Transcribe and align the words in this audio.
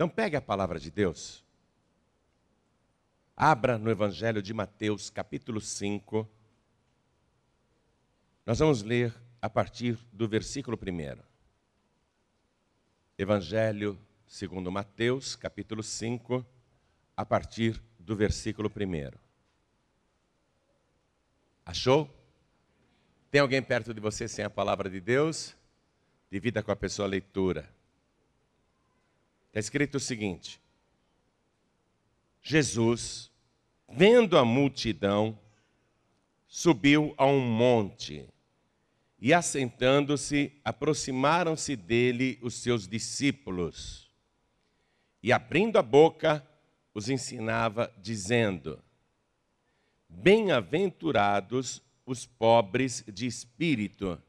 Então 0.00 0.08
pegue 0.08 0.34
a 0.34 0.40
palavra 0.40 0.80
de 0.80 0.90
Deus. 0.90 1.44
Abra 3.36 3.76
no 3.76 3.90
Evangelho 3.90 4.40
de 4.40 4.54
Mateus, 4.54 5.10
capítulo 5.10 5.60
5. 5.60 6.26
Nós 8.46 8.60
vamos 8.60 8.82
ler 8.82 9.14
a 9.42 9.50
partir 9.50 9.98
do 10.10 10.26
versículo 10.26 10.78
1. 10.82 11.22
Evangelho 13.18 14.00
segundo 14.26 14.72
Mateus, 14.72 15.36
capítulo 15.36 15.82
5, 15.82 16.46
a 17.14 17.26
partir 17.26 17.78
do 17.98 18.16
versículo 18.16 18.70
1. 18.74 19.18
Achou? 21.66 22.08
Tem 23.30 23.42
alguém 23.42 23.62
perto 23.62 23.92
de 23.92 24.00
você 24.00 24.26
sem 24.26 24.46
a 24.46 24.48
palavra 24.48 24.88
de 24.88 24.98
Deus? 24.98 25.54
Divida 26.30 26.62
com 26.62 26.72
a 26.72 26.76
pessoa 26.76 27.06
a 27.06 27.10
leitura. 27.10 27.79
Está 29.50 29.58
escrito 29.58 29.96
o 29.96 30.00
seguinte: 30.00 30.60
Jesus, 32.40 33.30
vendo 33.88 34.38
a 34.38 34.44
multidão, 34.44 35.36
subiu 36.46 37.12
a 37.18 37.26
um 37.26 37.40
monte 37.40 38.28
e, 39.20 39.34
assentando-se, 39.34 40.52
aproximaram-se 40.64 41.74
dele 41.74 42.38
os 42.40 42.54
seus 42.54 42.86
discípulos. 42.86 44.08
E, 45.20 45.32
abrindo 45.32 45.78
a 45.78 45.82
boca, 45.82 46.46
os 46.94 47.08
ensinava, 47.08 47.92
dizendo: 48.00 48.80
Bem-aventurados 50.08 51.82
os 52.06 52.24
pobres 52.24 53.04
de 53.12 53.26
espírito, 53.26 54.20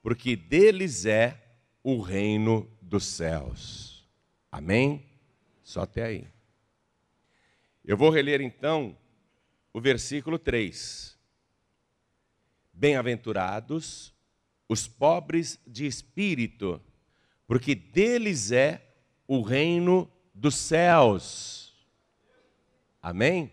porque 0.00 0.36
deles 0.36 1.04
é 1.04 1.40
o 1.82 2.00
reino 2.00 2.70
dos 2.80 3.04
céus. 3.04 3.91
Amém? 4.52 5.06
Só 5.64 5.80
até 5.80 6.04
aí. 6.04 6.28
Eu 7.82 7.96
vou 7.96 8.10
reler 8.10 8.42
então 8.42 8.94
o 9.72 9.80
versículo 9.80 10.38
3. 10.38 11.18
Bem-aventurados 12.70 14.14
os 14.68 14.86
pobres 14.86 15.58
de 15.66 15.86
espírito, 15.86 16.80
porque 17.46 17.74
deles 17.74 18.52
é 18.52 18.94
o 19.26 19.40
reino 19.40 20.10
dos 20.34 20.54
céus. 20.54 21.74
Amém? 23.00 23.52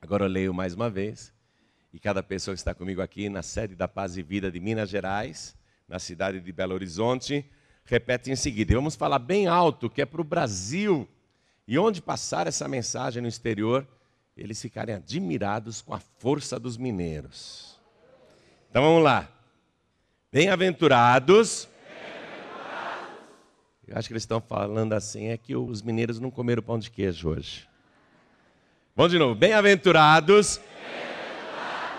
Agora 0.00 0.24
eu 0.24 0.28
leio 0.28 0.54
mais 0.54 0.74
uma 0.74 0.88
vez. 0.88 1.32
E 1.92 1.98
cada 1.98 2.22
pessoa 2.22 2.54
que 2.54 2.60
está 2.60 2.74
comigo 2.74 3.02
aqui 3.02 3.28
na 3.28 3.42
sede 3.42 3.74
da 3.74 3.86
Paz 3.88 4.16
e 4.16 4.22
Vida 4.22 4.50
de 4.50 4.60
Minas 4.60 4.88
Gerais, 4.88 5.56
na 5.86 5.98
cidade 5.98 6.40
de 6.40 6.52
Belo 6.52 6.74
Horizonte, 6.74 7.50
repete 7.84 8.30
em 8.30 8.36
seguida. 8.36 8.72
E 8.72 8.76
vamos 8.76 8.94
falar 8.94 9.18
bem 9.18 9.46
alto, 9.46 9.90
que 9.90 10.02
é 10.02 10.06
para 10.06 10.20
o 10.20 10.24
Brasil. 10.24 11.08
E 11.66 11.78
onde 11.78 12.02
passar 12.02 12.46
essa 12.46 12.66
mensagem 12.66 13.22
no 13.22 13.28
exterior, 13.28 13.86
eles 14.36 14.60
ficarem 14.60 14.94
admirados 14.94 15.80
com 15.80 15.94
a 15.94 16.00
força 16.18 16.58
dos 16.58 16.76
mineiros. 16.76 17.78
Então 18.70 18.82
vamos 18.82 19.02
lá. 19.02 19.28
Bem-aventurados. 20.32 21.68
Eu 23.86 23.98
acho 23.98 24.08
que 24.08 24.14
eles 24.14 24.22
estão 24.22 24.40
falando 24.40 24.94
assim, 24.94 25.26
é 25.26 25.36
que 25.36 25.54
os 25.54 25.82
mineiros 25.82 26.18
não 26.18 26.30
comeram 26.30 26.62
pão 26.62 26.78
de 26.78 26.90
queijo 26.90 27.28
hoje. 27.28 27.68
Vamos 28.96 29.12
de 29.12 29.18
novo. 29.18 29.34
Bem-aventurados 29.34 30.58
Bem 30.58 30.66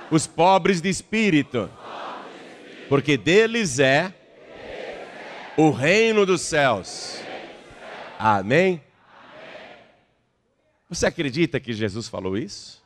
os 0.09 0.27
pobres 0.27 0.81
de 0.81 0.89
espírito, 0.89 1.69
porque 2.87 3.17
deles 3.17 3.79
é 3.79 4.13
o 5.57 5.69
reino 5.69 6.25
dos 6.25 6.41
céus. 6.41 7.21
Amém? 8.17 8.81
Você 10.89 11.05
acredita 11.05 11.59
que 11.59 11.73
Jesus 11.73 12.07
falou 12.07 12.37
isso? 12.37 12.83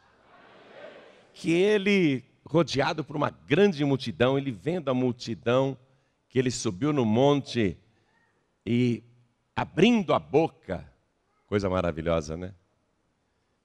Que 1.34 1.52
ele, 1.52 2.24
rodeado 2.46 3.04
por 3.04 3.16
uma 3.16 3.30
grande 3.30 3.84
multidão, 3.86 4.38
ele 4.38 4.52
vendo 4.52 4.90
a 4.90 4.94
multidão, 4.94 5.78
que 6.30 6.40
ele 6.40 6.52
subiu 6.52 6.92
no 6.92 7.06
monte 7.06 7.78
e 8.66 9.04
abrindo 9.56 10.14
a 10.14 10.20
boca, 10.20 10.86
coisa 11.48 11.70
maravilhosa, 11.70 12.36
né? 12.36 12.54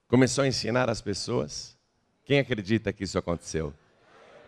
Começou 0.07 0.43
a 0.43 0.47
ensinar 0.47 0.89
as 0.89 1.01
pessoas. 1.01 1.77
Quem 2.23 2.39
acredita 2.39 2.93
que 2.93 3.03
isso 3.03 3.17
aconteceu? 3.17 3.73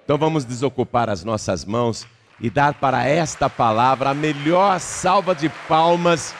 Então 0.03 0.17
vamos 0.17 0.45
desocupar 0.45 1.09
as 1.09 1.23
nossas 1.23 1.65
mãos 1.65 2.07
e 2.39 2.49
dar 2.49 2.73
para 2.73 3.07
esta 3.07 3.49
palavra 3.49 4.09
a 4.09 4.13
melhor 4.13 4.79
salva 4.79 5.33
de 5.33 5.49
palmas 5.67 6.35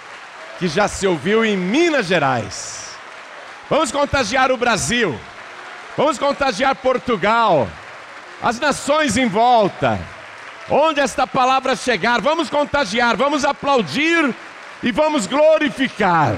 que 0.59 0.67
já 0.67 0.87
se 0.87 1.07
ouviu 1.07 1.43
em 1.43 1.55
Minas 1.55 2.07
Gerais. 2.07 2.95
Vamos 3.69 3.91
contagiar 3.91 4.51
o 4.51 4.57
Brasil, 4.57 5.17
vamos 5.97 6.17
contagiar 6.17 6.75
Portugal, 6.75 7.67
as 8.41 8.59
nações 8.59 9.17
em 9.17 9.27
volta. 9.27 9.99
Onde 10.69 10.99
esta 10.99 11.27
palavra 11.27 11.75
chegar, 11.75 12.19
vamos 12.21 12.49
contagiar, 12.49 13.15
vamos 13.15 13.45
aplaudir 13.45 14.33
e 14.81 14.91
vamos 14.91 15.27
glorificar. 15.27 16.35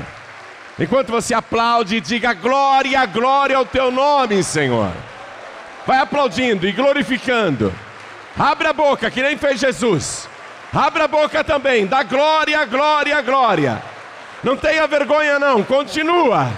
Enquanto 0.78 1.12
você 1.12 1.34
aplaude, 1.34 2.02
diga 2.02 2.34
glória, 2.34 3.06
glória 3.06 3.58
ao 3.58 3.66
teu 3.66 3.90
nome, 3.90 4.44
Senhor. 4.44 4.92
Vai 5.86 6.00
aplaudindo 6.00 6.68
e 6.68 6.72
glorificando. 6.72 7.74
Abre 8.38 8.68
a 8.68 8.74
boca, 8.74 9.10
que 9.10 9.24
nem 9.24 9.36
fez 9.36 9.60
Jesus. 9.60 10.30
Abre 10.72 11.02
a 11.02 11.08
boca 11.08 11.44
também, 11.44 11.88
dá 11.88 12.04
glória, 12.04 12.64
glória, 12.66 13.22
glória. 13.22 13.82
Não 14.44 14.56
tenha 14.56 14.86
vergonha, 14.86 15.40
não, 15.40 15.64
continua. 15.64 16.52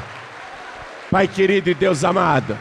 Pai 1.10 1.28
querido 1.28 1.70
e 1.70 1.74
Deus 1.74 2.04
amado, 2.04 2.58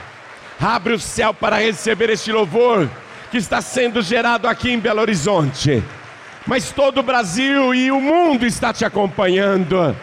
abre 0.60 0.94
o 0.94 1.00
céu 1.00 1.34
para 1.34 1.56
receber 1.56 2.10
este 2.10 2.30
louvor 2.30 2.88
que 3.30 3.36
está 3.36 3.60
sendo 3.60 4.00
gerado 4.00 4.46
aqui 4.46 4.70
em 4.70 4.78
Belo 4.78 5.00
Horizonte. 5.00 5.82
Mas 6.46 6.70
todo 6.70 6.98
o 6.98 7.02
Brasil 7.02 7.74
e 7.74 7.90
o 7.90 8.00
mundo 8.00 8.46
está 8.46 8.72
te 8.72 8.84
acompanhando, 8.84 9.94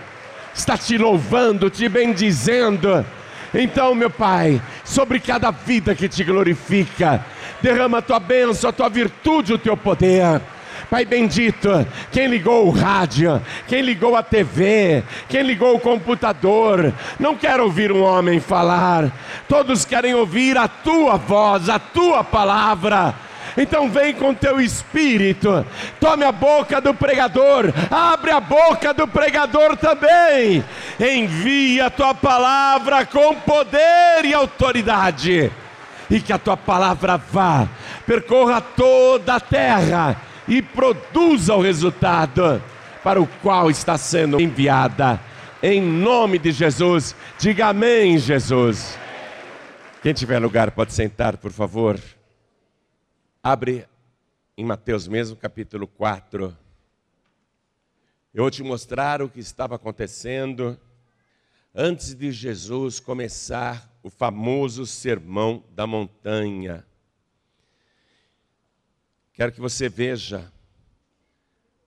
está 0.54 0.78
te 0.78 0.98
louvando, 0.98 1.70
te 1.70 1.88
bendizendo. 1.88 3.04
Então, 3.54 3.96
meu 3.96 4.10
Pai, 4.10 4.62
sobre 4.84 5.20
cada 5.20 5.50
vida 5.50 5.96
que 5.96 6.10
te 6.10 6.24
glorifica, 6.24 7.26
derrama 7.62 8.00
a 8.00 8.02
tua 8.02 8.20
bênção, 8.20 8.70
a 8.70 8.74
tua 8.74 8.90
virtude, 8.90 9.54
o 9.54 9.58
teu 9.58 9.76
poder. 9.76 10.42
Pai 10.90 11.04
bendito, 11.04 11.86
quem 12.12 12.28
ligou 12.28 12.68
o 12.68 12.72
rádio, 12.72 13.42
quem 13.68 13.82
ligou 13.82 14.16
a 14.16 14.22
TV, 14.22 15.04
quem 15.28 15.42
ligou 15.42 15.76
o 15.76 15.80
computador, 15.80 16.94
não 17.20 17.36
quer 17.36 17.60
ouvir 17.60 17.92
um 17.92 18.04
homem 18.04 18.40
falar, 18.40 19.12
todos 19.48 19.84
querem 19.84 20.14
ouvir 20.14 20.58
a 20.58 20.68
tua 20.68 21.18
voz, 21.18 21.70
a 21.70 21.80
tua 21.80 22.24
palavra. 22.24 23.16
Então 23.58 23.90
vem 23.90 24.14
com 24.14 24.34
teu 24.34 24.60
espírito, 24.60 25.66
tome 26.00 26.26
a 26.26 26.32
boca 26.32 26.82
do 26.82 26.94
pregador, 26.94 27.74
abre 27.90 28.32
a 28.32 28.40
boca 28.40 28.94
do 28.94 29.08
pregador 29.08 29.78
também, 29.78 30.64
envia 31.00 31.86
a 31.86 31.90
tua 31.90 32.14
palavra 32.14 33.06
com 33.06 33.34
poder 33.36 34.26
e 34.26 34.34
autoridade 34.34 35.52
e 36.10 36.22
que 36.22 36.34
a 36.34 36.38
tua 36.38 36.56
palavra 36.56 37.18
vá, 37.18 37.68
percorra 38.06 38.62
toda 38.62 39.36
a 39.36 39.40
terra 39.40 40.22
e 40.48 40.62
produza 40.62 41.56
o 41.56 41.62
resultado 41.62 42.62
para 43.04 43.22
o 43.22 43.28
qual 43.42 43.70
está 43.70 43.98
sendo 43.98 44.40
enviada. 44.40 45.20
Em 45.62 45.82
nome 45.82 46.38
de 46.38 46.52
Jesus, 46.52 47.16
diga 47.40 47.68
amém, 47.68 48.18
Jesus. 48.18 48.98
Quem 50.02 50.14
tiver 50.14 50.38
lugar 50.40 50.72
pode 50.72 50.94
sentar, 50.94 51.38
por 51.38 51.52
favor. 51.52 52.00
Abre 53.42 53.88
em 54.58 54.64
Mateus 54.64 55.08
mesmo, 55.08 55.36
capítulo 55.36 55.88
4. 55.88 56.56
Eu 58.34 58.44
vou 58.44 58.52
te 58.52 58.62
mostrar 58.62 59.22
o 59.22 59.30
que 59.30 59.40
estava 59.40 59.76
acontecendo 59.76 60.80
antes 61.74 62.14
de 62.14 62.32
Jesus 62.32 63.00
começar 63.00 63.95
o 64.06 64.10
famoso 64.12 64.86
Sermão 64.86 65.64
da 65.72 65.88
Montanha. 65.88 66.86
Quero 69.34 69.52
que 69.52 69.60
você 69.60 69.90
veja 69.90 70.54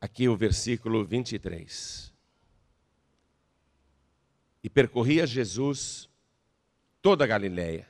aqui 0.00 0.29
o 0.29 0.37
versículo 0.37 1.05
23. 1.05 2.12
E 4.65 4.69
percorria 4.69 5.29
Jesus 5.29 6.11
toda 7.00 7.23
a 7.23 7.26
Galiléia, 7.29 7.88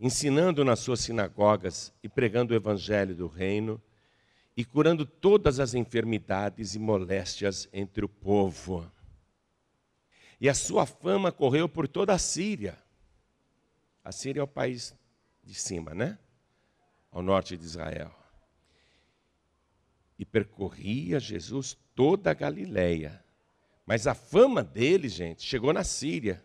ensinando 0.00 0.64
nas 0.64 0.78
suas 0.78 1.00
sinagogas 1.00 1.92
e 2.02 2.08
pregando 2.08 2.54
o 2.54 2.56
evangelho 2.56 3.14
do 3.14 3.26
reino 3.26 3.78
e 4.56 4.64
curando 4.64 5.04
todas 5.04 5.60
as 5.60 5.74
enfermidades 5.74 6.74
e 6.74 6.78
moléstias 6.78 7.68
entre 7.74 8.06
o 8.06 8.08
povo. 8.08 8.90
E 10.40 10.48
a 10.48 10.54
sua 10.54 10.86
fama 10.86 11.30
correu 11.30 11.68
por 11.68 11.86
toda 11.86 12.14
a 12.14 12.18
Síria 12.18 12.87
a 14.08 14.12
Síria 14.12 14.40
é 14.40 14.42
o 14.42 14.48
país 14.48 14.94
de 15.44 15.52
cima, 15.52 15.94
né? 15.94 16.18
Ao 17.12 17.20
norte 17.20 17.58
de 17.58 17.64
Israel. 17.66 18.10
E 20.18 20.24
percorria 20.24 21.20
Jesus 21.20 21.76
toda 21.94 22.30
a 22.30 22.34
Galileia, 22.34 23.22
Mas 23.84 24.06
a 24.06 24.14
fama 24.14 24.62
dele, 24.64 25.10
gente, 25.10 25.42
chegou 25.42 25.74
na 25.74 25.84
Síria. 25.84 26.42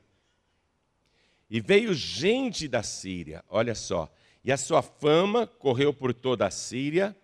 E 1.50 1.62
veio 1.62 1.94
gente 1.94 2.68
da 2.68 2.84
Síria, 2.84 3.46
olha 3.48 3.76
só. 3.76 4.14
E 4.44 4.52
a 4.52 4.58
sua 4.58 4.82
fama 4.82 5.48
correu 5.48 5.94
por 5.94 6.14
toda 6.14 6.46
a 6.46 6.52
Síria, 6.52 7.16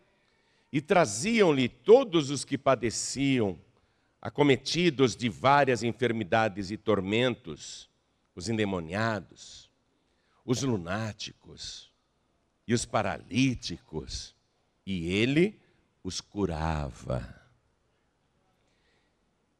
e 0.71 0.79
traziam-lhe 0.79 1.67
todos 1.67 2.29
os 2.29 2.45
que 2.45 2.57
padeciam, 2.57 3.59
acometidos 4.21 5.17
de 5.17 5.27
várias 5.27 5.83
enfermidades 5.83 6.71
e 6.71 6.77
tormentos, 6.77 7.89
os 8.33 8.47
endemoniados, 8.47 9.68
os 10.49 10.63
lunáticos 10.63 11.93
e 12.67 12.73
os 12.73 12.83
paralíticos, 12.83 14.35
e 14.83 15.07
ele 15.07 15.59
os 16.03 16.19
curava. 16.19 17.39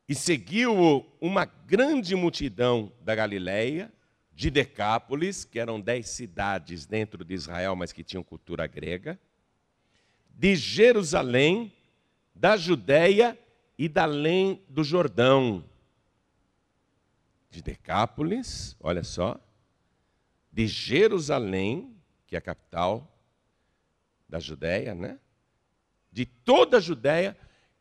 E 0.08 0.16
seguiu 0.16 1.06
uma 1.22 1.46
grande 1.46 2.16
multidão 2.16 2.92
da 3.02 3.14
Galileia, 3.14 3.94
de 4.34 4.50
Decápolis, 4.50 5.46
que 5.46 5.60
eram 5.60 5.80
dez 5.80 6.10
cidades 6.10 6.88
dentro 6.88 7.24
de 7.24 7.36
Israel, 7.36 7.76
mas 7.76 7.92
que 7.92 8.04
tinham 8.04 8.24
cultura 8.24 8.66
grega, 8.66 9.20
de 10.28 10.56
Jerusalém, 10.56 11.72
da 12.34 12.58
Judéia 12.58 13.38
e 13.78 13.88
da 13.88 14.04
além 14.06 14.60
do 14.68 14.84
Jordão. 14.84 15.64
De 17.52 17.62
Decápolis, 17.62 18.76
olha 18.80 19.04
só, 19.04 19.40
de 20.52 20.68
Jerusalém, 20.68 21.96
que 22.28 22.36
é 22.36 22.40
a 22.40 22.42
capital 22.42 23.08
da 24.28 24.40
Judéia, 24.40 24.94
né? 24.94 25.20
De 26.12 26.26
toda 26.26 26.78
a 26.78 26.80
Judéia 26.80 27.38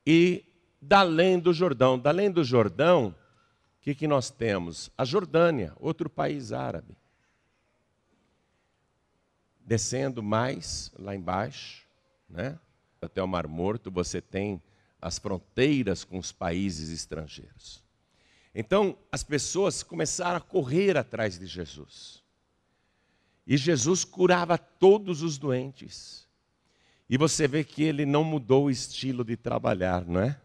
e 0.07 0.45
da 0.81 1.01
além 1.01 1.39
do 1.39 1.53
Jordão. 1.53 1.99
Da 1.99 2.11
além 2.11 2.31
do 2.31 2.45
Jordão, 2.45 3.15
o 3.79 3.81
que, 3.81 3.95
que 3.95 4.07
nós 4.07 4.31
temos? 4.31 4.91
A 4.97 5.05
Jordânia, 5.05 5.73
outro 5.79 6.09
país 6.09 6.53
árabe. 6.53 6.97
Descendo 9.61 10.23
mais 10.23 10.91
lá 10.99 11.15
embaixo, 11.15 11.87
né? 12.29 12.59
até 13.01 13.23
o 13.23 13.29
Mar 13.29 13.47
Morto, 13.47 13.91
você 13.91 14.21
tem 14.21 14.63
as 15.01 15.19
fronteiras 15.19 16.05
com 16.05 16.19
os 16.19 16.33
países 16.33 16.91
estrangeiros. 16.91 17.83
Então, 18.55 18.97
as 19.13 19.23
pessoas 19.23 19.83
começaram 19.83 20.39
a 20.39 20.41
correr 20.41 20.97
atrás 20.97 21.39
de 21.39 21.47
Jesus. 21.47 22.23
E 23.49 23.57
Jesus 23.57 24.05
curava 24.05 24.59
todos 24.59 25.23
os 25.23 25.39
doentes. 25.39 26.29
E 27.09 27.17
você 27.17 27.49
vê 27.49 27.65
que 27.65 27.83
ele 27.83 28.05
não 28.05 28.23
mudou 28.23 28.67
o 28.67 28.71
estilo 28.71 29.25
de 29.25 29.39
trabalhar, 29.39 30.05
não 30.05 30.21
é? 30.21 30.39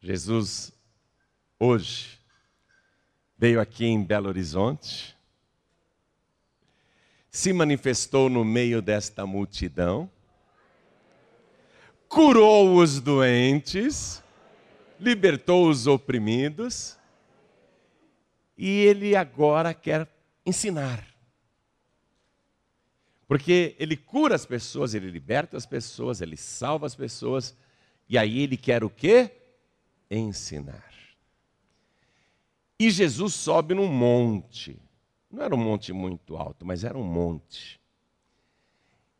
Jesus 0.00 0.72
hoje 1.60 2.18
veio 3.36 3.60
aqui 3.60 3.84
em 3.84 4.02
Belo 4.02 4.28
Horizonte, 4.28 5.14
se 7.30 7.52
manifestou 7.52 8.30
no 8.30 8.42
meio 8.42 8.80
desta 8.80 9.26
multidão, 9.26 10.10
curou 12.08 12.76
os 12.76 13.00
doentes, 13.00 14.22
libertou 14.98 15.68
os 15.68 15.86
oprimidos, 15.86 16.96
e 18.56 18.68
ele 18.68 19.14
agora 19.14 19.74
quer 19.74 20.08
ensinar. 20.46 21.11
Porque 23.32 23.74
ele 23.78 23.96
cura 23.96 24.34
as 24.34 24.44
pessoas, 24.44 24.92
ele 24.92 25.10
liberta 25.10 25.56
as 25.56 25.64
pessoas, 25.64 26.20
ele 26.20 26.36
salva 26.36 26.84
as 26.84 26.94
pessoas, 26.94 27.56
e 28.06 28.18
aí 28.18 28.40
ele 28.40 28.58
quer 28.58 28.84
o 28.84 28.90
quê? 28.90 29.30
ensinar. 30.10 30.92
E 32.78 32.90
Jesus 32.90 33.32
sobe 33.32 33.72
num 33.72 33.88
monte. 33.88 34.78
Não 35.30 35.42
era 35.42 35.54
um 35.54 35.58
monte 35.58 35.94
muito 35.94 36.36
alto, 36.36 36.66
mas 36.66 36.84
era 36.84 36.98
um 36.98 37.02
monte. 37.02 37.80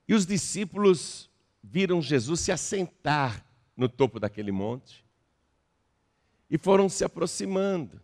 E 0.06 0.12
os 0.12 0.26
discípulos 0.26 1.30
viram 1.64 2.02
Jesus 2.02 2.40
se 2.40 2.52
assentar 2.52 3.42
no 3.74 3.88
topo 3.88 4.20
daquele 4.20 4.52
monte. 4.52 5.02
E 6.50 6.58
foram 6.58 6.86
se 6.86 7.02
aproximando. 7.02 7.98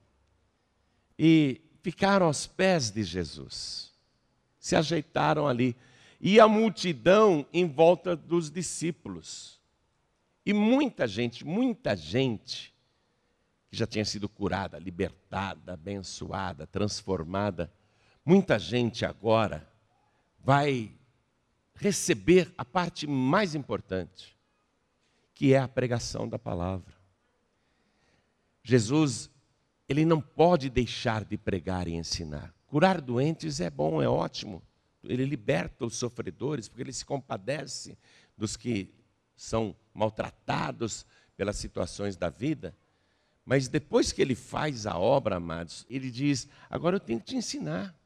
E 1.18 1.60
ficaram 1.82 2.24
aos 2.24 2.46
pés 2.46 2.90
de 2.90 3.04
Jesus. 3.04 3.92
Se 4.58 4.74
ajeitaram 4.74 5.46
ali. 5.46 5.76
E 6.20 6.40
a 6.40 6.48
multidão 6.48 7.46
em 7.52 7.66
volta 7.66 8.16
dos 8.16 8.50
discípulos. 8.50 9.60
E 10.44 10.52
muita 10.52 11.06
gente, 11.06 11.44
muita 11.44 11.94
gente 11.94 12.74
que 13.68 13.76
já 13.76 13.86
tinha 13.86 14.04
sido 14.04 14.28
curada, 14.28 14.78
libertada, 14.78 15.74
abençoada, 15.74 16.66
transformada. 16.66 17.72
Muita 18.24 18.58
gente 18.58 19.04
agora 19.04 19.68
vai 20.40 20.92
receber 21.74 22.52
a 22.56 22.64
parte 22.64 23.06
mais 23.06 23.54
importante, 23.54 24.36
que 25.34 25.52
é 25.52 25.58
a 25.58 25.68
pregação 25.68 26.28
da 26.28 26.38
palavra. 26.38 26.94
Jesus, 28.62 29.30
ele 29.88 30.04
não 30.04 30.20
pode 30.20 30.68
deixar 30.68 31.24
de 31.24 31.36
pregar 31.36 31.88
e 31.88 31.94
ensinar. 31.94 32.54
Curar 32.66 33.00
doentes 33.00 33.60
é 33.60 33.70
bom, 33.70 34.02
é 34.02 34.08
ótimo. 34.08 34.62
Ele 35.04 35.24
liberta 35.24 35.84
os 35.84 35.96
sofredores, 35.96 36.68
porque 36.68 36.82
ele 36.82 36.92
se 36.92 37.04
compadece 37.04 37.96
dos 38.36 38.56
que 38.56 38.92
são 39.36 39.74
maltratados 39.94 41.06
pelas 41.36 41.56
situações 41.56 42.16
da 42.16 42.28
vida. 42.28 42.76
Mas 43.44 43.68
depois 43.68 44.12
que 44.12 44.20
ele 44.20 44.34
faz 44.34 44.86
a 44.86 44.98
obra, 44.98 45.36
amados, 45.36 45.86
ele 45.88 46.10
diz: 46.10 46.48
agora 46.68 46.96
eu 46.96 47.00
tenho 47.00 47.20
que 47.20 47.26
te 47.26 47.36
ensinar. 47.36 47.96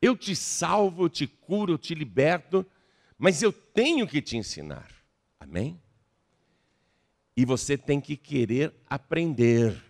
Eu 0.00 0.16
te 0.16 0.36
salvo, 0.36 1.04
eu 1.04 1.08
te 1.08 1.26
curo, 1.26 1.72
eu 1.72 1.78
te 1.78 1.94
liberto, 1.94 2.64
mas 3.16 3.42
eu 3.42 3.52
tenho 3.52 4.06
que 4.06 4.22
te 4.22 4.36
ensinar. 4.36 4.88
Amém? 5.40 5.80
E 7.36 7.44
você 7.44 7.76
tem 7.76 8.00
que 8.00 8.16
querer 8.16 8.72
aprender. 8.86 9.82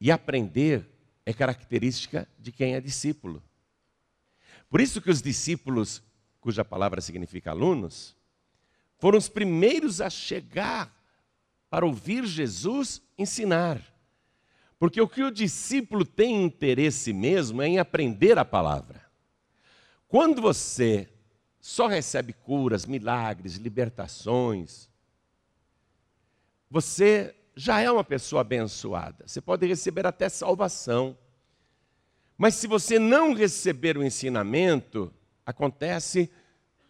E 0.00 0.10
aprender 0.10 0.88
é 1.24 1.32
característica 1.32 2.26
de 2.38 2.50
quem 2.50 2.74
é 2.74 2.80
discípulo. 2.80 3.42
Por 4.70 4.80
isso 4.80 5.02
que 5.02 5.10
os 5.10 5.20
discípulos, 5.20 6.02
cuja 6.40 6.64
palavra 6.64 7.02
significa 7.02 7.50
alunos, 7.50 8.16
foram 8.98 9.18
os 9.18 9.28
primeiros 9.28 10.00
a 10.00 10.08
chegar 10.08 10.96
para 11.68 11.84
ouvir 11.84 12.24
Jesus 12.24 13.02
ensinar. 13.18 13.82
Porque 14.78 15.00
o 15.00 15.08
que 15.08 15.22
o 15.22 15.30
discípulo 15.30 16.06
tem 16.06 16.42
interesse 16.42 17.12
mesmo 17.12 17.60
é 17.60 17.66
em 17.66 17.78
aprender 17.78 18.38
a 18.38 18.44
palavra. 18.44 19.04
Quando 20.08 20.40
você 20.40 21.08
só 21.60 21.86
recebe 21.86 22.32
curas, 22.32 22.86
milagres, 22.86 23.56
libertações, 23.56 24.88
você 26.70 27.34
já 27.54 27.80
é 27.80 27.90
uma 27.90 28.04
pessoa 28.04 28.40
abençoada. 28.40 29.26
Você 29.26 29.40
pode 29.40 29.66
receber 29.66 30.06
até 30.06 30.28
salvação. 30.28 31.16
Mas 32.40 32.54
se 32.54 32.66
você 32.66 32.98
não 32.98 33.34
receber 33.34 33.98
o 33.98 34.02
ensinamento, 34.02 35.12
acontece 35.44 36.30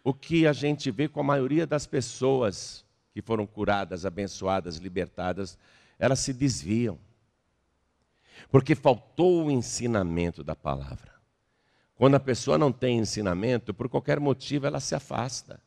o 0.01 0.13
que 0.13 0.47
a 0.47 0.53
gente 0.53 0.89
vê 0.89 1.09
com 1.09 1.19
a 1.19 1.23
maioria 1.23 1.67
das 1.67 1.85
pessoas 1.85 2.85
que 3.13 3.21
foram 3.21 3.45
curadas, 3.45 4.05
abençoadas, 4.05 4.77
libertadas, 4.77 5.57
elas 5.99 6.19
se 6.19 6.31
desviam. 6.31 6.97
Porque 8.49 8.75
faltou 8.75 9.47
o 9.47 9.51
ensinamento 9.51 10.41
da 10.41 10.55
palavra. 10.55 11.11
Quando 11.95 12.15
a 12.15 12.19
pessoa 12.21 12.57
não 12.57 12.71
tem 12.71 12.99
ensinamento, 12.99 13.73
por 13.73 13.89
qualquer 13.89 14.21
motivo 14.21 14.67
ela 14.67 14.79
se 14.79 14.95
afasta. 14.95 15.59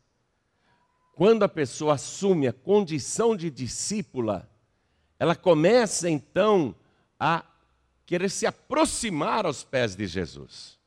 Quando 1.14 1.42
a 1.42 1.48
pessoa 1.48 1.92
assume 1.96 2.48
a 2.48 2.54
condição 2.54 3.36
de 3.36 3.50
discípula, 3.50 4.48
ela 5.18 5.36
começa 5.36 6.08
então 6.08 6.74
a 7.20 7.44
querer 8.06 8.30
se 8.30 8.46
aproximar 8.46 9.46
aos 9.46 9.64
pés 9.64 9.94
de 9.94 10.06
Jesus. 10.06 10.78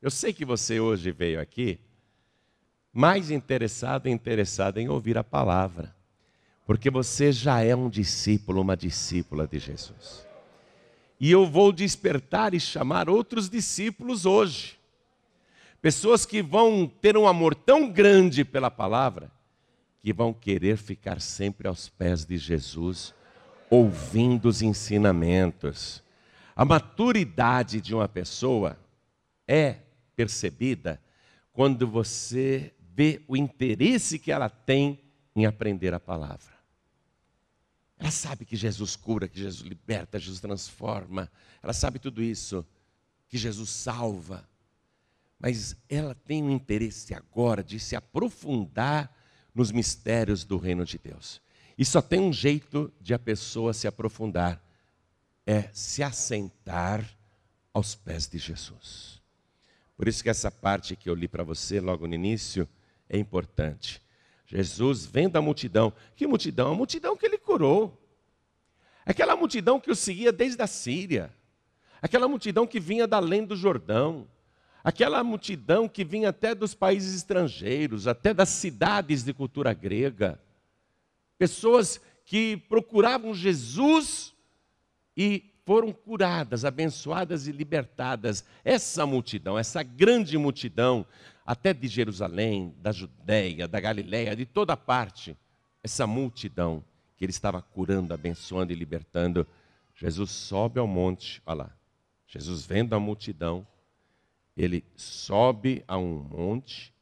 Eu 0.00 0.10
sei 0.10 0.32
que 0.32 0.44
você 0.44 0.80
hoje 0.80 1.10
veio 1.10 1.40
aqui 1.40 1.78
mais 2.92 3.30
interessado 3.30 4.08
e 4.08 4.10
interessada 4.10 4.80
em 4.80 4.88
ouvir 4.88 5.16
a 5.16 5.24
palavra, 5.24 5.94
porque 6.66 6.90
você 6.90 7.30
já 7.30 7.62
é 7.62 7.74
um 7.74 7.88
discípulo, 7.88 8.60
uma 8.60 8.76
discípula 8.76 9.46
de 9.46 9.58
Jesus. 9.58 10.26
E 11.20 11.30
eu 11.30 11.46
vou 11.46 11.70
despertar 11.70 12.54
e 12.54 12.60
chamar 12.60 13.10
outros 13.10 13.48
discípulos 13.50 14.24
hoje. 14.24 14.78
Pessoas 15.82 16.24
que 16.24 16.42
vão 16.42 16.86
ter 16.86 17.16
um 17.16 17.26
amor 17.26 17.54
tão 17.54 17.90
grande 17.90 18.44
pela 18.44 18.70
palavra, 18.70 19.30
que 20.00 20.12
vão 20.12 20.32
querer 20.32 20.78
ficar 20.78 21.20
sempre 21.20 21.68
aos 21.68 21.88
pés 21.88 22.24
de 22.24 22.38
Jesus, 22.38 23.14
ouvindo 23.68 24.46
os 24.48 24.62
ensinamentos. 24.62 26.02
A 26.60 26.64
maturidade 26.66 27.80
de 27.80 27.94
uma 27.94 28.06
pessoa 28.06 28.78
é 29.48 29.78
percebida 30.14 31.00
quando 31.54 31.88
você 31.88 32.74
vê 32.92 33.24
o 33.26 33.34
interesse 33.34 34.18
que 34.18 34.30
ela 34.30 34.50
tem 34.50 35.00
em 35.34 35.46
aprender 35.46 35.94
a 35.94 35.98
palavra. 35.98 36.52
Ela 37.98 38.10
sabe 38.10 38.44
que 38.44 38.56
Jesus 38.56 38.94
cura, 38.94 39.26
que 39.26 39.38
Jesus 39.38 39.66
liberta, 39.66 40.18
Jesus 40.18 40.38
transforma. 40.38 41.32
Ela 41.62 41.72
sabe 41.72 41.98
tudo 41.98 42.22
isso, 42.22 42.62
que 43.26 43.38
Jesus 43.38 43.70
salva. 43.70 44.46
Mas 45.38 45.74
ela 45.88 46.14
tem 46.14 46.42
um 46.42 46.50
interesse 46.50 47.14
agora 47.14 47.64
de 47.64 47.80
se 47.80 47.96
aprofundar 47.96 49.10
nos 49.54 49.72
mistérios 49.72 50.44
do 50.44 50.58
reino 50.58 50.84
de 50.84 50.98
Deus. 50.98 51.40
E 51.78 51.86
só 51.86 52.02
tem 52.02 52.20
um 52.20 52.34
jeito 52.34 52.92
de 53.00 53.14
a 53.14 53.18
pessoa 53.18 53.72
se 53.72 53.88
aprofundar: 53.88 54.62
é 55.50 55.68
se 55.72 56.00
assentar 56.00 57.04
aos 57.74 57.96
pés 57.96 58.28
de 58.28 58.38
Jesus. 58.38 59.20
Por 59.96 60.06
isso 60.06 60.22
que 60.22 60.30
essa 60.30 60.48
parte 60.48 60.94
que 60.94 61.10
eu 61.10 61.14
li 61.14 61.26
para 61.26 61.42
você 61.42 61.80
logo 61.80 62.06
no 62.06 62.14
início 62.14 62.68
é 63.08 63.18
importante. 63.18 64.00
Jesus 64.46 65.04
vendo 65.04 65.36
a 65.36 65.42
multidão. 65.42 65.92
Que 66.14 66.24
multidão? 66.24 66.70
A 66.70 66.74
multidão 66.76 67.16
que 67.16 67.26
ele 67.26 67.36
curou. 67.36 68.00
Aquela 69.04 69.34
multidão 69.34 69.80
que 69.80 69.90
o 69.90 69.96
seguia 69.96 70.30
desde 70.30 70.62
a 70.62 70.68
Síria. 70.68 71.34
Aquela 72.00 72.28
multidão 72.28 72.64
que 72.64 72.78
vinha 72.78 73.08
da 73.08 73.16
além 73.16 73.44
do 73.44 73.56
Jordão. 73.56 74.28
Aquela 74.84 75.24
multidão 75.24 75.88
que 75.88 76.04
vinha 76.04 76.28
até 76.28 76.54
dos 76.54 76.74
países 76.74 77.16
estrangeiros, 77.16 78.06
até 78.06 78.32
das 78.32 78.50
cidades 78.50 79.24
de 79.24 79.34
cultura 79.34 79.74
grega. 79.74 80.40
Pessoas 81.36 82.00
que 82.24 82.56
procuravam 82.56 83.34
Jesus 83.34 84.32
e 85.22 85.52
foram 85.66 85.92
curadas, 85.92 86.64
abençoadas 86.64 87.46
e 87.46 87.52
libertadas. 87.52 88.42
Essa 88.64 89.04
multidão, 89.04 89.58
essa 89.58 89.82
grande 89.82 90.38
multidão, 90.38 91.04
até 91.44 91.74
de 91.74 91.88
Jerusalém, 91.88 92.74
da 92.78 92.90
Judéia, 92.90 93.68
da 93.68 93.78
Galiléia, 93.78 94.34
de 94.34 94.46
toda 94.46 94.74
parte, 94.78 95.36
essa 95.84 96.06
multidão 96.06 96.82
que 97.18 97.24
ele 97.26 97.32
estava 97.32 97.60
curando, 97.60 98.14
abençoando 98.14 98.72
e 98.72 98.74
libertando, 98.74 99.46
Jesus 99.94 100.30
sobe 100.30 100.80
ao 100.80 100.86
monte, 100.86 101.42
olha 101.44 101.64
lá. 101.64 101.76
Jesus 102.26 102.64
vendo 102.64 102.94
a 102.94 102.98
multidão, 102.98 103.66
ele 104.56 104.82
sobe 104.96 105.84
a 105.86 105.98
um 105.98 106.14
monte 106.22 106.94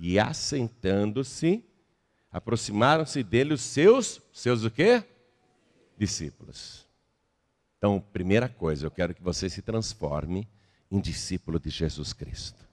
e 0.00 0.20
assentando-se, 0.20 1.64
aproximaram-se 2.30 3.24
dele 3.24 3.54
os 3.54 3.62
seus, 3.62 4.22
seus 4.32 4.62
o 4.62 4.70
quê? 4.70 5.02
Discípulos. 5.98 6.85
Então, 7.78 8.00
primeira 8.00 8.48
coisa, 8.48 8.86
eu 8.86 8.90
quero 8.90 9.14
que 9.14 9.22
você 9.22 9.50
se 9.50 9.60
transforme 9.60 10.48
em 10.90 11.00
discípulo 11.00 11.58
de 11.58 11.68
Jesus 11.68 12.12
Cristo, 12.12 12.66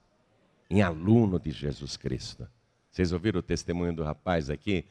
em 0.70 0.82
aluno 0.82 1.38
de 1.38 1.50
Jesus 1.50 1.96
Cristo. 1.96 2.48
Vocês 2.90 3.12
ouviram 3.12 3.40
o 3.40 3.42
testemunho 3.42 3.94
do 3.94 4.02
rapaz 4.02 4.48
aqui, 4.48 4.86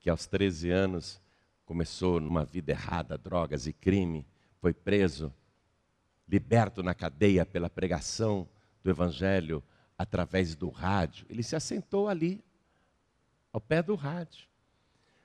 que 0.00 0.10
aos 0.10 0.26
13 0.26 0.70
anos 0.70 1.20
começou 1.64 2.20
numa 2.20 2.44
vida 2.44 2.72
errada, 2.72 3.16
drogas 3.16 3.66
e 3.66 3.72
crime, 3.72 4.26
foi 4.60 4.74
preso, 4.74 5.32
liberto 6.28 6.82
na 6.82 6.94
cadeia 6.94 7.46
pela 7.46 7.70
pregação 7.70 8.48
do 8.82 8.90
Evangelho 8.90 9.62
através 9.96 10.54
do 10.54 10.68
rádio. 10.68 11.26
Ele 11.28 11.42
se 11.42 11.56
assentou 11.56 12.08
ali, 12.08 12.44
ao 13.52 13.60
pé 13.60 13.82
do 13.82 13.94
rádio. 13.94 14.46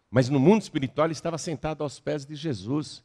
Mas 0.10 0.30
no 0.30 0.40
mundo 0.40 0.62
espiritual 0.62 1.08
ele 1.08 1.14
estava 1.14 1.38
sentado 1.38 1.84
aos 1.84 2.00
pés 2.00 2.26
de 2.26 2.36
Jesus 2.36 3.04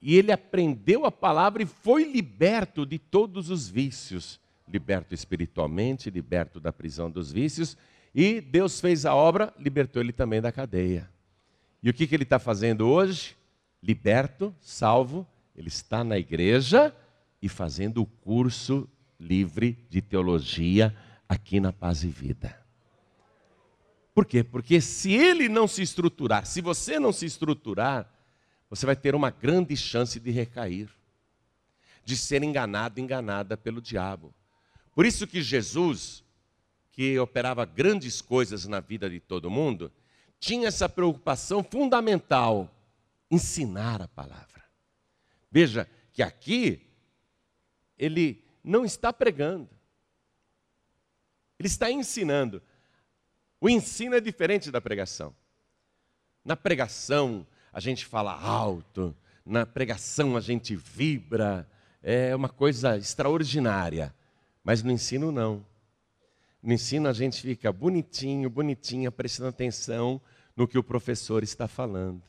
e 0.00 0.16
ele 0.16 0.32
aprendeu 0.32 1.04
a 1.04 1.12
palavra 1.12 1.62
e 1.62 1.66
foi 1.66 2.04
liberto 2.04 2.86
de 2.86 2.98
todos 2.98 3.50
os 3.50 3.68
vícios 3.68 4.40
liberto 4.70 5.12
espiritualmente, 5.12 6.10
liberto 6.10 6.60
da 6.60 6.72
prisão 6.72 7.10
dos 7.10 7.32
vícios, 7.32 7.76
e 8.14 8.40
Deus 8.40 8.80
fez 8.80 9.04
a 9.04 9.14
obra, 9.14 9.52
libertou 9.58 10.00
ele 10.00 10.12
também 10.12 10.40
da 10.40 10.52
cadeia. 10.52 11.10
E 11.82 11.90
o 11.90 11.94
que, 11.94 12.06
que 12.06 12.14
ele 12.14 12.22
está 12.22 12.38
fazendo 12.38 12.88
hoje? 12.88 13.36
Liberto, 13.82 14.54
salvo, 14.60 15.26
ele 15.56 15.68
está 15.68 16.04
na 16.04 16.18
igreja 16.18 16.94
e 17.42 17.48
fazendo 17.48 18.02
o 18.02 18.06
curso 18.06 18.88
livre 19.18 19.78
de 19.88 20.00
teologia 20.00 20.94
aqui 21.28 21.60
na 21.60 21.72
Paz 21.72 22.04
e 22.04 22.08
Vida. 22.08 22.58
Por 24.14 24.26
quê? 24.26 24.42
Porque 24.42 24.80
se 24.80 25.12
ele 25.12 25.48
não 25.48 25.66
se 25.66 25.82
estruturar, 25.82 26.44
se 26.44 26.60
você 26.60 26.98
não 26.98 27.12
se 27.12 27.24
estruturar, 27.26 28.10
você 28.70 28.86
vai 28.86 28.94
ter 28.94 29.16
uma 29.16 29.30
grande 29.30 29.76
chance 29.76 30.20
de 30.20 30.30
recair, 30.30 30.88
de 32.04 32.16
ser 32.16 32.44
enganado, 32.44 33.00
enganada 33.00 33.56
pelo 33.56 33.82
diabo. 33.82 34.32
Por 34.94 35.04
isso 35.04 35.26
que 35.26 35.42
Jesus, 35.42 36.22
que 36.92 37.18
operava 37.18 37.64
grandes 37.64 38.22
coisas 38.22 38.66
na 38.66 38.78
vida 38.78 39.10
de 39.10 39.18
todo 39.18 39.50
mundo, 39.50 39.92
tinha 40.38 40.68
essa 40.68 40.88
preocupação 40.88 41.64
fundamental: 41.64 42.72
ensinar 43.28 44.00
a 44.00 44.08
palavra. 44.08 44.64
Veja 45.50 45.88
que 46.12 46.22
aqui 46.22 46.86
ele 47.98 48.44
não 48.62 48.84
está 48.84 49.12
pregando, 49.12 49.68
ele 51.58 51.66
está 51.66 51.90
ensinando. 51.90 52.62
O 53.60 53.68
ensino 53.68 54.14
é 54.14 54.20
diferente 54.20 54.70
da 54.70 54.80
pregação. 54.80 55.34
Na 56.42 56.56
pregação, 56.56 57.46
a 57.72 57.80
gente 57.80 58.04
fala 58.06 58.32
alto, 58.32 59.14
na 59.44 59.64
pregação 59.64 60.36
a 60.36 60.40
gente 60.40 60.74
vibra, 60.74 61.68
é 62.02 62.34
uma 62.34 62.48
coisa 62.48 62.96
extraordinária. 62.96 64.14
Mas 64.62 64.82
no 64.82 64.90
ensino, 64.90 65.32
não. 65.32 65.64
No 66.62 66.72
ensino, 66.72 67.08
a 67.08 67.12
gente 67.12 67.40
fica 67.40 67.72
bonitinho, 67.72 68.50
bonitinha, 68.50 69.10
prestando 69.10 69.48
atenção 69.48 70.20
no 70.56 70.68
que 70.68 70.78
o 70.78 70.82
professor 70.82 71.42
está 71.42 71.66
falando. 71.66 72.22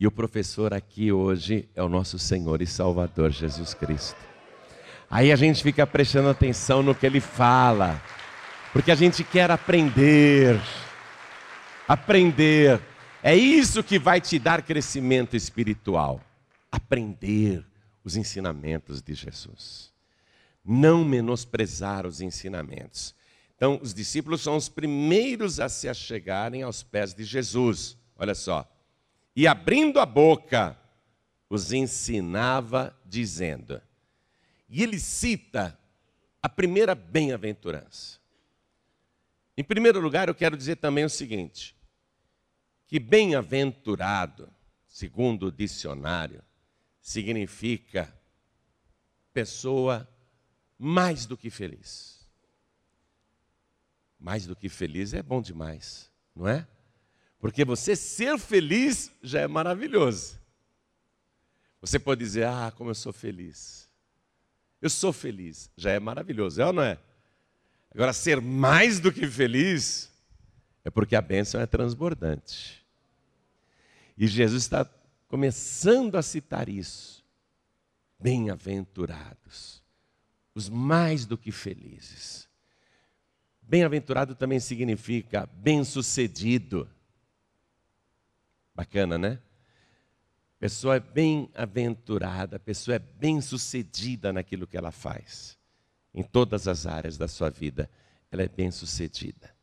E 0.00 0.06
o 0.06 0.12
professor 0.12 0.72
aqui 0.72 1.10
hoje 1.12 1.68
é 1.74 1.82
o 1.82 1.88
nosso 1.88 2.18
Senhor 2.18 2.62
e 2.62 2.66
Salvador 2.66 3.30
Jesus 3.30 3.74
Cristo. 3.74 4.18
Aí 5.10 5.32
a 5.32 5.36
gente 5.36 5.62
fica 5.62 5.86
prestando 5.86 6.28
atenção 6.28 6.82
no 6.82 6.94
que 6.94 7.06
ele 7.06 7.20
fala, 7.20 8.00
porque 8.72 8.90
a 8.90 8.94
gente 8.94 9.24
quer 9.24 9.50
aprender. 9.50 10.60
Aprender 11.86 12.80
é 13.22 13.34
isso 13.34 13.82
que 13.82 13.98
vai 13.98 14.20
te 14.20 14.38
dar 14.38 14.62
crescimento 14.62 15.36
espiritual. 15.36 16.20
Aprender 16.70 17.64
os 18.04 18.16
ensinamentos 18.16 19.02
de 19.02 19.14
Jesus. 19.14 19.92
Não 20.64 21.04
menosprezar 21.04 22.06
os 22.06 22.20
ensinamentos. 22.20 23.14
Então, 23.56 23.78
os 23.82 23.92
discípulos 23.92 24.40
são 24.40 24.56
os 24.56 24.68
primeiros 24.68 25.58
a 25.58 25.68
se 25.68 25.88
achegarem 25.88 26.62
aos 26.62 26.82
pés 26.82 27.12
de 27.12 27.24
Jesus. 27.24 27.96
Olha 28.16 28.34
só. 28.34 28.70
E 29.34 29.46
abrindo 29.46 29.98
a 29.98 30.06
boca, 30.06 30.78
os 31.50 31.72
ensinava, 31.72 32.96
dizendo. 33.04 33.80
E 34.68 34.82
ele 34.82 34.98
cita 34.98 35.78
a 36.42 36.48
primeira 36.48 36.94
bem-aventurança. 36.94 38.18
Em 39.56 39.64
primeiro 39.64 40.00
lugar, 40.00 40.28
eu 40.28 40.34
quero 40.34 40.56
dizer 40.56 40.76
também 40.76 41.04
o 41.04 41.10
seguinte: 41.10 41.74
que 42.88 42.98
bem-aventurado, 42.98 44.50
segundo 44.86 45.48
o 45.48 45.52
dicionário, 45.52 46.42
significa 47.02 48.12
pessoa 49.32 50.08
mais 50.78 51.26
do 51.26 51.36
que 51.36 51.50
feliz. 51.50 52.26
Mais 54.18 54.46
do 54.46 54.56
que 54.56 54.70
feliz 54.70 55.12
é 55.12 55.22
bom 55.22 55.42
demais, 55.42 56.10
não 56.34 56.48
é? 56.48 56.66
Porque 57.38 57.62
você 57.62 57.94
ser 57.94 58.38
feliz 58.38 59.12
já 59.22 59.42
é 59.42 59.46
maravilhoso. 59.46 60.40
Você 61.82 61.98
pode 61.98 62.24
dizer, 62.24 62.46
ah, 62.46 62.72
como 62.74 62.90
eu 62.90 62.94
sou 62.94 63.12
feliz. 63.12 63.86
Eu 64.80 64.88
sou 64.88 65.12
feliz, 65.12 65.70
já 65.76 65.90
é 65.90 66.00
maravilhoso, 66.00 66.62
é 66.62 66.66
ou 66.66 66.72
não 66.72 66.82
é? 66.82 66.98
Agora, 67.90 68.14
ser 68.14 68.40
mais 68.40 68.98
do 68.98 69.12
que 69.12 69.26
feliz 69.26 70.10
é 70.84 70.90
porque 70.90 71.16
a 71.16 71.20
bênção 71.20 71.60
é 71.60 71.66
transbordante. 71.66 72.86
E 74.16 74.26
Jesus 74.26 74.62
está 74.64 74.84
começando 75.28 76.16
a 76.16 76.22
citar 76.22 76.68
isso. 76.68 77.24
Bem-aventurados, 78.18 79.82
os 80.54 80.68
mais 80.68 81.24
do 81.24 81.38
que 81.38 81.52
felizes. 81.52 82.48
Bem-aventurado 83.62 84.34
também 84.34 84.58
significa 84.58 85.46
bem-sucedido. 85.46 86.88
Bacana, 88.74 89.18
né? 89.18 89.38
Pessoa 90.58 90.96
é 90.96 91.00
bem-aventurada, 91.00 92.58
pessoa 92.58 92.96
é 92.96 92.98
bem-sucedida 92.98 94.32
naquilo 94.32 94.66
que 94.66 94.76
ela 94.76 94.90
faz. 94.90 95.56
Em 96.12 96.22
todas 96.24 96.66
as 96.66 96.86
áreas 96.86 97.16
da 97.16 97.28
sua 97.28 97.50
vida, 97.50 97.88
ela 98.32 98.42
é 98.42 98.48
bem-sucedida. 98.48 99.57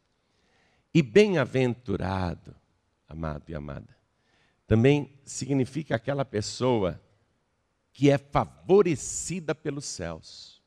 E 0.96 1.02
bem-aventurado, 1.02 2.56
amado 3.06 3.50
e 3.50 3.54
amada, 3.54 3.98
também 4.66 5.12
significa 5.26 5.94
aquela 5.94 6.24
pessoa 6.24 7.02
que 7.92 8.10
é 8.10 8.18
favorecida 8.18 9.54
pelos 9.54 9.84
céus. 9.84 10.64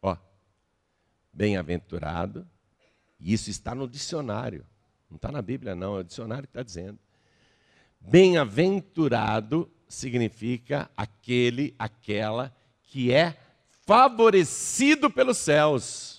Ó, 0.00 0.16
bem-aventurado, 1.30 2.48
e 3.20 3.34
isso 3.34 3.50
está 3.50 3.74
no 3.74 3.86
dicionário, 3.86 4.64
não 5.10 5.16
está 5.16 5.30
na 5.30 5.42
Bíblia, 5.42 5.74
não, 5.74 5.98
é 5.98 6.00
o 6.00 6.04
dicionário 6.04 6.44
que 6.44 6.52
está 6.52 6.62
dizendo. 6.62 6.98
Bem-aventurado 8.00 9.70
significa 9.86 10.90
aquele, 10.96 11.74
aquela 11.78 12.56
que 12.84 13.12
é 13.12 13.38
favorecido 13.84 15.10
pelos 15.10 15.36
céus. 15.36 16.17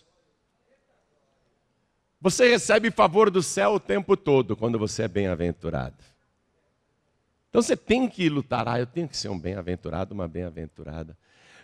Você 2.21 2.49
recebe 2.49 2.91
favor 2.91 3.31
do 3.31 3.41
céu 3.41 3.75
o 3.75 3.79
tempo 3.79 4.17
todo 4.17 4.55
quando 4.55 4.77
você 4.77 5.03
é 5.03 5.07
bem-aventurado. 5.07 5.95
Então 7.49 7.61
você 7.61 7.77
tem 7.77 8.07
que 8.07 8.29
lutar, 8.29 8.67
ah, 8.67 8.79
eu 8.79 8.85
tenho 8.85 9.07
que 9.07 9.17
ser 9.17 9.29
um 9.29 9.39
bem-aventurado, 9.39 10.13
uma 10.13 10.27
bem-aventurada. 10.27 11.17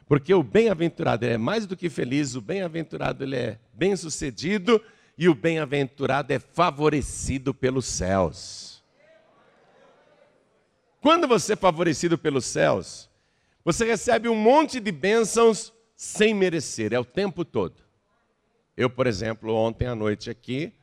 Porque 0.07 0.33
o 0.33 0.41
bem-aventurado 0.41 1.25
é 1.25 1.37
mais 1.37 1.65
do 1.65 1.75
que 1.75 1.89
feliz, 1.89 2.35
o 2.35 2.41
bem-aventurado 2.41 3.23
ele 3.23 3.35
é 3.35 3.59
bem-sucedido 3.73 4.81
e 5.17 5.27
o 5.27 5.35
bem-aventurado 5.35 6.31
é 6.31 6.39
favorecido 6.39 7.53
pelos 7.53 7.85
céus. 7.85 8.83
Quando 11.01 11.27
você 11.27 11.53
é 11.53 11.55
favorecido 11.55 12.17
pelos 12.17 12.45
céus, 12.45 13.09
você 13.63 13.85
recebe 13.85 14.27
um 14.27 14.35
monte 14.35 14.79
de 14.79 14.91
bênçãos 14.91 15.71
sem 15.95 16.33
merecer, 16.33 16.93
é 16.93 16.99
o 16.99 17.05
tempo 17.05 17.45
todo. 17.45 17.84
Eu, 18.77 18.89
por 18.89 19.07
exemplo, 19.07 19.55
ontem 19.55 19.87
à 19.87 19.95
noite 19.95 20.29
aqui, 20.29 20.73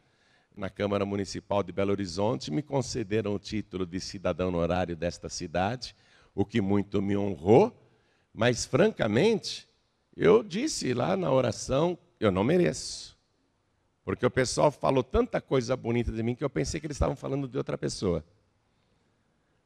na 0.57 0.71
Câmara 0.71 1.05
Municipal 1.05 1.63
de 1.63 1.73
Belo 1.73 1.91
Horizonte, 1.91 2.51
me 2.51 2.63
concederam 2.63 3.35
o 3.35 3.39
título 3.39 3.85
de 3.85 4.01
cidadão 4.01 4.49
honorário 4.49 4.97
desta 4.97 5.29
cidade, 5.29 5.95
o 6.35 6.43
que 6.43 6.59
muito 6.59 7.03
me 7.03 7.15
honrou, 7.15 7.71
mas 8.33 8.65
francamente, 8.65 9.69
eu 10.17 10.43
disse 10.43 10.95
lá 10.95 11.19
na 11.19 11.31
oração, 11.31 11.99
eu 12.19 12.33
não 12.33 12.43
mereço. 12.43 13.15
Porque 14.07 14.25
o 14.25 14.31
pessoal 14.31 14.71
falou 14.71 15.05
tanta 15.05 15.39
coisa 15.39 15.77
bonita 15.77 16.11
de 16.11 16.23
mim 16.23 16.35
que 16.35 16.43
eu 16.43 16.49
pensei 16.49 16.81
que 16.81 16.87
eles 16.87 16.97
estavam 16.97 17.15
falando 17.15 17.47
de 17.47 17.59
outra 17.59 17.77
pessoa. 17.77 18.25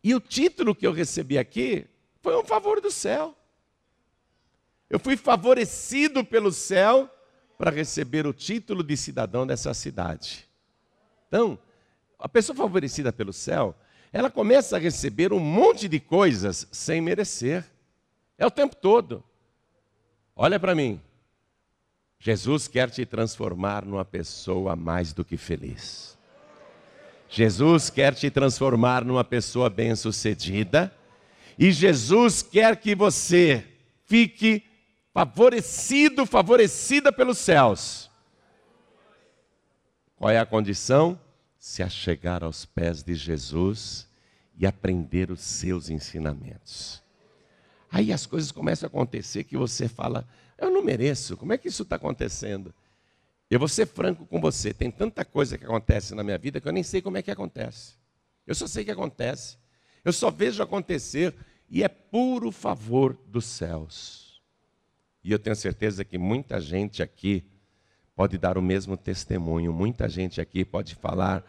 E 0.03 0.13
o 0.13 0.21
título 0.21 0.75
que 0.75 0.85
eu 0.85 0.93
recebi 0.93 1.39
aqui 1.39 1.87
foi 2.21 2.37
um 2.37 2.45
favor 2.45 2.81
do 2.81 2.91
céu. 2.91 3.37
Eu 4.91 4.99
fui 4.99 5.17
favorecido 5.17 6.25
pelo 6.25 6.51
céu 6.51 7.09
para 7.59 7.71
receber 7.71 8.27
o 8.27 8.33
título 8.33 8.83
de 8.83 8.97
cidadão 8.97 9.47
dessa 9.47 9.73
cidade. 9.75 10.47
Então, 11.29 11.59
a 12.19 12.29
pessoa 12.29 12.57
favorecida 12.57 13.13
pelo 13.13 13.33
céu, 13.33 13.75
ela 14.13 14.31
começa 14.31 14.77
a 14.77 14.81
receber 14.81 15.33
um 15.33 15.41
monte 15.41 15.89
de 15.89 16.01
coisas 16.01 16.67
sem 16.71 17.01
merecer. 17.01 17.65
É 18.39 18.47
o 18.47 18.51
tempo 18.51 18.77
todo. 18.77 19.23
Olha 20.35 20.61
para 20.61 20.75
mim. 20.75 21.01
Jesus 22.19 22.67
quer 22.67 22.91
te 22.91 23.05
transformar 23.05 23.85
numa 23.85 24.05
pessoa 24.05 24.75
mais 24.75 25.13
do 25.13 25.25
que 25.25 25.37
feliz. 25.37 26.17
Jesus 27.29 27.91
quer 27.91 28.15
te 28.15 28.31
transformar 28.31 29.05
numa 29.05 29.25
pessoa 29.25 29.69
bem-sucedida. 29.69 30.93
E 31.59 31.71
Jesus 31.73 32.43
quer 32.43 32.77
que 32.77 32.95
você 32.95 33.65
fique 34.05 34.63
favorecido, 35.17 36.27
favorecida 36.27 37.11
pelos 37.11 37.39
céus. 37.39 38.11
Qual 40.15 40.31
é 40.31 40.39
a 40.39 40.45
condição? 40.45 41.19
Se 41.59 41.83
achegar 41.83 42.45
aos 42.45 42.67
pés 42.67 43.03
de 43.03 43.15
Jesus 43.15 44.07
e 44.59 44.67
aprender 44.67 45.31
os 45.31 45.41
seus 45.41 45.89
ensinamentos. 45.89 47.03
Aí 47.91 48.13
as 48.13 48.27
coisas 48.27 48.53
começam 48.53 48.87
a 48.87 48.89
acontecer 48.89 49.45
que 49.45 49.57
você 49.57 49.89
fala, 49.89 50.29
eu 50.59 50.71
não 50.71 50.85
mereço, 50.85 51.35
como 51.35 51.55
é 51.55 51.57
que 51.57 51.69
isso 51.69 51.85
está 51.85 51.97
acontecendo? 51.97 52.75
Eu 53.49 53.59
vou 53.59 53.69
ser 53.69 53.87
franco 53.87 54.27
com 54.27 54.39
você, 54.39 54.75
tem 54.75 54.91
tanta 54.91 55.25
coisa 55.25 55.57
que 55.57 55.65
acontece 55.65 56.15
na 56.15 56.23
minha 56.23 56.37
vida 56.37 56.61
que 56.61 56.69
eu 56.69 56.73
nem 56.73 56.83
sei 56.83 57.01
como 57.01 57.17
é 57.17 57.23
que 57.23 57.31
acontece. 57.31 57.95
Eu 58.47 58.55
só 58.55 58.67
sei 58.67 58.85
que 58.85 58.91
acontece. 58.91 59.57
Eu 60.05 60.13
só 60.13 60.31
vejo 60.31 60.63
acontecer 60.63 61.35
e 61.71 61.83
é 61.83 61.89
puro 61.89 62.53
favor 62.53 63.19
dos 63.27 63.47
céus. 63.47 64.26
E 65.27 65.33
eu 65.33 65.41
tenho 65.41 65.57
certeza 65.57 66.05
que 66.05 66.17
muita 66.17 66.61
gente 66.61 67.03
aqui 67.03 67.45
pode 68.15 68.39
dar 68.39 68.57
o 68.57 68.63
mesmo 68.63 68.97
testemunho, 68.97 69.73
muita 69.73 70.09
gente 70.09 70.41
aqui 70.41 70.65
pode 70.65 70.95
falar: 70.95 71.45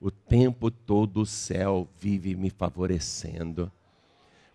o 0.00 0.08
tempo 0.08 0.70
todo 0.70 1.22
o 1.22 1.26
céu 1.26 1.88
vive 1.98 2.36
me 2.36 2.48
favorecendo. 2.48 3.72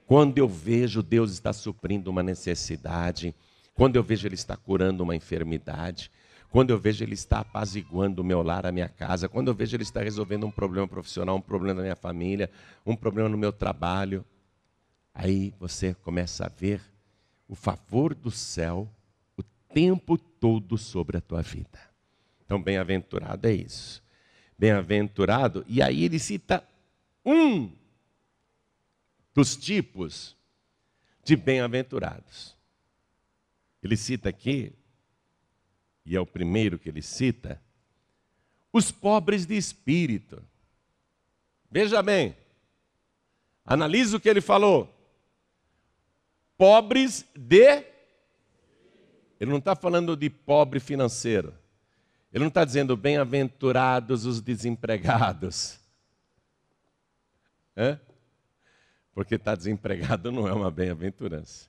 Quando 0.08 0.38
eu 0.38 0.48
vejo 0.48 1.04
Deus 1.04 1.34
está 1.34 1.52
suprindo 1.52 2.10
uma 2.10 2.24
necessidade, 2.24 3.36
quando 3.74 3.98
eu 3.98 4.04
vejo 4.04 4.26
Ele 4.30 4.36
está 4.36 4.56
curando 4.56 5.04
uma 5.04 5.14
enfermidade, 5.14 6.10
quando 6.50 6.70
eu 6.70 6.80
vejo 6.80 7.04
Ele 7.04 7.16
está 7.16 7.42
apaziguando 7.42 8.22
o 8.22 8.26
meu 8.26 8.42
lar, 8.42 8.66
a 8.66 8.72
minha 8.72 8.88
casa, 8.88 9.28
quando 9.28 9.50
eu 9.50 9.54
vejo 9.54 9.76
Ele 9.76 9.84
está 9.84 10.02
resolvendo 10.02 10.48
um 10.48 10.52
problema 10.52 10.88
profissional, 10.88 11.36
um 11.36 11.42
problema 11.42 11.74
na 11.74 11.82
minha 11.82 11.98
família, 11.98 12.50
um 12.86 12.96
problema 12.96 13.28
no 13.28 13.38
meu 13.38 13.52
trabalho, 13.52 14.24
aí 15.14 15.54
você 15.60 15.94
começa 15.96 16.46
a 16.46 16.48
ver 16.48 16.93
o 17.48 17.56
favor 17.56 18.14
do 18.14 18.32
céu 18.32 18.90
o 19.38 19.44
tempo 19.74 20.18
todo 20.18 20.78
sobre 20.78 21.18
a 21.18 21.22
tua 21.22 21.42
vida. 21.42 21.80
Então, 22.46 22.62
bem-aventurado 22.62 23.48
é 23.48 23.54
isso. 23.54 24.04
Bem-aventurado, 24.58 25.66
e 25.68 25.82
aí 25.82 26.04
ele 26.04 26.20
cita 26.20 26.64
um 27.26 27.72
dos 29.34 29.56
tipos 29.56 30.36
de 31.24 31.36
bem-aventurados. 31.36 32.56
Ele 33.82 33.98
cita 33.98 34.30
aqui, 34.30 34.74
e 36.06 36.16
é 36.16 36.20
o 36.20 36.26
primeiro 36.26 36.78
que 36.78 36.90
ele 36.90 37.02
cita, 37.02 37.62
os 38.72 38.92
pobres 38.92 39.46
de 39.46 39.56
espírito. 39.56 40.42
Veja 41.70 42.02
bem, 42.02 42.36
analise 43.66 44.16
o 44.16 44.20
que 44.20 44.30
ele 44.30 44.42
falou 44.42 45.03
pobres 46.64 47.26
de. 47.36 47.84
Ele 49.38 49.52
não 49.52 49.58
está 49.58 49.76
falando 49.76 50.16
de 50.16 50.30
pobre 50.30 50.80
financeiro. 50.80 51.54
Ele 52.32 52.46
não 52.46 52.48
está 52.48 52.64
dizendo 52.64 52.96
bem-aventurados 52.96 54.26
os 54.26 54.40
desempregados. 54.40 55.78
Porque 59.14 59.36
estar 59.36 59.52
tá 59.52 59.56
desempregado 59.56 60.32
não 60.32 60.48
é 60.48 60.54
uma 60.54 60.72
bem-aventurança. 60.72 61.68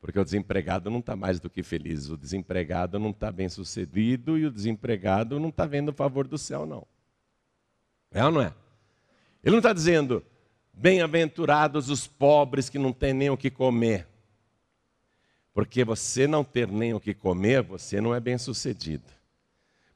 Porque 0.00 0.18
o 0.18 0.24
desempregado 0.24 0.90
não 0.90 1.00
está 1.00 1.14
mais 1.14 1.38
do 1.38 1.50
que 1.50 1.62
feliz. 1.62 2.08
O 2.08 2.16
desempregado 2.16 2.98
não 2.98 3.10
está 3.10 3.30
bem 3.30 3.50
sucedido 3.50 4.38
e 4.38 4.46
o 4.46 4.50
desempregado 4.50 5.38
não 5.38 5.50
está 5.50 5.66
vendo 5.66 5.90
o 5.90 5.94
favor 5.94 6.26
do 6.26 6.38
céu, 6.38 6.64
não. 6.64 6.86
É 8.10 8.24
ou 8.24 8.30
não 8.30 8.40
é? 8.40 8.54
Ele 9.42 9.52
não 9.52 9.58
está 9.58 9.74
dizendo 9.74 10.24
Bem-aventurados 10.76 11.88
os 11.88 12.06
pobres 12.06 12.68
que 12.68 12.78
não 12.78 12.92
têm 12.92 13.12
nem 13.12 13.30
o 13.30 13.36
que 13.36 13.48
comer. 13.48 14.08
Porque 15.54 15.84
você 15.84 16.26
não 16.26 16.42
ter 16.42 16.66
nem 16.66 16.92
o 16.92 17.00
que 17.00 17.14
comer, 17.14 17.62
você 17.62 18.00
não 18.00 18.12
é 18.12 18.18
bem-sucedido. 18.18 19.04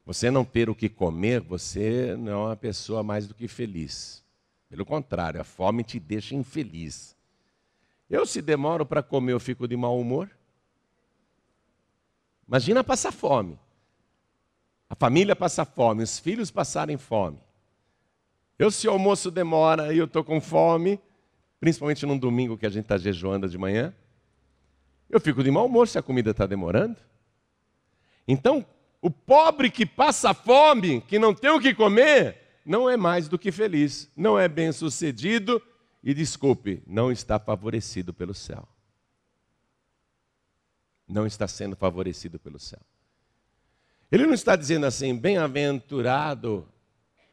Você 0.05 0.31
não 0.31 0.45
ter 0.45 0.69
o 0.69 0.73
que 0.73 0.87
comer, 0.87 1.41
você 1.41 2.15
não 2.17 2.31
é 2.31 2.35
uma 2.47 2.55
pessoa 2.55 3.03
mais 3.03 3.27
do 3.27 3.35
que 3.35 3.47
feliz. 3.47 4.23
Pelo 4.69 4.85
contrário, 4.85 5.41
a 5.41 5.43
fome 5.43 5.83
te 5.83 5.99
deixa 5.99 6.33
infeliz. 6.33 7.13
Eu, 8.09 8.25
se 8.25 8.41
demoro 8.41 8.85
para 8.85 9.03
comer, 9.03 9.33
eu 9.33 9.39
fico 9.39 9.67
de 9.67 9.75
mau 9.75 9.99
humor. 9.99 10.31
Imagina 12.47 12.83
passar 12.83 13.11
fome. 13.11 13.59
A 14.89 14.95
família 14.95 15.35
passa 15.35 15.65
fome, 15.65 16.01
os 16.01 16.17
filhos 16.17 16.49
passarem 16.49 16.97
fome. 16.97 17.37
Eu, 18.57 18.71
se 18.71 18.87
o 18.87 18.91
almoço 18.91 19.29
demora 19.29 19.93
e 19.93 19.97
eu 19.97 20.05
estou 20.05 20.23
com 20.23 20.41
fome, 20.41 20.99
principalmente 21.59 22.05
num 22.05 22.17
domingo 22.17 22.57
que 22.57 22.65
a 22.65 22.69
gente 22.69 22.85
está 22.85 22.97
jejuando 22.97 23.47
de 23.47 23.57
manhã, 23.57 23.93
eu 25.09 25.19
fico 25.19 25.43
de 25.43 25.49
mau 25.49 25.65
humor 25.65 25.87
se 25.87 25.97
a 25.97 26.03
comida 26.03 26.31
está 26.31 26.45
demorando. 26.45 26.97
Então, 28.27 28.65
o 29.01 29.09
pobre 29.09 29.71
que 29.71 29.85
passa 29.85 30.33
fome, 30.33 31.01
que 31.01 31.17
não 31.17 31.33
tem 31.33 31.49
o 31.49 31.59
que 31.59 31.73
comer, 31.73 32.61
não 32.65 32.89
é 32.89 32.95
mais 32.95 33.27
do 33.27 33.39
que 33.39 33.51
feliz, 33.51 34.11
não 34.15 34.37
é 34.37 34.47
bem 34.47 34.71
sucedido 34.71 35.61
e, 36.03 36.13
desculpe, 36.13 36.83
não 36.85 37.11
está 37.11 37.39
favorecido 37.39 38.13
pelo 38.13 38.33
céu. 38.33 38.67
Não 41.07 41.25
está 41.25 41.47
sendo 41.47 41.75
favorecido 41.75 42.37
pelo 42.37 42.59
céu. 42.59 42.81
Ele 44.11 44.27
não 44.27 44.33
está 44.33 44.55
dizendo 44.55 44.85
assim, 44.85 45.15
bem-aventurado 45.15 46.67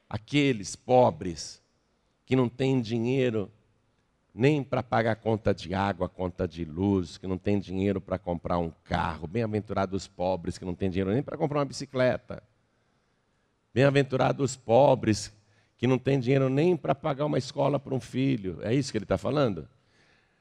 aqueles 0.08 0.74
pobres 0.74 1.62
que 2.24 2.36
não 2.36 2.48
têm 2.48 2.80
dinheiro 2.80 3.50
nem 4.36 4.62
para 4.62 4.82
pagar 4.82 5.16
conta 5.16 5.54
de 5.54 5.72
água, 5.72 6.08
conta 6.08 6.46
de 6.46 6.64
luz, 6.64 7.16
que 7.16 7.26
não 7.26 7.38
tem 7.38 7.58
dinheiro 7.58 8.00
para 8.00 8.18
comprar 8.18 8.58
um 8.58 8.70
carro. 8.84 9.26
Bem-aventurados 9.26 10.02
os 10.02 10.06
pobres 10.06 10.58
que 10.58 10.64
não 10.64 10.74
têm 10.74 10.90
dinheiro 10.90 11.10
nem 11.10 11.22
para 11.22 11.38
comprar 11.38 11.60
uma 11.60 11.64
bicicleta. 11.64 12.42
Bem-aventurados 13.72 14.52
os 14.52 14.56
pobres 14.56 15.32
que 15.78 15.86
não 15.86 15.98
têm 15.98 16.20
dinheiro 16.20 16.50
nem 16.50 16.76
para 16.76 16.94
pagar 16.94 17.24
uma 17.24 17.38
escola 17.38 17.80
para 17.80 17.94
um 17.94 18.00
filho. 18.00 18.58
É 18.62 18.74
isso 18.74 18.92
que 18.92 18.98
ele 18.98 19.04
está 19.04 19.16
falando? 19.16 19.66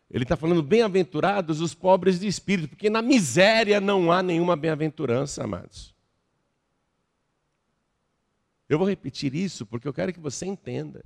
Ele 0.09 0.23
está 0.23 0.35
falando 0.35 0.61
bem-aventurados 0.61 1.61
os 1.61 1.73
pobres 1.73 2.19
de 2.19 2.27
espírito, 2.27 2.69
porque 2.69 2.89
na 2.89 3.01
miséria 3.01 3.79
não 3.79 4.11
há 4.11 4.21
nenhuma 4.21 4.55
bem-aventurança, 4.55 5.43
amados. 5.43 5.95
Eu 8.67 8.77
vou 8.77 8.87
repetir 8.87 9.33
isso 9.33 9.65
porque 9.65 9.87
eu 9.87 9.93
quero 9.93 10.11
que 10.11 10.19
você 10.19 10.45
entenda. 10.45 11.03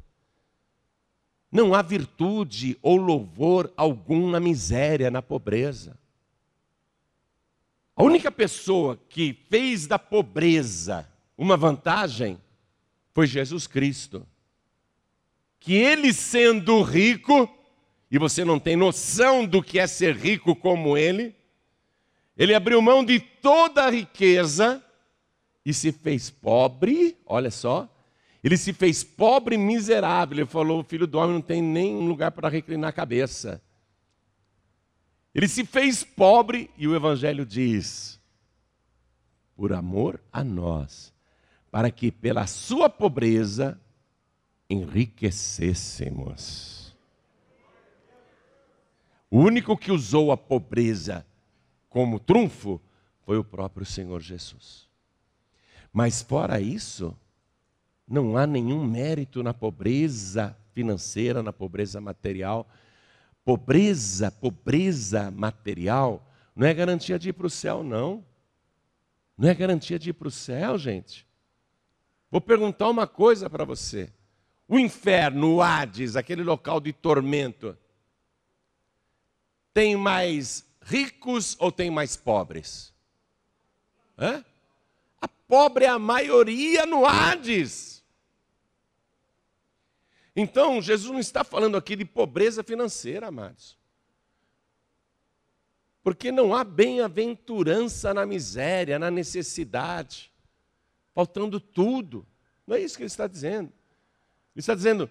Não 1.51 1.73
há 1.73 1.81
virtude 1.81 2.77
ou 2.81 2.95
louvor 2.95 3.71
algum 3.75 4.29
na 4.29 4.39
miséria, 4.39 5.09
na 5.09 5.21
pobreza. 5.21 5.97
A 7.95 8.03
única 8.03 8.31
pessoa 8.31 8.97
que 9.09 9.37
fez 9.49 9.87
da 9.87 9.99
pobreza 9.99 11.09
uma 11.37 11.57
vantagem 11.57 12.39
foi 13.13 13.27
Jesus 13.27 13.67
Cristo. 13.67 14.25
Que 15.59 15.73
ele 15.73 16.13
sendo 16.13 16.81
rico, 16.81 17.49
e 18.09 18.17
você 18.17 18.45
não 18.45 18.59
tem 18.59 18.75
noção 18.75 19.45
do 19.45 19.61
que 19.61 19.79
é 19.79 19.87
ser 19.87 20.15
rico 20.15 20.55
como 20.55 20.97
ele, 20.97 21.35
ele 22.37 22.53
abriu 22.53 22.81
mão 22.81 23.03
de 23.03 23.19
toda 23.19 23.83
a 23.83 23.89
riqueza 23.89 24.81
e 25.65 25.73
se 25.73 25.91
fez 25.91 26.29
pobre, 26.29 27.17
olha 27.25 27.51
só, 27.51 27.89
ele 28.43 28.57
se 28.57 28.73
fez 28.73 29.03
pobre 29.03 29.55
e 29.55 29.57
miserável. 29.57 30.37
Ele 30.37 30.45
falou: 30.45 30.79
o 30.79 30.83
filho 30.83 31.05
do 31.05 31.17
homem 31.17 31.33
não 31.33 31.41
tem 31.41 31.61
nem 31.61 31.93
um 31.95 32.07
lugar 32.07 32.31
para 32.31 32.47
reclinar 32.49 32.89
a 32.89 32.93
cabeça. 32.93 33.61
Ele 35.33 35.47
se 35.47 35.65
fez 35.65 36.03
pobre 36.03 36.69
e 36.77 36.87
o 36.87 36.95
Evangelho 36.95 37.45
diz: 37.45 38.19
por 39.55 39.73
amor 39.73 40.19
a 40.31 40.43
nós, 40.43 41.13
para 41.69 41.91
que 41.91 42.11
pela 42.11 42.47
sua 42.47 42.89
pobreza 42.89 43.79
enriquecêssemos. 44.69 46.95
O 49.29 49.39
único 49.39 49.77
que 49.77 49.91
usou 49.91 50.31
a 50.31 50.37
pobreza 50.37 51.23
como 51.87 52.19
trunfo 52.19 52.81
foi 53.25 53.37
o 53.37 53.43
próprio 53.43 53.85
Senhor 53.85 54.21
Jesus. 54.21 54.87
Mas 55.91 56.21
fora 56.21 56.61
isso, 56.61 57.17
não 58.09 58.35
há 58.35 58.47
nenhum 58.47 58.83
mérito 58.83 59.43
na 59.43 59.53
pobreza 59.53 60.57
financeira, 60.73 61.43
na 61.43 61.53
pobreza 61.53 62.01
material. 62.01 62.67
Pobreza, 63.45 64.31
pobreza 64.31 65.29
material, 65.31 66.25
não 66.55 66.67
é 66.67 66.73
garantia 66.73 67.19
de 67.19 67.29
ir 67.29 67.33
para 67.33 67.47
o 67.47 67.49
céu, 67.49 67.83
não. 67.83 68.25
Não 69.37 69.47
é 69.47 69.53
garantia 69.53 69.99
de 69.99 70.09
ir 70.09 70.13
para 70.13 70.27
o 70.27 70.31
céu, 70.31 70.77
gente. 70.77 71.25
Vou 72.31 72.41
perguntar 72.41 72.89
uma 72.89 73.07
coisa 73.07 73.49
para 73.49 73.63
você. 73.63 74.11
O 74.67 74.77
inferno, 74.77 75.55
o 75.55 75.61
Hades, 75.61 76.15
aquele 76.15 76.43
local 76.43 76.79
de 76.79 76.91
tormento, 76.91 77.77
tem 79.73 79.95
mais 79.95 80.65
ricos 80.81 81.55
ou 81.59 81.71
tem 81.71 81.89
mais 81.89 82.15
pobres? 82.15 82.93
Hã? 84.17 84.43
A 85.21 85.27
pobre 85.27 85.85
é 85.85 85.89
a 85.89 85.97
maioria 85.97 86.85
no 86.85 87.05
Hades. 87.05 87.98
Então, 90.41 90.81
Jesus 90.81 91.11
não 91.11 91.19
está 91.19 91.43
falando 91.43 91.75
aqui 91.75 91.97
de 91.97 92.05
pobreza 92.05 92.63
financeira, 92.63 93.27
amados. 93.27 93.77
Porque 96.01 96.31
não 96.31 96.55
há 96.55 96.63
bem-aventurança 96.63 98.13
na 98.13 98.25
miséria, 98.25 98.97
na 98.97 99.11
necessidade, 99.11 100.31
faltando 101.13 101.59
tudo. 101.59 102.25
Não 102.65 102.77
é 102.77 102.79
isso 102.79 102.95
que 102.95 103.03
ele 103.03 103.07
está 103.07 103.27
dizendo. 103.27 103.67
Ele 104.55 104.61
está 104.61 104.73
dizendo, 104.73 105.09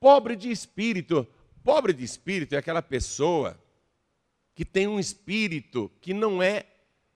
pobre 0.00 0.34
de 0.34 0.50
espírito. 0.50 1.24
Pobre 1.62 1.92
de 1.92 2.02
espírito 2.02 2.56
é 2.56 2.58
aquela 2.58 2.82
pessoa 2.82 3.56
que 4.56 4.64
tem 4.64 4.88
um 4.88 4.98
espírito 4.98 5.88
que 6.00 6.12
não 6.12 6.42
é 6.42 6.66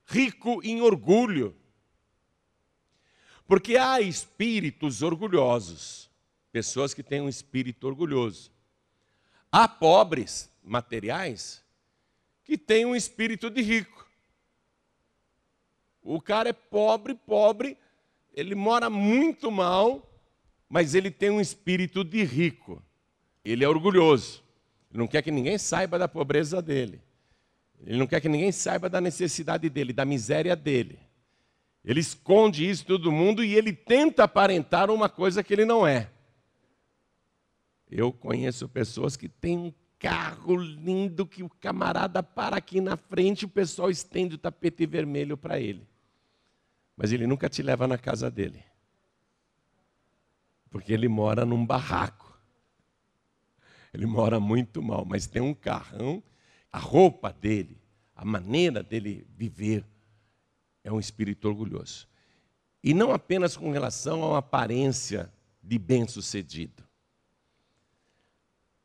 rico 0.05 0.61
em 0.63 0.79
orgulho. 0.79 1.53
Porque 3.45 3.75
há 3.75 3.99
espíritos 3.99 5.01
orgulhosos 5.01 6.08
pessoas 6.51 6.93
que 6.93 7.03
têm 7.03 7.21
um 7.21 7.29
espírito 7.29 7.87
orgulhoso. 7.87 8.51
Há 9.51 9.67
pobres 9.67 10.49
materiais 10.63 11.63
que 12.43 12.57
têm 12.57 12.85
um 12.85 12.95
espírito 12.95 13.49
de 13.49 13.61
rico. 13.61 14.07
O 16.01 16.21
cara 16.21 16.49
é 16.49 16.53
pobre, 16.53 17.13
pobre, 17.13 17.77
ele 18.33 18.55
mora 18.55 18.89
muito 18.89 19.51
mal, 19.51 20.07
mas 20.67 20.95
ele 20.95 21.11
tem 21.11 21.29
um 21.29 21.41
espírito 21.41 22.03
de 22.03 22.23
rico. 22.23 22.81
Ele 23.43 23.63
é 23.63 23.69
orgulhoso. 23.69 24.43
Ele 24.89 24.99
não 24.99 25.07
quer 25.07 25.21
que 25.21 25.31
ninguém 25.31 25.57
saiba 25.57 25.99
da 25.99 26.07
pobreza 26.07 26.61
dele. 26.61 27.01
Ele 27.85 27.97
não 27.97 28.07
quer 28.07 28.19
que 28.19 28.29
ninguém 28.29 28.51
saiba 28.51 28.89
da 28.89 28.99
necessidade 28.99 29.69
dele, 29.69 29.93
da 29.93 30.05
miséria 30.05 30.55
dele. 30.55 30.99
Ele 31.83 31.99
esconde 31.99 32.67
isso 32.67 32.81
de 32.81 32.87
todo 32.87 33.11
mundo 33.11 33.43
e 33.43 33.55
ele 33.55 33.71
tenta 33.71 34.23
aparentar 34.23 34.91
uma 34.91 35.07
coisa 35.07 35.43
que 35.43 35.53
ele 35.53 35.65
não 35.65 35.87
é. 35.87 36.09
Eu 37.89 38.13
conheço 38.13 38.69
pessoas 38.69 39.17
que 39.17 39.27
têm 39.27 39.57
um 39.57 39.73
carro 39.97 40.55
lindo 40.55 41.25
que 41.25 41.41
o 41.41 41.49
camarada 41.49 42.21
para 42.21 42.57
aqui 42.57 42.79
na 42.79 42.95
frente, 42.95 43.45
o 43.45 43.49
pessoal 43.49 43.89
estende 43.89 44.35
o 44.35 44.37
tapete 44.37 44.85
vermelho 44.85 45.35
para 45.35 45.59
ele. 45.59 45.87
Mas 46.95 47.11
ele 47.11 47.25
nunca 47.25 47.49
te 47.49 47.63
leva 47.63 47.87
na 47.87 47.97
casa 47.97 48.29
dele. 48.29 48.63
Porque 50.69 50.93
ele 50.93 51.07
mora 51.07 51.45
num 51.45 51.65
barraco. 51.65 52.39
Ele 53.91 54.05
mora 54.05 54.39
muito 54.39 54.83
mal, 54.83 55.03
mas 55.03 55.25
tem 55.25 55.41
um 55.41 55.53
carrão, 55.53 56.21
a 56.71 56.77
roupa 56.77 57.33
dele, 57.33 57.81
a 58.15 58.23
maneira 58.23 58.83
dele 58.83 59.25
viver 59.35 59.83
é 60.83 60.91
um 60.91 60.99
espírito 60.99 61.47
orgulhoso. 61.47 62.07
E 62.83 62.93
não 62.93 63.11
apenas 63.11 63.57
com 63.57 63.71
relação 63.71 64.23
a 64.23 64.27
uma 64.27 64.37
aparência 64.37 65.33
de 65.63 65.79
bem-sucedido 65.79 66.88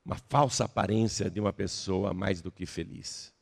uma 0.04 0.16
falsa 0.28 0.64
aparência 0.64 1.30
de 1.30 1.40
uma 1.40 1.52
pessoa 1.52 2.12
mais 2.12 2.42
do 2.42 2.52
que 2.52 2.66
feliz. 2.66 3.32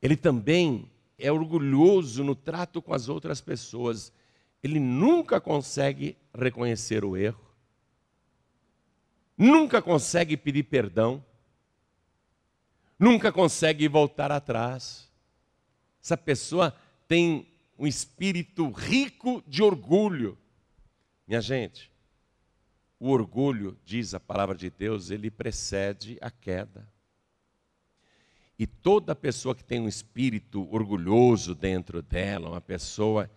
Ele 0.00 0.16
também 0.16 0.90
é 1.18 1.32
orgulhoso 1.32 2.22
no 2.22 2.34
trato 2.34 2.80
com 2.80 2.94
as 2.94 3.08
outras 3.08 3.40
pessoas. 3.40 4.12
Ele 4.62 4.78
nunca 4.78 5.40
consegue 5.40 6.16
reconhecer 6.32 7.04
o 7.04 7.16
erro, 7.16 7.44
nunca 9.36 9.82
consegue 9.82 10.36
pedir 10.36 10.64
perdão, 10.64 11.24
nunca 12.98 13.32
consegue 13.32 13.88
voltar 13.88 14.30
atrás. 14.30 15.10
Essa 16.02 16.16
pessoa 16.16 16.74
tem 17.08 17.48
um 17.78 17.86
espírito 17.86 18.70
rico 18.70 19.42
de 19.46 19.62
orgulho. 19.62 20.38
Minha 21.26 21.40
gente, 21.40 21.90
o 23.04 23.10
orgulho, 23.10 23.76
diz 23.84 24.14
a 24.14 24.18
palavra 24.18 24.56
de 24.56 24.70
Deus, 24.70 25.10
ele 25.10 25.30
precede 25.30 26.16
a 26.22 26.30
queda. 26.30 26.88
E 28.58 28.66
toda 28.66 29.14
pessoa 29.14 29.54
que 29.54 29.62
tem 29.62 29.78
um 29.78 29.86
espírito 29.86 30.66
orgulhoso 30.72 31.54
dentro 31.54 32.00
dela, 32.00 32.48
uma 32.48 32.62
pessoa 32.62 33.30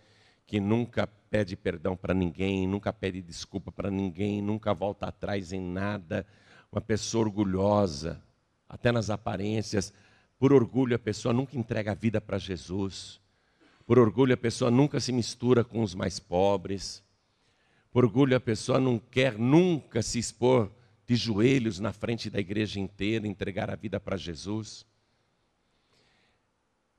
que 0.45 0.57
nunca 0.57 1.05
pede 1.05 1.57
perdão 1.57 1.97
para 1.97 2.13
ninguém, 2.13 2.65
nunca 2.65 2.93
pede 2.93 3.21
desculpa 3.21 3.69
para 3.69 3.91
ninguém, 3.91 4.41
nunca 4.41 4.73
volta 4.73 5.07
atrás 5.07 5.51
em 5.51 5.59
nada, 5.59 6.25
uma 6.71 6.79
pessoa 6.79 7.25
orgulhosa, 7.25 8.23
até 8.69 8.89
nas 8.89 9.09
aparências, 9.09 9.91
por 10.39 10.53
orgulho 10.53 10.95
a 10.95 10.99
pessoa 10.99 11.33
nunca 11.33 11.57
entrega 11.57 11.91
a 11.91 11.95
vida 11.95 12.21
para 12.21 12.37
Jesus. 12.37 13.19
Por 13.85 13.99
orgulho 13.99 14.33
a 14.33 14.37
pessoa 14.37 14.71
nunca 14.71 14.97
se 15.01 15.11
mistura 15.11 15.61
com 15.61 15.83
os 15.83 15.93
mais 15.93 16.21
pobres. 16.21 17.03
Orgulho, 17.93 18.35
a 18.35 18.39
pessoa 18.39 18.79
não 18.79 18.99
quer 18.99 19.37
nunca 19.37 20.01
se 20.01 20.19
expor 20.19 20.71
de 21.05 21.15
joelhos 21.15 21.79
na 21.79 21.93
frente 21.93 22.29
da 22.29 22.39
igreja 22.39 22.79
inteira, 22.79 23.27
entregar 23.27 23.69
a 23.69 23.75
vida 23.75 23.99
para 23.99 24.17
Jesus. 24.17 24.85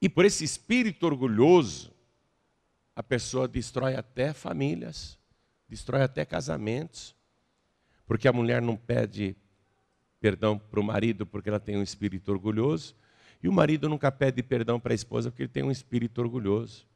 E 0.01 0.09
por 0.09 0.25
esse 0.25 0.45
espírito 0.45 1.05
orgulhoso, 1.07 1.93
a 2.97 3.03
pessoa 3.03 3.47
destrói 3.47 3.95
até 3.95 4.33
famílias, 4.33 5.19
destrói 5.69 6.03
até 6.03 6.25
casamentos, 6.25 7.15
porque 8.07 8.27
a 8.27 8.33
mulher 8.33 8.63
não 8.63 8.77
pede 8.77 9.37
perdão 10.21 10.59
para 10.59 10.81
o 10.81 10.83
marido 10.83 11.27
porque 11.27 11.49
ela 11.49 11.61
tem 11.61 11.77
um 11.77 11.83
espírito 11.83 12.33
orgulhoso, 12.33 12.97
e 13.43 13.49
o 13.49 13.53
marido 13.53 13.89
nunca 13.89 14.11
pede 14.11 14.43
perdão 14.43 14.81
para 14.81 14.93
a 14.93 14.97
esposa 14.97 15.31
porque 15.31 15.43
ele 15.43 15.49
tem 15.49 15.63
um 15.63 15.71
espírito 15.71 16.21
orgulhoso. 16.21 16.87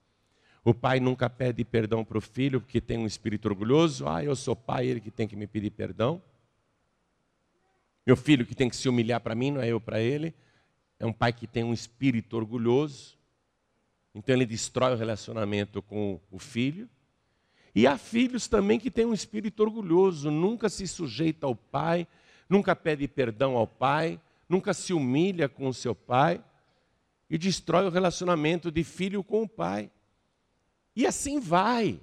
O 0.65 0.73
pai 0.73 1.01
nunca 1.01 1.29
pede 1.29 1.65
perdão 1.65 2.05
para 2.05 2.19
o 2.19 2.21
filho 2.21 2.61
porque 2.61 2.81
tem 2.81 2.99
um 2.99 3.07
espírito 3.07 3.49
orgulhoso. 3.49 4.07
Ah, 4.07 4.23
eu 4.23 4.37
sou 4.37 4.55
pai, 4.55 4.87
ele 4.87 5.01
que 5.01 5.11
tem 5.11 5.27
que 5.27 5.35
me 5.35 5.47
pedir 5.47 5.71
perdão. 5.71 6.23
Meu 8.07 8.17
filho 8.17 8.47
que 8.47 8.55
tem 8.55 8.69
que 8.69 8.77
se 8.77 8.89
humilhar 8.89 9.21
para 9.21 9.35
mim, 9.35 9.51
não 9.51 9.61
é 9.61 9.69
eu 9.69 9.81
para 9.81 10.01
ele. 10.01 10.35
É 11.01 11.07
um 11.07 11.13
pai 11.13 11.33
que 11.33 11.49
tem 11.49 11.65
um 11.65 11.73
espírito 11.73 12.37
orgulhoso. 12.37 13.19
Então 14.15 14.35
ele 14.35 14.47
destrói 14.47 14.93
o 14.93 14.97
relacionamento 14.97 15.83
com 15.83 16.21
o 16.31 16.39
filho. 16.39 16.89
E 17.75 17.87
há 17.87 17.99
filhos 17.99 18.47
também 18.47 18.79
que 18.79 18.91
têm 18.91 19.07
um 19.07 19.15
espírito 19.15 19.63
orgulhoso, 19.63 20.31
nunca 20.31 20.69
se 20.69 20.87
sujeita 20.87 21.47
ao 21.47 21.57
pai, 21.57 22.07
nunca 22.49 22.77
pede 22.77 23.09
perdão 23.09 23.57
ao 23.57 23.67
pai, 23.67 24.21
nunca 24.49 24.75
se 24.75 24.93
humilha 24.93 25.49
com 25.49 25.67
o 25.67 25.75
seu 25.75 25.95
pai 25.95 26.45
e 27.31 27.39
destrói 27.39 27.87
o 27.87 27.91
relacionamento 27.91 28.71
de 28.71 28.85
filho 28.85 29.25
com 29.25 29.45
o 29.45 29.49
pai. 29.49 29.91
E 30.95 31.07
assim 31.07 31.41
vai. 31.41 32.01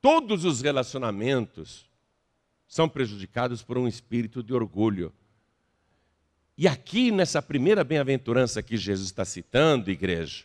Todos 0.00 0.44
os 0.44 0.60
relacionamentos 0.60 1.86
são 2.66 2.88
prejudicados 2.88 3.62
por 3.62 3.78
um 3.78 3.86
espírito 3.86 4.42
de 4.42 4.52
orgulho. 4.52 5.12
E 6.56 6.66
aqui, 6.66 7.10
nessa 7.10 7.40
primeira 7.40 7.84
bem-aventurança 7.84 8.62
que 8.62 8.76
Jesus 8.76 9.06
está 9.06 9.24
citando, 9.24 9.90
igreja, 9.90 10.44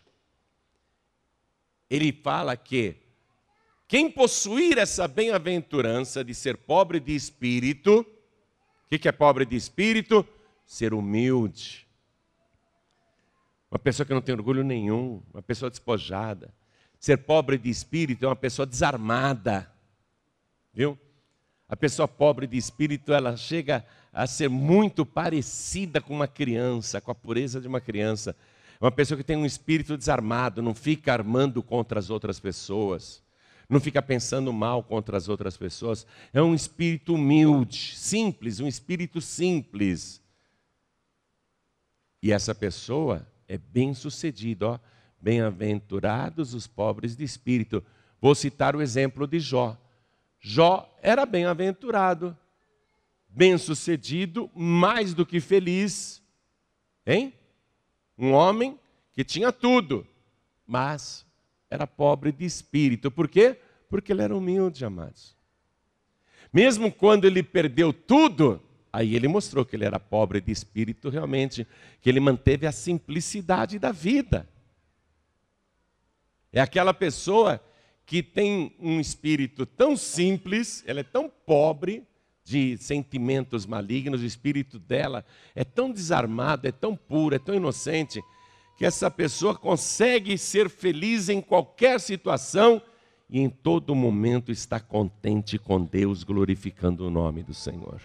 ele 1.90 2.12
fala 2.12 2.56
que 2.56 2.98
quem 3.88 4.12
possuir 4.12 4.78
essa 4.78 5.08
bem-aventurança 5.08 6.24
de 6.24 6.36
ser 6.36 6.58
pobre 6.58 7.00
de 7.00 7.16
espírito, 7.16 8.06
o 8.86 8.98
que 9.00 9.08
é 9.08 9.12
pobre 9.12 9.46
de 9.46 9.56
espírito? 9.56 10.28
Ser 10.66 10.94
humilde. 10.94 11.88
Uma 13.72 13.80
pessoa 13.80 14.06
que 14.06 14.14
não 14.14 14.22
tem 14.22 14.36
orgulho 14.36 14.64
nenhum, 14.64 15.22
uma 15.34 15.42
pessoa 15.42 15.70
despojada. 15.70 16.54
Ser 17.08 17.20
pobre 17.20 17.58
de 17.58 17.70
espírito 17.70 18.26
é 18.26 18.28
uma 18.28 18.36
pessoa 18.36 18.66
desarmada. 18.66 19.72
Viu? 20.74 21.00
A 21.66 21.74
pessoa 21.74 22.06
pobre 22.06 22.46
de 22.46 22.58
espírito, 22.58 23.14
ela 23.14 23.38
chega 23.38 23.86
a 24.12 24.28
ser 24.28 24.50
muito 24.50 25.06
parecida 25.06 26.02
com 26.02 26.14
uma 26.14 26.28
criança, 26.28 27.00
com 27.00 27.10
a 27.10 27.16
pureza 27.16 27.62
de 27.62 27.68
uma 27.70 27.80
criança. 27.80 28.36
É 28.78 28.84
uma 28.84 28.92
pessoa 28.92 29.18
que 29.18 29.24
tem 29.24 29.38
um 29.38 29.46
espírito 29.46 29.96
desarmado, 29.96 30.62
não 30.62 30.76
fica 30.76 31.14
armando 31.14 31.64
contra 31.64 31.98
as 31.98 32.10
outras 32.10 32.42
pessoas, 32.42 33.24
não 33.70 33.80
fica 33.80 34.02
pensando 34.02 34.52
mal 34.52 34.84
contra 34.84 35.16
as 35.16 35.30
outras 35.30 35.56
pessoas. 35.56 36.06
É 36.34 36.42
um 36.42 36.54
espírito 36.54 37.14
humilde, 37.14 37.94
simples, 37.96 38.60
um 38.60 38.68
espírito 38.68 39.22
simples. 39.22 40.22
E 42.22 42.34
essa 42.34 42.54
pessoa 42.54 43.26
é 43.48 43.58
bem-sucedida, 43.58 44.72
ó. 44.72 44.80
Bem-aventurados 45.20 46.54
os 46.54 46.68
pobres 46.68 47.16
de 47.16 47.24
espírito. 47.24 47.84
Vou 48.22 48.36
citar 48.36 48.76
o 48.76 48.82
exemplo 48.82 49.28
de 49.28 49.40
Jó. 49.40 49.78
Jó 50.40 50.90
era 51.02 51.26
bem-aventurado, 51.26 52.38
bem-sucedido, 53.28 54.50
mais 54.56 55.14
do 55.14 55.26
que 55.26 55.40
feliz. 55.40 56.22
Hein? 57.06 57.34
Um 58.18 58.32
homem 58.32 58.80
que 59.14 59.24
tinha 59.24 59.52
tudo, 59.52 60.06
mas 60.66 61.26
era 61.70 61.88
pobre 61.88 62.32
de 62.32 62.46
espírito. 62.46 63.10
Por 63.12 63.28
quê? 63.28 63.60
Porque 63.90 64.12
ele 64.12 64.22
era 64.22 64.36
humilde, 64.36 64.86
amados. 64.86 65.36
Mesmo 66.52 66.92
quando 66.92 67.26
ele 67.26 67.44
perdeu 67.44 67.92
tudo, 67.92 68.62
aí 68.92 69.16
ele 69.16 69.28
mostrou 69.28 69.66
que 69.66 69.76
ele 69.76 69.86
era 69.86 70.00
pobre 70.00 70.40
de 70.40 70.52
espírito 70.52 71.10
realmente, 71.10 71.68
que 72.02 72.10
ele 72.10 72.20
manteve 72.20 72.66
a 72.66 72.72
simplicidade 72.72 73.78
da 73.80 73.92
vida. 73.92 74.48
É 76.52 76.62
aquela 76.62 76.94
pessoa 76.94 77.62
que 78.06 78.24
tem 78.24 78.74
um 78.80 79.00
espírito 79.02 79.66
tão 79.66 79.98
simples, 79.98 80.82
ela 80.88 81.02
é 81.02 81.04
tão 81.04 81.30
pobre 81.46 82.08
de 82.44 82.78
sentimentos 82.78 83.66
malignos, 83.66 84.22
o 84.22 84.26
espírito 84.26 84.80
dela 84.80 85.26
é 85.54 85.66
tão 85.66 85.92
desarmado, 85.92 86.66
é 86.66 86.72
tão 86.72 86.96
puro, 86.96 87.36
é 87.36 87.40
tão 87.40 87.54
inocente, 87.54 88.24
que 88.78 88.86
essa 88.86 89.12
pessoa 89.12 89.54
consegue 89.54 90.38
ser 90.38 90.70
feliz 90.70 91.28
em 91.28 91.42
qualquer 91.42 92.00
situação 92.00 92.82
e 93.30 93.42
em 93.42 93.50
todo 93.50 93.94
momento 93.94 94.54
está 94.54 94.80
contente 94.80 95.60
com 95.60 95.84
Deus, 95.84 96.24
glorificando 96.24 97.06
o 97.06 97.10
nome 97.10 97.44
do 97.44 97.54
Senhor. 97.54 98.00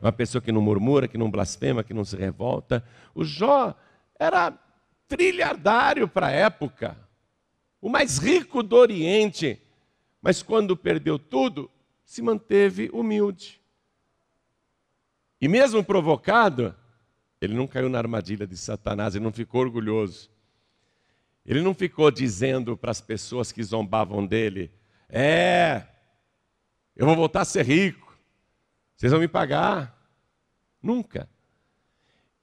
Uma 0.00 0.12
pessoa 0.12 0.40
que 0.40 0.52
não 0.52 0.62
murmura, 0.62 1.08
que 1.08 1.18
não 1.18 1.28
blasfema, 1.28 1.82
que 1.82 1.92
não 1.92 2.04
se 2.04 2.14
revolta. 2.14 2.84
O 3.12 3.24
Jó 3.24 3.74
era 4.16 4.56
trilhardário 5.08 6.06
para 6.06 6.28
a 6.28 6.30
época 6.30 7.07
o 7.80 7.88
mais 7.88 8.18
rico 8.18 8.62
do 8.62 8.76
Oriente, 8.76 9.60
mas 10.20 10.42
quando 10.42 10.76
perdeu 10.76 11.18
tudo, 11.18 11.70
se 12.04 12.20
manteve 12.22 12.90
humilde. 12.92 13.60
E 15.40 15.46
mesmo 15.46 15.84
provocado, 15.84 16.74
ele 17.40 17.54
não 17.54 17.66
caiu 17.66 17.88
na 17.88 17.98
armadilha 17.98 18.46
de 18.46 18.56
Satanás, 18.56 19.14
ele 19.14 19.24
não 19.24 19.32
ficou 19.32 19.60
orgulhoso. 19.60 20.30
Ele 21.46 21.62
não 21.62 21.72
ficou 21.72 22.10
dizendo 22.10 22.76
para 22.76 22.90
as 22.90 23.00
pessoas 23.00 23.52
que 23.52 23.62
zombavam 23.62 24.26
dele: 24.26 24.70
É, 25.08 25.86
eu 26.96 27.06
vou 27.06 27.14
voltar 27.14 27.42
a 27.42 27.44
ser 27.44 27.64
rico, 27.64 28.18
vocês 28.96 29.12
vão 29.12 29.20
me 29.20 29.28
pagar. 29.28 29.96
Nunca. 30.82 31.28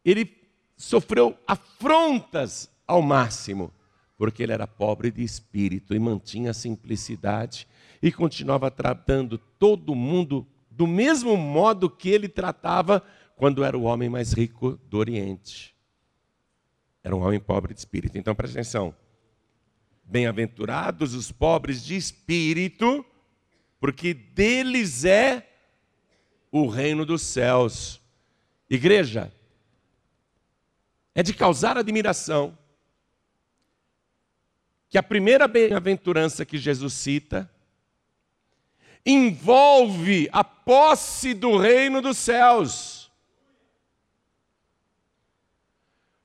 Ele 0.04 0.36
sofreu 0.78 1.38
afrontas 1.46 2.70
ao 2.88 3.02
máximo 3.02 3.74
porque 4.18 4.44
ele 4.44 4.54
era 4.54 4.68
pobre 4.68 5.12
de 5.12 5.24
espírito 5.24 5.94
e 5.94 6.00
mantinha 6.00 6.52
a 6.52 6.54
simplicidade 6.54 7.68
e 8.02 8.12
continuava 8.12 8.72
tratando 8.72 9.38
todo 9.38 9.96
mundo 9.96 10.48
do 10.70 10.88
mesmo 10.88 11.36
modo 11.36 11.90
que 11.90 12.10
ele 12.10 12.28
tratava 12.28 13.04
quando 13.36 13.64
era 13.64 13.78
o 13.78 13.84
homem 13.84 14.10
mais 14.10 14.34
rico 14.34 14.80
do 14.90 14.98
Oriente. 14.98 15.76
Era 17.04 17.16
um 17.16 17.22
homem 17.24 17.40
pobre 17.40 17.74
de 17.74 17.80
espírito. 17.80 18.18
Então 18.18 18.34
preste 18.34 18.54
atenção. 18.54 18.96
Bem-aventurados 20.04 21.14
os 21.14 21.32
pobres 21.32 21.84
de 21.84 21.96
espírito, 21.96 23.06
porque 23.80 24.14
deles 24.14 25.04
é 25.04 25.48
o 26.52 26.68
reino 26.68 27.06
dos 27.06 27.22
céus. 27.22 28.02
Igreja, 28.70 29.32
é 31.14 31.22
de 31.24 31.34
causar 31.34 31.78
admiração 31.78 32.58
que 34.90 34.98
a 34.98 35.04
primeira 35.04 35.48
bem-aventurança 35.48 36.46
que 36.46 36.58
Jesus 36.58 36.94
cita 36.94 37.50
envolve 39.06 40.28
a 40.32 40.44
posse 40.44 41.34
do 41.34 41.58
reino 41.58 42.02
dos 42.02 42.18
céus. 42.18 43.12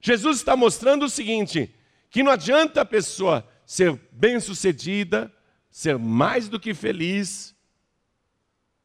Jesus 0.00 0.38
está 0.38 0.56
mostrando 0.56 1.04
o 1.04 1.10
seguinte: 1.10 1.74
que 2.10 2.22
não 2.22 2.32
adianta 2.32 2.80
a 2.80 2.86
pessoa 2.86 3.46
ser 3.66 4.00
bem-sucedida, 4.12 5.32
ser 5.70 5.98
mais 5.98 6.48
do 6.48 6.58
que 6.58 6.74
feliz, 6.74 7.54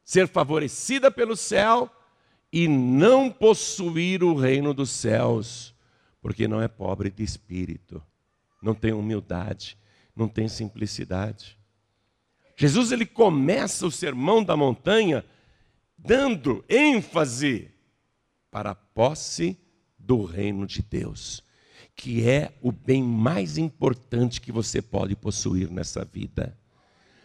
ser 0.04 0.28
favorecida 0.28 1.10
pelo 1.10 1.36
céu 1.36 1.90
e 2.52 2.68
não 2.68 3.30
possuir 3.30 4.22
o 4.22 4.34
reino 4.34 4.72
dos 4.72 4.90
céus, 4.90 5.74
porque 6.20 6.46
não 6.46 6.60
é 6.60 6.68
pobre 6.68 7.10
de 7.10 7.24
espírito 7.24 8.02
não 8.62 8.74
tem 8.74 8.92
humildade, 8.92 9.78
não 10.14 10.28
tem 10.28 10.48
simplicidade. 10.48 11.58
Jesus 12.56 12.90
ele 12.90 13.04
começa 13.04 13.86
o 13.86 13.90
sermão 13.90 14.42
da 14.42 14.56
montanha 14.56 15.24
dando 15.98 16.64
ênfase 16.68 17.70
para 18.50 18.70
a 18.70 18.74
posse 18.74 19.58
do 19.98 20.24
reino 20.24 20.66
de 20.66 20.82
Deus, 20.82 21.42
que 21.94 22.28
é 22.28 22.52
o 22.62 22.70
bem 22.70 23.02
mais 23.02 23.58
importante 23.58 24.40
que 24.40 24.52
você 24.52 24.80
pode 24.80 25.16
possuir 25.16 25.70
nessa 25.70 26.04
vida. 26.04 26.56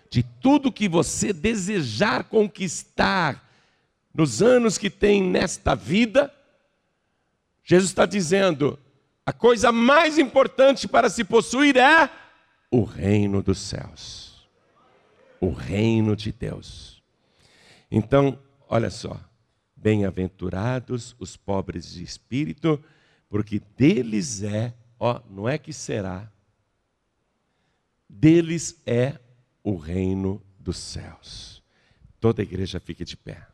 De 0.09 0.23
tudo 0.23 0.71
que 0.71 0.89
você 0.89 1.31
desejar 1.31 2.25
conquistar 2.25 3.49
nos 4.13 4.41
anos 4.41 4.77
que 4.77 4.89
tem 4.89 5.23
nesta 5.23 5.73
vida, 5.73 6.33
Jesus 7.63 7.91
está 7.91 8.05
dizendo: 8.05 8.77
a 9.31 9.33
coisa 9.33 9.71
mais 9.71 10.17
importante 10.17 10.89
para 10.89 11.09
se 11.09 11.23
possuir 11.23 11.77
é 11.77 12.11
o 12.69 12.83
reino 12.83 13.41
dos 13.41 13.59
céus, 13.59 14.45
o 15.39 15.51
reino 15.51 16.17
de 16.17 16.33
Deus. 16.33 17.01
Então, 17.89 18.37
olha 18.67 18.89
só, 18.89 19.17
bem-aventurados 19.73 21.15
os 21.17 21.37
pobres 21.37 21.93
de 21.93 22.03
espírito, 22.03 22.83
porque 23.29 23.61
deles 23.77 24.43
é, 24.43 24.73
ó, 24.99 25.21
não 25.29 25.47
é 25.47 25.57
que 25.57 25.71
será, 25.71 26.29
deles 28.09 28.81
é 28.85 29.17
o 29.63 29.77
reino 29.77 30.43
dos 30.59 30.75
céus. 30.77 31.63
Toda 32.19 32.41
a 32.41 32.43
igreja 32.43 32.81
fique 32.81 33.05
de 33.05 33.15
pé. 33.15 33.47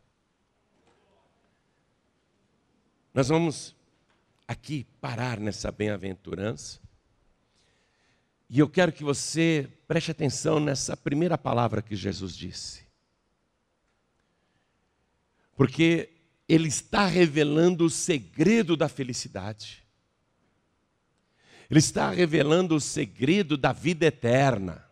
Nós 3.14 3.28
vamos 3.28 3.77
aqui 4.48 4.86
parar 5.02 5.40
nessa 5.40 5.72
bem-aventurança. 5.72 6.80
E 8.50 8.60
eu 8.60 8.70
quero 8.70 8.94
que 8.94 9.04
você 9.04 9.68
preste 9.88 10.12
atenção 10.12 10.60
nessa 10.60 10.96
primeira 10.96 11.38
palavra 11.38 11.82
que 11.82 11.96
Jesus 11.96 12.36
disse. 12.36 12.88
Porque 15.56 16.10
ele 16.48 16.70
está 16.70 17.06
revelando 17.08 17.86
o 17.86 17.90
segredo 17.90 18.78
da 18.78 18.88
felicidade. 18.88 19.84
Ele 21.70 21.80
está 21.80 22.10
revelando 22.10 22.76
o 22.76 22.80
segredo 22.80 23.58
da 23.58 23.74
vida 23.74 24.06
eterna. 24.06 24.86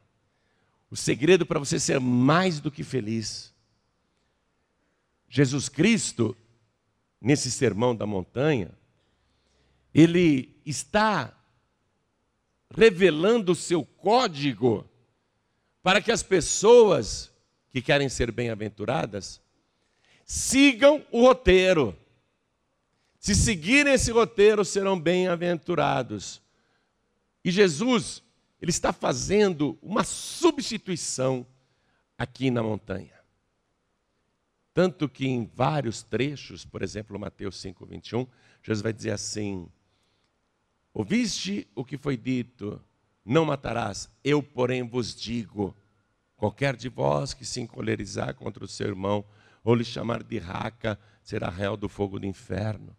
O 0.91 0.97
segredo 0.97 1.45
para 1.45 1.59
você 1.59 1.79
ser 1.79 1.99
mais 1.99 2.59
do 2.59 2.69
que 2.69 2.83
feliz. 2.83 3.53
Jesus 5.29 5.69
Cristo, 5.69 6.35
nesse 7.21 7.49
sermão 7.49 7.95
da 7.95 8.05
montanha, 8.05 8.71
ele 9.95 10.55
está 10.63 11.35
revelando 12.69 13.53
o 13.53 13.55
seu 13.55 13.83
código 13.83 14.87
para 15.81 15.99
que 16.01 16.11
as 16.11 16.21
pessoas 16.21 17.31
que 17.71 17.81
querem 17.81 18.09
ser 18.09 18.31
bem-aventuradas 18.31 19.41
Sigam 20.25 21.05
o 21.11 21.21
roteiro. 21.21 21.95
Se 23.19 23.35
seguirem 23.35 23.93
esse 23.93 24.11
roteiro, 24.11 24.65
serão 24.65 24.99
bem-aventurados. 24.99 26.41
E 27.43 27.51
Jesus, 27.51 28.23
ele 28.59 28.71
está 28.71 28.91
fazendo 28.91 29.77
uma 29.81 30.03
substituição 30.03 31.45
aqui 32.17 32.49
na 32.49 32.63
montanha. 32.63 33.13
Tanto 34.73 35.07
que 35.07 35.27
em 35.27 35.45
vários 35.45 36.01
trechos, 36.01 36.65
por 36.65 36.81
exemplo, 36.81 37.19
Mateus 37.19 37.61
5, 37.61 37.85
21, 37.85 38.27
Jesus 38.63 38.81
vai 38.81 38.91
dizer 38.91 39.11
assim: 39.11 39.69
Ouviste 40.97 41.67
o 41.75 41.83
que 41.83 41.97
foi 41.97 42.15
dito, 42.15 42.81
não 43.25 43.43
matarás, 43.43 44.09
eu, 44.23 44.41
porém, 44.41 44.81
vos 44.81 45.13
digo: 45.13 45.75
qualquer 46.37 46.73
de 46.73 46.87
vós 46.87 47.33
que 47.33 47.43
se 47.43 47.59
encolerizar 47.59 48.33
contra 48.33 48.63
o 48.63 48.67
seu 48.67 48.87
irmão, 48.87 49.25
ou 49.61 49.75
lhe 49.75 49.83
chamar 49.83 50.23
de 50.23 50.37
raca, 50.37 50.97
será 51.21 51.49
réu 51.49 51.75
do 51.75 51.89
fogo 51.89 52.17
do 52.17 52.25
inferno. 52.25 52.95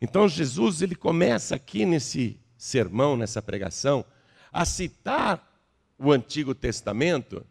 Então 0.00 0.26
Jesus 0.26 0.80
ele 0.80 0.94
começa 0.94 1.56
aqui 1.56 1.84
nesse 1.84 2.40
sermão, 2.56 3.18
nessa 3.18 3.42
pregação, 3.42 4.02
a 4.50 4.64
citar 4.64 5.46
o 5.98 6.10
Antigo 6.10 6.54
Testamento, 6.54 7.44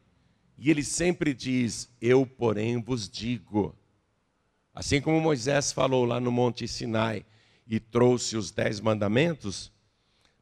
e 0.57 0.71
ele 0.71 0.83
sempre 0.83 1.31
diz: 1.31 1.87
Eu, 2.01 2.25
porém, 2.25 2.81
vos 2.81 3.07
digo. 3.07 3.75
Assim 4.73 4.99
como 4.99 5.21
Moisés 5.21 5.71
falou 5.71 6.05
lá 6.05 6.19
no 6.19 6.31
Monte 6.31 6.67
Sinai 6.67 7.23
e 7.67 7.79
trouxe 7.79 8.37
os 8.37 8.51
dez 8.51 8.79
mandamentos, 8.79 9.71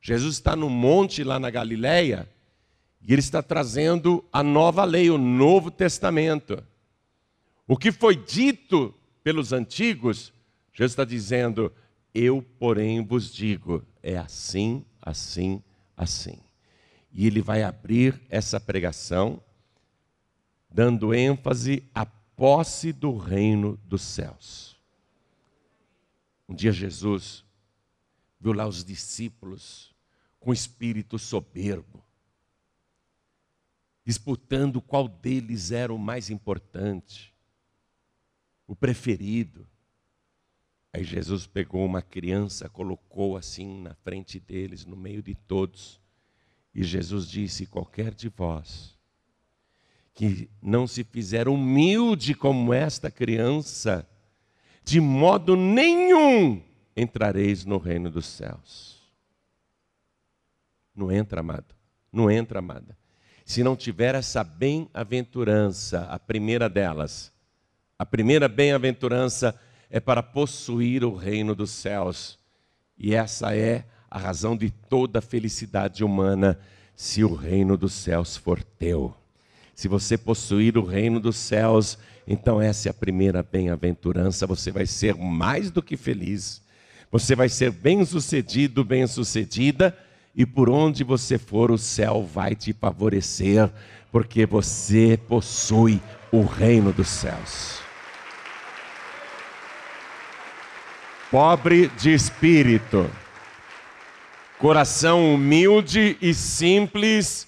Jesus 0.01 0.35
está 0.35 0.55
no 0.55 0.69
monte 0.69 1.23
lá 1.23 1.39
na 1.39 1.49
Galileia 1.49 2.29
e 3.01 3.13
ele 3.13 3.19
está 3.19 3.41
trazendo 3.41 4.23
a 4.31 4.43
nova 4.43 4.83
lei, 4.83 5.09
o 5.09 5.17
Novo 5.17 5.71
Testamento. 5.71 6.63
O 7.67 7.75
que 7.75 7.91
foi 7.91 8.15
dito 8.15 8.93
pelos 9.23 9.51
antigos, 9.51 10.31
Jesus 10.71 10.91
está 10.91 11.03
dizendo: 11.03 11.73
Eu, 12.13 12.45
porém, 12.59 13.03
vos 13.03 13.33
digo, 13.33 13.83
é 14.03 14.17
assim, 14.17 14.85
assim, 15.01 15.61
assim. 15.97 16.39
E 17.11 17.25
ele 17.25 17.41
vai 17.41 17.63
abrir 17.63 18.21
essa 18.29 18.59
pregação 18.59 19.41
dando 20.69 21.13
ênfase 21.13 21.83
à 21.95 22.05
posse 22.05 22.91
do 22.91 23.17
reino 23.17 23.79
dos 23.85 24.01
céus. 24.01 24.74
Um 26.47 26.53
dia 26.53 26.71
Jesus 26.71 27.43
viu 28.39 28.53
lá 28.53 28.67
os 28.67 28.83
discípulos 28.83 29.93
com 30.39 30.53
espírito 30.53 31.17
soberbo, 31.17 32.03
disputando 34.03 34.81
qual 34.81 35.07
deles 35.07 35.71
era 35.71 35.91
o 35.93 35.97
mais 35.97 36.29
importante, 36.29 37.33
o 38.67 38.75
preferido. 38.75 39.67
Aí 40.93 41.03
Jesus 41.03 41.47
pegou 41.47 41.83
uma 41.83 42.01
criança, 42.01 42.69
colocou 42.69 43.35
assim 43.35 43.81
na 43.81 43.95
frente 43.95 44.39
deles, 44.39 44.85
no 44.85 44.95
meio 44.95 45.23
de 45.23 45.33
todos, 45.33 45.99
e 46.73 46.83
Jesus 46.83 47.27
disse: 47.27 47.65
Qualquer 47.65 48.13
de 48.13 48.29
vós 48.29 48.95
que 50.15 50.49
não 50.61 50.87
se 50.87 51.03
fizer 51.03 51.49
humilde 51.49 52.33
como 52.33 52.73
esta 52.73 53.11
criança, 53.11 54.07
de 54.85 55.01
modo 55.01 55.55
nenhum 55.55 56.61
entrareis 56.95 57.65
no 57.65 57.79
reino 57.79 58.11
dos 58.11 58.27
céus. 58.27 59.01
Não 60.95 61.11
entra, 61.11 61.39
amado. 61.39 61.73
Não 62.13 62.29
entra, 62.29 62.59
amada. 62.59 62.95
Se 63.43 63.63
não 63.63 63.75
tiver 63.75 64.13
essa 64.13 64.43
bem-aventurança, 64.43 66.01
a 66.01 66.19
primeira 66.19 66.69
delas, 66.69 67.33
a 67.97 68.05
primeira 68.05 68.47
bem-aventurança 68.47 69.59
é 69.89 69.99
para 69.99 70.21
possuir 70.21 71.03
o 71.03 71.15
reino 71.15 71.55
dos 71.55 71.71
céus. 71.71 72.37
E 72.95 73.15
essa 73.15 73.55
é 73.55 73.85
a 74.09 74.19
razão 74.19 74.55
de 74.55 74.69
toda 74.69 75.17
a 75.17 75.21
felicidade 75.21 76.03
humana, 76.03 76.59
se 76.95 77.23
o 77.23 77.33
reino 77.33 77.75
dos 77.75 77.93
céus 77.93 78.37
for 78.37 78.63
teu. 78.63 79.13
Se 79.73 79.87
você 79.87 80.15
possuir 80.15 80.77
o 80.77 80.85
reino 80.85 81.19
dos 81.19 81.35
céus, 81.35 81.97
então 82.27 82.61
essa 82.61 82.89
é 82.89 82.91
a 82.91 82.93
primeira 82.93 83.43
bem-aventurança. 83.43 84.47
Você 84.47 84.71
vai 84.71 84.85
ser 84.85 85.15
mais 85.15 85.71
do 85.71 85.81
que 85.81 85.95
feliz. 85.95 86.61
Você 87.11 87.35
vai 87.35 87.49
ser 87.49 87.71
bem-sucedido, 87.71 88.83
bem-sucedida, 88.83 89.97
e 90.35 90.45
por 90.45 90.69
onde 90.69 91.03
você 91.03 91.37
for, 91.37 91.71
o 91.71 91.77
céu 91.77 92.23
vai 92.23 92.55
te 92.55 92.73
favorecer, 92.73 93.71
porque 94.11 94.45
você 94.45 95.17
possui 95.27 96.01
o 96.31 96.43
reino 96.43 96.91
dos 96.91 97.07
céus. 97.07 97.79
Pobre 101.31 101.87
de 101.89 102.13
espírito, 102.13 103.09
coração 104.59 105.33
humilde 105.33 106.17
e 106.21 106.33
simples, 106.33 107.47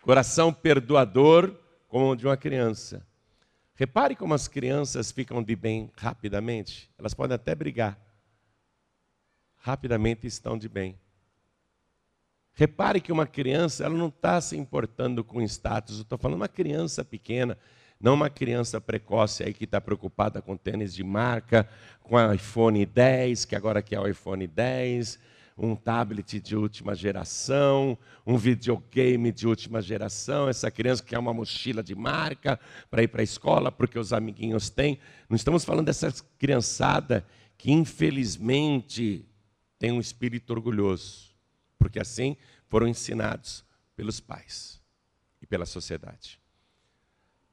Coração 0.00 0.52
perdoador 0.52 1.54
como 1.88 2.10
o 2.10 2.16
de 2.16 2.26
uma 2.26 2.36
criança. 2.36 3.06
Repare 3.80 4.14
como 4.14 4.34
as 4.34 4.46
crianças 4.46 5.10
ficam 5.10 5.42
de 5.42 5.56
bem 5.56 5.90
rapidamente. 5.96 6.90
Elas 6.98 7.14
podem 7.14 7.34
até 7.34 7.54
brigar. 7.54 7.98
Rapidamente 9.56 10.26
estão 10.26 10.58
de 10.58 10.68
bem. 10.68 11.00
Repare 12.52 13.00
que 13.00 13.10
uma 13.10 13.26
criança, 13.26 13.82
ela 13.82 13.96
não 13.96 14.08
está 14.08 14.38
se 14.42 14.54
importando 14.54 15.24
com 15.24 15.40
status. 15.40 15.96
Eu 15.96 16.02
estou 16.02 16.18
falando 16.18 16.36
uma 16.36 16.46
criança 16.46 17.02
pequena, 17.02 17.56
não 17.98 18.12
uma 18.12 18.28
criança 18.28 18.78
precoce 18.82 19.42
aí 19.44 19.54
que 19.54 19.64
está 19.64 19.80
preocupada 19.80 20.42
com 20.42 20.58
tênis 20.58 20.94
de 20.94 21.02
marca, 21.02 21.66
com 22.02 22.18
iPhone 22.34 22.84
10, 22.84 23.46
que 23.46 23.56
agora 23.56 23.80
quer 23.80 23.98
o 23.98 24.06
iPhone 24.06 24.46
10, 24.46 25.18
um 25.62 25.76
tablet 25.76 26.40
de 26.40 26.56
última 26.56 26.94
geração, 26.94 27.98
um 28.26 28.38
videogame 28.38 29.30
de 29.30 29.46
última 29.46 29.82
geração, 29.82 30.48
essa 30.48 30.70
criança 30.70 31.04
quer 31.04 31.18
uma 31.18 31.34
mochila 31.34 31.82
de 31.82 31.94
marca 31.94 32.58
para 32.90 33.02
ir 33.02 33.08
para 33.08 33.20
a 33.20 33.24
escola 33.24 33.70
porque 33.70 33.98
os 33.98 34.12
amiguinhos 34.12 34.70
têm. 34.70 34.98
Não 35.28 35.36
estamos 35.36 35.62
falando 35.62 35.86
dessa 35.86 36.10
criançada 36.38 37.26
que 37.58 37.70
infelizmente 37.70 39.28
tem 39.78 39.92
um 39.92 40.00
espírito 40.00 40.50
orgulhoso, 40.50 41.30
porque 41.78 42.00
assim 42.00 42.38
foram 42.66 42.88
ensinados 42.88 43.62
pelos 43.94 44.18
pais 44.18 44.80
e 45.42 45.46
pela 45.46 45.66
sociedade. 45.66 46.40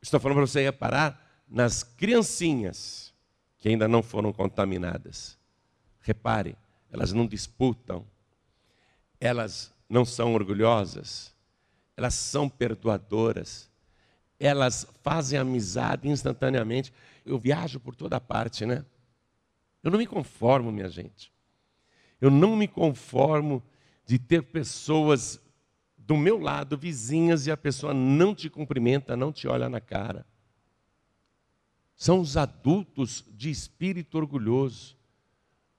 Estou 0.02 0.18
falando 0.18 0.38
para 0.38 0.48
você 0.48 0.64
reparar 0.64 1.44
nas 1.46 1.84
criancinhas 1.84 3.14
que 3.58 3.68
ainda 3.68 3.86
não 3.86 4.02
foram 4.02 4.32
contaminadas. 4.32 5.38
Repare, 6.00 6.56
elas 6.92 7.14
não 7.14 7.28
disputam, 7.28 8.06
elas 9.20 9.74
não 9.90 10.06
são 10.06 10.34
orgulhosas, 10.34 11.34
elas 11.96 12.14
são 12.14 12.48
perdoadoras, 12.50 13.70
elas 14.40 14.88
fazem 15.02 15.40
amizade 15.40 16.08
instantaneamente. 16.08 16.94
Eu 17.26 17.40
viajo 17.40 17.80
por 17.80 17.96
toda 17.96 18.20
parte, 18.20 18.66
né? 18.66 18.86
Eu 19.84 19.92
não 19.92 19.98
me 19.98 20.06
conformo, 20.06 20.72
minha 20.72 20.90
gente. 20.90 21.32
Eu 22.20 22.30
não 22.30 22.56
me 22.56 22.68
conformo 22.68 23.64
de 24.06 24.20
ter 24.20 24.44
pessoas 24.44 25.42
do 25.98 26.16
meu 26.16 26.40
lado, 26.40 26.78
vizinhas, 26.78 27.48
e 27.48 27.52
a 27.52 27.58
pessoa 27.58 27.94
não 27.94 28.34
te 28.34 28.50
cumprimenta, 28.50 29.18
não 29.18 29.32
te 29.32 29.48
olha 29.48 29.70
na 29.70 29.82
cara. 29.82 30.26
São 31.96 32.20
os 32.20 32.38
adultos 32.38 33.26
de 33.30 33.50
espírito 33.50 34.18
orgulhoso. 34.18 34.97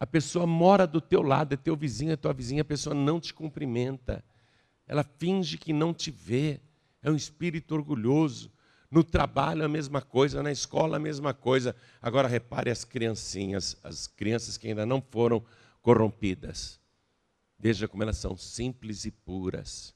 A 0.00 0.06
pessoa 0.06 0.46
mora 0.46 0.86
do 0.86 1.00
teu 1.00 1.22
lado, 1.22 1.54
é 1.54 1.56
teu 1.56 1.76
vizinho, 1.76 2.12
é 2.12 2.16
tua 2.16 2.32
vizinha, 2.32 2.62
a 2.62 2.64
pessoa 2.64 2.94
não 2.94 3.18
te 3.18 3.34
cumprimenta. 3.34 4.24
Ela 4.86 5.02
finge 5.02 5.58
que 5.58 5.72
não 5.72 5.92
te 5.92 6.10
vê. 6.10 6.60
É 7.02 7.10
um 7.10 7.16
espírito 7.16 7.74
orgulhoso. 7.74 8.50
No 8.90 9.04
trabalho 9.04 9.64
a 9.64 9.68
mesma 9.68 10.00
coisa, 10.00 10.42
na 10.42 10.52
escola 10.52 10.96
a 10.96 11.00
mesma 11.00 11.34
coisa. 11.34 11.74
Agora 12.00 12.28
repare 12.28 12.70
as 12.70 12.84
criancinhas, 12.84 13.76
as 13.82 14.06
crianças 14.06 14.56
que 14.56 14.68
ainda 14.68 14.86
não 14.86 15.02
foram 15.02 15.44
corrompidas. 15.82 16.80
Veja 17.58 17.88
como 17.88 18.02
elas 18.02 18.18
são 18.18 18.36
simples 18.36 19.04
e 19.04 19.10
puras. 19.10 19.94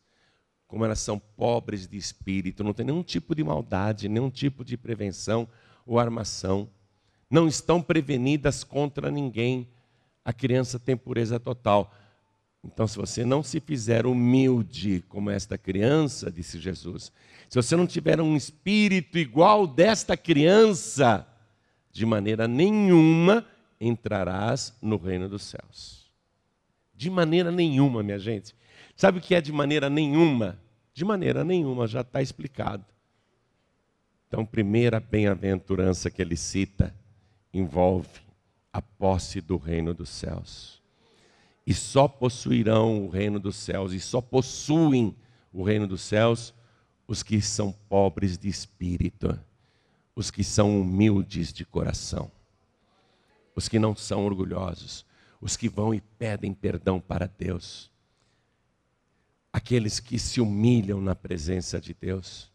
Como 0.67 0.85
elas 0.85 1.01
são 1.01 1.19
pobres 1.19 1.87
de 1.87 1.97
espírito, 1.97 2.65
não 2.65 2.73
tem 2.73 2.87
nenhum 2.87 3.03
tipo 3.03 3.35
de 3.35 3.45
maldade, 3.45 4.09
nenhum 4.09 4.31
tipo 4.31 4.65
de 4.65 4.77
prevenção 4.77 5.49
ou 5.87 5.99
armação. 5.99 6.69
Não 7.31 7.47
estão 7.47 7.81
prevenidas 7.81 8.65
contra 8.65 9.11
ninguém 9.11 9.69
a 10.25 10.33
criança 10.33 10.79
tem 10.79 10.97
pureza 10.97 11.39
total. 11.41 11.93
Então, 12.65 12.87
se 12.87 12.97
você 12.97 13.25
não 13.25 13.43
se 13.43 13.61
fizer 13.61 14.07
humilde 14.07 15.03
como 15.09 15.31
esta 15.31 15.59
criança, 15.59 16.31
disse 16.31 16.61
Jesus, 16.61 17.13
se 17.49 17.57
você 17.57 17.75
não 17.75 17.87
tiver 17.87 18.21
um 18.21 18.37
espírito 18.37 19.19
igual 19.19 19.67
desta 19.67 20.17
criança, 20.17 21.27
de 21.91 22.07
maneira 22.07 22.47
nenhuma 22.47 23.45
entrarás 23.81 24.77
no 24.81 24.97
reino 24.97 25.29
dos 25.29 25.43
céus. 25.43 26.11
De 26.95 27.11
maneira 27.11 27.51
nenhuma, 27.51 28.03
minha 28.03 28.19
gente. 28.19 28.55
Sabe 28.95 29.19
o 29.19 29.21
que 29.21 29.35
é 29.35 29.41
de 29.41 29.53
maneira 29.53 29.91
nenhuma? 29.91 30.59
De 30.95 31.05
maneira 31.05 31.43
nenhuma, 31.43 31.89
já 31.89 32.03
está 32.03 32.23
explicado. 32.23 32.85
Então, 34.29 34.47
primeira 34.47 35.01
bem-aventurança 35.01 36.11
que 36.11 36.23
ele 36.23 36.37
cita 36.37 36.95
envolve 37.53 38.09
a 38.73 38.81
posse 38.81 39.41
do 39.41 39.57
reino 39.57 39.93
dos 39.93 40.09
céus. 40.09 40.81
E 41.67 41.75
só 41.75 42.09
possuirão 42.09 43.05
o 43.05 43.09
reino 43.09 43.39
dos 43.39 43.57
céus, 43.57 43.93
e 43.93 44.01
só 44.01 44.21
possuem 44.21 45.17
o 45.53 45.63
reino 45.63 45.87
dos 45.87 46.01
céus 46.01 46.55
os 47.07 47.23
que 47.23 47.41
são 47.41 47.73
pobres 47.73 48.39
de 48.39 48.49
espírito, 48.49 49.39
os 50.15 50.31
que 50.31 50.43
são 50.45 50.81
humildes 50.81 51.53
de 51.53 51.65
coração, 51.65 52.31
os 53.55 53.69
que 53.69 53.79
não 53.79 53.95
são 53.95 54.25
orgulhosos, 54.25 55.05
os 55.41 55.57
que 55.57 55.69
vão 55.69 55.93
e 55.93 56.01
pedem 56.01 56.55
perdão 56.55 57.01
para 57.01 57.27
Deus, 57.27 57.91
aqueles 59.53 60.01
que 60.01 60.19
se 60.19 60.41
humilham 60.41 61.01
na 61.01 61.15
presença 61.15 61.81
de 61.81 61.93
Deus, 61.93 62.52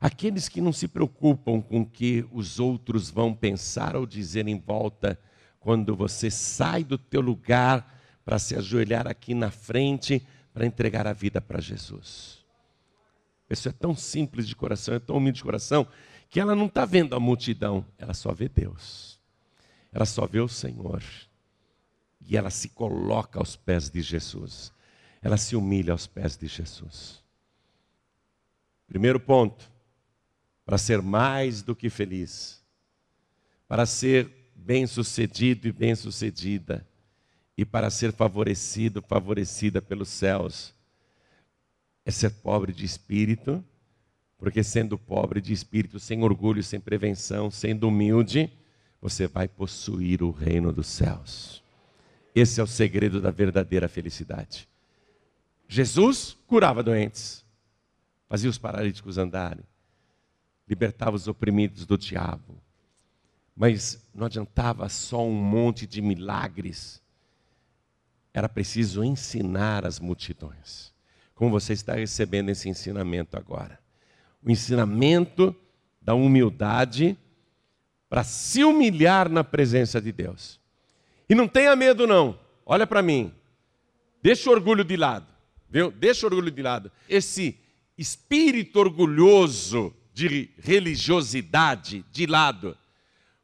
aqueles 0.00 0.48
que 0.48 0.60
não 0.60 0.72
se 0.72 0.88
preocupam 0.88 1.60
com 1.60 1.80
o 1.80 1.86
que 1.86 2.26
os 2.32 2.58
outros 2.58 3.10
vão 3.10 3.34
pensar 3.34 3.96
ou 3.96 4.06
dizer 4.06 4.46
em 4.48 4.58
volta 4.58 5.18
quando 5.60 5.96
você 5.96 6.30
sai 6.30 6.84
do 6.84 6.96
teu 6.96 7.20
lugar 7.20 7.94
para 8.24 8.38
se 8.38 8.54
ajoelhar 8.56 9.06
aqui 9.06 9.34
na 9.34 9.50
frente 9.50 10.26
para 10.52 10.66
entregar 10.66 11.06
a 11.06 11.12
vida 11.12 11.40
para 11.40 11.60
Jesus. 11.60 12.44
Isso 13.48 13.68
é 13.68 13.72
tão 13.72 13.94
simples 13.94 14.48
de 14.48 14.56
coração, 14.56 14.94
é 14.94 14.98
tão 14.98 15.16
humilde 15.16 15.38
de 15.38 15.44
coração, 15.44 15.86
que 16.28 16.40
ela 16.40 16.54
não 16.54 16.66
está 16.66 16.84
vendo 16.84 17.14
a 17.14 17.20
multidão, 17.20 17.86
ela 17.98 18.14
só 18.14 18.32
vê 18.32 18.48
Deus. 18.48 19.20
Ela 19.92 20.04
só 20.04 20.26
vê 20.26 20.40
o 20.40 20.48
Senhor. 20.48 21.02
E 22.20 22.36
ela 22.36 22.50
se 22.50 22.68
coloca 22.68 23.38
aos 23.38 23.54
pés 23.54 23.88
de 23.88 24.02
Jesus. 24.02 24.72
Ela 25.22 25.36
se 25.36 25.54
humilha 25.54 25.92
aos 25.92 26.06
pés 26.06 26.36
de 26.36 26.46
Jesus. 26.46 27.22
Primeiro 28.86 29.20
ponto, 29.20 29.70
para 30.66 30.76
ser 30.76 31.00
mais 31.00 31.62
do 31.62 31.76
que 31.76 31.88
feliz, 31.88 32.60
para 33.68 33.86
ser 33.86 34.28
bem-sucedido 34.56 35.68
e 35.68 35.72
bem-sucedida, 35.72 36.84
e 37.56 37.64
para 37.64 37.88
ser 37.88 38.12
favorecido, 38.12 39.00
favorecida 39.00 39.80
pelos 39.80 40.08
céus, 40.08 40.74
é 42.04 42.10
ser 42.10 42.30
pobre 42.30 42.72
de 42.72 42.84
espírito, 42.84 43.64
porque 44.36 44.62
sendo 44.62 44.98
pobre 44.98 45.40
de 45.40 45.52
espírito, 45.52 46.00
sem 46.00 46.22
orgulho, 46.22 46.62
sem 46.62 46.80
prevenção, 46.80 47.50
sendo 47.50 47.88
humilde, 47.88 48.52
você 49.00 49.26
vai 49.26 49.46
possuir 49.46 50.22
o 50.22 50.30
reino 50.30 50.72
dos 50.72 50.88
céus. 50.88 51.62
Esse 52.34 52.60
é 52.60 52.62
o 52.62 52.66
segredo 52.66 53.20
da 53.20 53.30
verdadeira 53.30 53.88
felicidade. 53.88 54.68
Jesus 55.68 56.36
curava 56.46 56.82
doentes, 56.82 57.44
fazia 58.28 58.50
os 58.50 58.58
paralíticos 58.58 59.16
andarem, 59.16 59.64
libertava 60.68 61.16
os 61.16 61.28
oprimidos 61.28 61.86
do 61.86 61.96
diabo. 61.96 62.60
Mas 63.54 64.06
não 64.14 64.26
adiantava 64.26 64.88
só 64.88 65.24
um 65.24 65.32
monte 65.32 65.86
de 65.86 66.02
milagres, 66.02 67.02
era 68.34 68.48
preciso 68.48 69.02
ensinar 69.02 69.86
as 69.86 69.98
multidões 69.98 70.94
como 71.36 71.50
você 71.50 71.74
está 71.74 71.94
recebendo 71.94 72.48
esse 72.48 72.68
ensinamento 72.68 73.36
agora. 73.36 73.78
O 74.42 74.50
ensinamento 74.50 75.54
da 76.00 76.14
humildade 76.14 77.16
para 78.08 78.24
se 78.24 78.64
humilhar 78.64 79.28
na 79.28 79.44
presença 79.44 80.00
de 80.00 80.10
Deus. 80.10 80.58
E 81.28 81.34
não 81.34 81.46
tenha 81.46 81.76
medo, 81.76 82.06
não. 82.06 82.38
Olha 82.64 82.86
para 82.86 83.02
mim. 83.02 83.32
Deixa 84.22 84.48
o 84.48 84.52
orgulho 84.52 84.82
de 84.82 84.96
lado. 84.96 85.26
Viu? 85.68 85.90
Deixa 85.90 86.26
o 86.26 86.30
orgulho 86.30 86.50
de 86.50 86.62
lado. 86.62 86.90
Esse 87.06 87.58
espírito 87.98 88.78
orgulhoso 88.80 89.94
de 90.16 90.48
religiosidade 90.58 92.02
de 92.10 92.26
lado. 92.26 92.74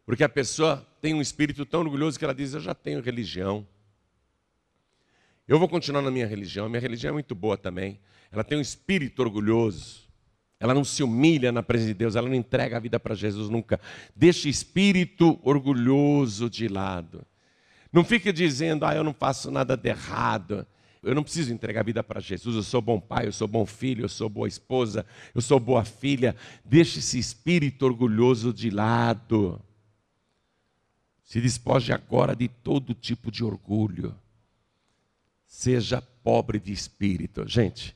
Porque 0.06 0.24
a 0.24 0.28
pessoa 0.28 0.88
tem 1.02 1.12
um 1.12 1.20
espírito 1.20 1.66
tão 1.66 1.80
orgulhoso 1.80 2.18
que 2.18 2.24
ela 2.24 2.34
diz: 2.34 2.54
Eu 2.54 2.60
já 2.60 2.74
tenho 2.74 3.02
religião. 3.02 3.66
Eu 5.46 5.58
vou 5.58 5.68
continuar 5.68 6.00
na 6.00 6.10
minha 6.10 6.26
religião, 6.26 6.70
minha 6.70 6.80
religião 6.80 7.10
é 7.10 7.12
muito 7.12 7.34
boa 7.34 7.58
também. 7.58 8.00
Ela 8.30 8.42
tem 8.42 8.56
um 8.56 8.60
espírito 8.62 9.20
orgulhoso. 9.20 10.08
Ela 10.58 10.72
não 10.72 10.82
se 10.82 11.02
humilha 11.02 11.52
na 11.52 11.62
presença 11.62 11.88
de 11.88 11.98
Deus, 11.98 12.16
ela 12.16 12.28
não 12.28 12.36
entrega 12.36 12.78
a 12.78 12.80
vida 12.80 12.98
para 12.98 13.14
Jesus 13.14 13.50
nunca. 13.50 13.78
Deixa 14.16 14.48
espírito 14.48 15.38
orgulhoso 15.42 16.48
de 16.48 16.68
lado. 16.68 17.26
Não 17.92 18.02
fique 18.02 18.32
dizendo, 18.32 18.86
ah, 18.86 18.94
eu 18.94 19.04
não 19.04 19.12
faço 19.12 19.50
nada 19.50 19.76
de 19.76 19.90
errado. 19.90 20.66
Eu 21.02 21.14
não 21.14 21.22
preciso 21.22 21.52
entregar 21.52 21.80
a 21.80 21.84
vida 21.84 22.02
para 22.02 22.20
Jesus. 22.20 22.54
Eu 22.54 22.62
sou 22.62 22.80
bom 22.80 23.00
pai, 23.00 23.26
eu 23.26 23.32
sou 23.32 23.48
bom 23.48 23.66
filho, 23.66 24.04
eu 24.04 24.08
sou 24.08 24.28
boa 24.28 24.46
esposa, 24.46 25.04
eu 25.34 25.40
sou 25.40 25.58
boa 25.58 25.84
filha. 25.84 26.36
Deixe 26.64 27.00
esse 27.00 27.18
espírito 27.18 27.84
orgulhoso 27.84 28.52
de 28.52 28.70
lado. 28.70 29.60
Se 31.24 31.40
despoje 31.40 31.92
agora 31.92 32.36
de 32.36 32.46
todo 32.48 32.94
tipo 32.94 33.30
de 33.30 33.42
orgulho 33.42 34.14
seja 35.52 36.00
pobre 36.00 36.58
de 36.58 36.72
espírito. 36.72 37.46
Gente, 37.46 37.94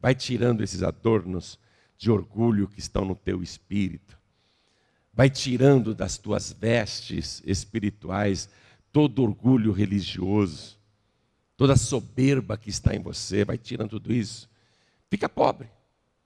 vai 0.00 0.14
tirando 0.14 0.62
esses 0.62 0.82
adornos 0.82 1.58
de 1.98 2.10
orgulho 2.10 2.66
que 2.66 2.80
estão 2.80 3.04
no 3.04 3.14
teu 3.14 3.42
espírito. 3.42 4.18
Vai 5.12 5.28
tirando 5.28 5.94
das 5.94 6.16
tuas 6.16 6.50
vestes 6.50 7.42
espirituais 7.44 8.48
todo 8.90 9.22
orgulho 9.22 9.70
religioso, 9.70 10.77
toda 11.58 11.76
soberba 11.76 12.56
que 12.56 12.70
está 12.70 12.94
em 12.94 13.02
você. 13.02 13.44
Vai 13.44 13.58
tirando 13.58 13.90
tudo 13.90 14.14
isso. 14.14 14.48
Fica 15.10 15.28
pobre. 15.28 15.68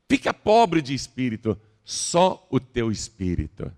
Fica 0.09 0.33
pobre 0.33 0.81
de 0.81 0.95
espírito. 0.95 1.61
Só 1.85 2.47
o 2.49 2.61
teu 2.61 2.93
espírito. 2.93 3.73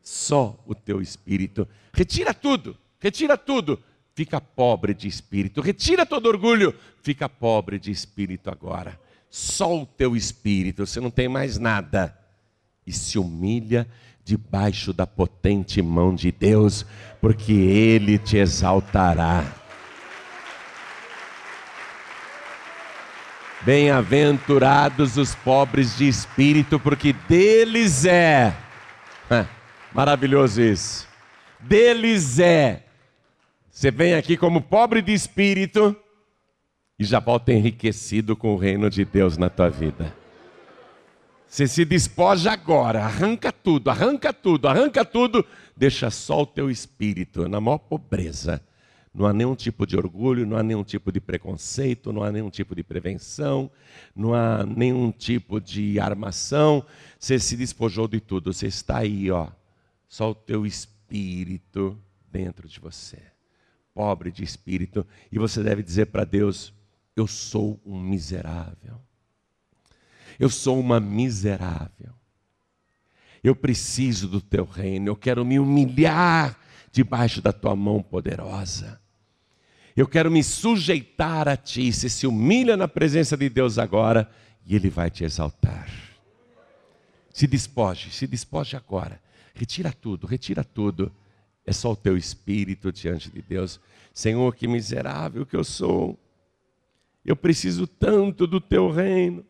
Só 0.00 0.62
o 0.64 0.72
teu 0.72 1.02
espírito. 1.02 1.66
Retira 1.92 2.32
tudo. 2.32 2.78
Retira 3.00 3.36
tudo 3.36 3.82
fica 4.14 4.40
pobre 4.40 4.94
de 4.94 5.08
espírito. 5.08 5.60
Retira 5.60 6.04
todo 6.04 6.26
orgulho, 6.26 6.74
fica 7.02 7.28
pobre 7.28 7.78
de 7.78 7.90
espírito 7.90 8.50
agora. 8.50 8.98
Só 9.30 9.82
o 9.82 9.86
teu 9.86 10.14
espírito, 10.14 10.86
você 10.86 11.00
não 11.00 11.10
tem 11.10 11.28
mais 11.28 11.58
nada. 11.58 12.16
E 12.86 12.92
se 12.92 13.18
humilha 13.18 13.86
debaixo 14.24 14.92
da 14.92 15.06
potente 15.06 15.80
mão 15.80 16.14
de 16.14 16.30
Deus, 16.30 16.84
porque 17.20 17.52
Ele 17.52 18.18
te 18.18 18.36
exaltará. 18.36 19.61
Bem-aventurados 23.64 25.16
os 25.16 25.34
pobres 25.34 25.96
de 25.96 26.08
espírito, 26.08 26.80
porque 26.80 27.12
deles 27.28 28.04
é. 28.04 28.54
Maravilhoso 29.94 30.60
isso. 30.60 31.08
Deles 31.60 32.38
é 32.38 32.82
você 33.72 33.90
vem 33.90 34.12
aqui 34.12 34.36
como 34.36 34.60
pobre 34.60 35.00
de 35.00 35.14
espírito 35.14 35.96
e 36.98 37.04
já 37.04 37.18
volta 37.18 37.52
enriquecido 37.52 38.36
com 38.36 38.54
o 38.54 38.58
reino 38.58 38.90
de 38.90 39.02
Deus 39.02 39.38
na 39.38 39.48
tua 39.48 39.70
vida. 39.70 40.14
Você 41.48 41.66
se 41.66 41.82
despoja 41.82 42.52
agora, 42.52 43.02
arranca 43.02 43.50
tudo, 43.50 43.88
arranca 43.88 44.30
tudo, 44.30 44.68
arranca 44.68 45.06
tudo, 45.06 45.44
deixa 45.74 46.10
só 46.10 46.42
o 46.42 46.46
teu 46.46 46.70
espírito 46.70 47.48
na 47.48 47.62
maior 47.62 47.78
pobreza. 47.78 48.62
Não 49.14 49.26
há 49.26 49.32
nenhum 49.32 49.54
tipo 49.54 49.86
de 49.86 49.96
orgulho, 49.96 50.46
não 50.46 50.56
há 50.56 50.62
nenhum 50.62 50.82
tipo 50.82 51.12
de 51.12 51.20
preconceito, 51.20 52.12
não 52.12 52.22
há 52.22 52.32
nenhum 52.32 52.48
tipo 52.48 52.74
de 52.74 52.82
prevenção, 52.82 53.70
não 54.16 54.32
há 54.32 54.64
nenhum 54.64 55.10
tipo 55.10 55.60
de 55.60 56.00
armação. 56.00 56.84
Você 57.18 57.38
se 57.38 57.56
despojou 57.56 58.08
de 58.08 58.20
tudo, 58.20 58.52
você 58.52 58.66
está 58.66 58.98
aí, 58.98 59.30
ó, 59.30 59.48
só 60.08 60.30
o 60.30 60.34
teu 60.34 60.64
espírito 60.64 61.98
dentro 62.30 62.66
de 62.66 62.80
você 62.80 63.32
pobre 63.94 64.30
de 64.30 64.42
espírito, 64.42 65.06
e 65.30 65.38
você 65.38 65.62
deve 65.62 65.82
dizer 65.82 66.06
para 66.06 66.24
Deus: 66.24 66.72
Eu 67.14 67.26
sou 67.26 67.80
um 67.84 67.98
miserável. 67.98 69.00
Eu 70.38 70.48
sou 70.48 70.78
uma 70.80 70.98
miserável. 70.98 72.12
Eu 73.44 73.54
preciso 73.56 74.28
do 74.28 74.40
teu 74.40 74.64
reino, 74.64 75.08
eu 75.08 75.16
quero 75.16 75.44
me 75.44 75.58
humilhar 75.58 76.58
debaixo 76.90 77.42
da 77.42 77.52
tua 77.52 77.74
mão 77.74 78.02
poderosa. 78.02 79.00
Eu 79.96 80.06
quero 80.06 80.30
me 80.30 80.42
sujeitar 80.42 81.48
a 81.48 81.56
ti. 81.56 81.92
Você 81.92 82.08
se 82.08 82.26
humilha 82.26 82.76
na 82.76 82.88
presença 82.88 83.36
de 83.36 83.48
Deus 83.48 83.78
agora 83.78 84.30
e 84.66 84.74
Ele 84.74 84.88
vai 84.88 85.10
te 85.10 85.24
exaltar. 85.24 85.88
Se 87.30 87.46
despoje, 87.46 88.10
se 88.10 88.26
despoje 88.26 88.76
agora. 88.76 89.20
Retira 89.54 89.92
tudo, 89.92 90.26
retira 90.26 90.64
tudo 90.64 91.12
é 91.64 91.72
só 91.72 91.92
o 91.92 91.96
teu 91.96 92.16
espírito 92.16 92.92
diante 92.92 93.30
de 93.30 93.40
Deus. 93.40 93.80
Senhor, 94.12 94.54
que 94.54 94.66
miserável 94.66 95.46
que 95.46 95.56
eu 95.56 95.64
sou. 95.64 96.18
Eu 97.24 97.36
preciso 97.36 97.86
tanto 97.86 98.46
do 98.46 98.60
teu 98.60 98.90
reino. 98.90 99.44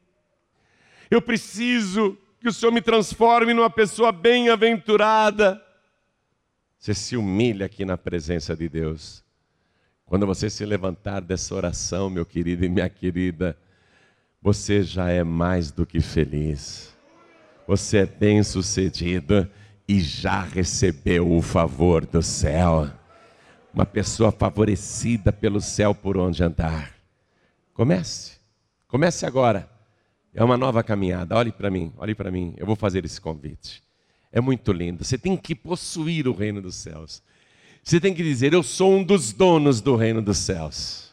Eu 1.10 1.22
preciso 1.22 2.16
que 2.40 2.48
o 2.48 2.52
Senhor 2.52 2.72
me 2.72 2.82
transforme 2.82 3.54
numa 3.54 3.70
pessoa 3.70 4.12
bem-aventurada. 4.12 5.62
Você 6.78 6.94
se 6.94 7.16
humilha 7.16 7.66
aqui 7.66 7.84
na 7.84 7.96
presença 7.96 8.54
de 8.54 8.68
Deus. 8.68 9.24
Quando 10.12 10.26
você 10.26 10.50
se 10.50 10.62
levantar 10.66 11.22
dessa 11.22 11.54
oração, 11.54 12.10
meu 12.10 12.26
querido 12.26 12.66
e 12.66 12.68
minha 12.68 12.86
querida, 12.86 13.56
você 14.42 14.82
já 14.82 15.08
é 15.08 15.24
mais 15.24 15.70
do 15.70 15.86
que 15.86 16.02
feliz. 16.02 16.94
Você 17.66 17.96
é 17.96 18.04
bem-sucedido 18.04 19.48
e 19.88 20.02
já 20.02 20.42
recebeu 20.42 21.32
o 21.32 21.40
favor 21.40 22.04
do 22.04 22.20
céu. 22.20 22.90
Uma 23.72 23.86
pessoa 23.86 24.30
favorecida 24.30 25.32
pelo 25.32 25.62
céu 25.62 25.94
por 25.94 26.18
onde 26.18 26.44
andar. 26.44 26.94
Comece. 27.72 28.32
Comece 28.86 29.24
agora. 29.24 29.66
É 30.34 30.44
uma 30.44 30.58
nova 30.58 30.82
caminhada. 30.82 31.34
Olhe 31.36 31.52
para 31.52 31.70
mim, 31.70 31.90
olhe 31.96 32.14
para 32.14 32.30
mim. 32.30 32.52
Eu 32.58 32.66
vou 32.66 32.76
fazer 32.76 33.02
esse 33.06 33.18
convite. 33.18 33.82
É 34.30 34.42
muito 34.42 34.74
lindo. 34.74 35.06
Você 35.06 35.16
tem 35.16 35.38
que 35.38 35.54
possuir 35.54 36.28
o 36.28 36.34
reino 36.34 36.60
dos 36.60 36.74
céus. 36.74 37.22
Você 37.82 38.00
tem 38.00 38.14
que 38.14 38.22
dizer: 38.22 38.52
Eu 38.52 38.62
sou 38.62 38.94
um 38.94 39.04
dos 39.04 39.32
donos 39.32 39.80
do 39.80 39.96
reino 39.96 40.22
dos 40.22 40.38
céus. 40.38 41.12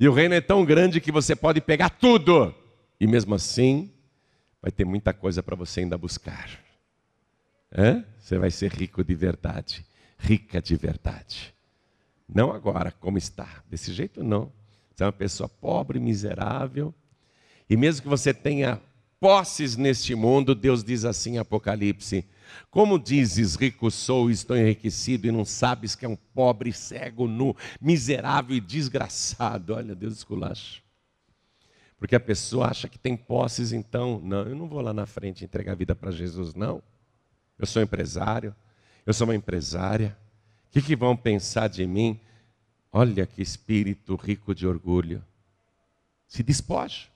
E 0.00 0.08
o 0.08 0.12
reino 0.12 0.34
é 0.34 0.40
tão 0.40 0.64
grande 0.64 1.00
que 1.00 1.12
você 1.12 1.34
pode 1.34 1.60
pegar 1.60 1.90
tudo. 1.90 2.54
E 3.00 3.06
mesmo 3.06 3.34
assim, 3.34 3.90
vai 4.60 4.70
ter 4.70 4.84
muita 4.84 5.12
coisa 5.12 5.42
para 5.42 5.56
você 5.56 5.80
ainda 5.80 5.98
buscar. 5.98 6.48
Você 8.18 8.38
vai 8.38 8.50
ser 8.50 8.72
rico 8.72 9.02
de 9.04 9.14
verdade. 9.14 9.84
Rica 10.18 10.60
de 10.60 10.76
verdade. 10.76 11.54
Não 12.28 12.52
agora, 12.52 12.92
como 12.92 13.18
está. 13.18 13.62
Desse 13.68 13.92
jeito, 13.92 14.22
não. 14.22 14.52
Você 14.94 15.02
é 15.02 15.06
uma 15.06 15.12
pessoa 15.12 15.48
pobre, 15.48 15.98
miserável. 15.98 16.94
E 17.70 17.76
mesmo 17.76 18.02
que 18.02 18.08
você 18.08 18.34
tenha 18.34 18.80
posses 19.20 19.76
neste 19.76 20.14
mundo, 20.14 20.54
Deus 20.54 20.82
diz 20.84 21.04
assim 21.04 21.34
em 21.34 21.38
Apocalipse: 21.38 22.24
Como 22.70 22.98
dizes, 22.98 23.54
rico 23.54 23.90
sou, 23.90 24.30
estou 24.30 24.56
enriquecido, 24.56 25.26
e 25.26 25.32
não 25.32 25.44
sabes 25.44 25.94
que 25.94 26.04
é 26.04 26.08
um 26.08 26.16
pobre, 26.16 26.72
cego, 26.72 27.26
nu, 27.26 27.56
miserável 27.80 28.56
e 28.56 28.60
desgraçado. 28.60 29.74
Olha, 29.74 29.94
Deus 29.94 30.14
esculacha. 30.14 30.80
Porque 31.98 32.14
a 32.14 32.20
pessoa 32.20 32.68
acha 32.68 32.88
que 32.88 32.98
tem 32.98 33.16
posses, 33.16 33.72
então, 33.72 34.20
não, 34.22 34.42
eu 34.42 34.54
não 34.54 34.68
vou 34.68 34.80
lá 34.80 34.92
na 34.92 35.06
frente 35.06 35.44
entregar 35.44 35.72
a 35.72 35.76
vida 35.76 35.94
para 35.94 36.10
Jesus, 36.10 36.54
não. 36.54 36.82
Eu 37.58 37.66
sou 37.66 37.82
empresário, 37.82 38.54
eu 39.04 39.12
sou 39.12 39.26
uma 39.26 39.34
empresária. 39.34 40.16
O 40.68 40.70
que, 40.70 40.80
que 40.80 40.94
vão 40.94 41.16
pensar 41.16 41.68
de 41.68 41.86
mim? 41.86 42.20
Olha 42.92 43.26
que 43.26 43.42
espírito 43.42 44.14
rico 44.14 44.54
de 44.54 44.66
orgulho. 44.66 45.24
Se 46.26 46.42
despoja. 46.42 47.08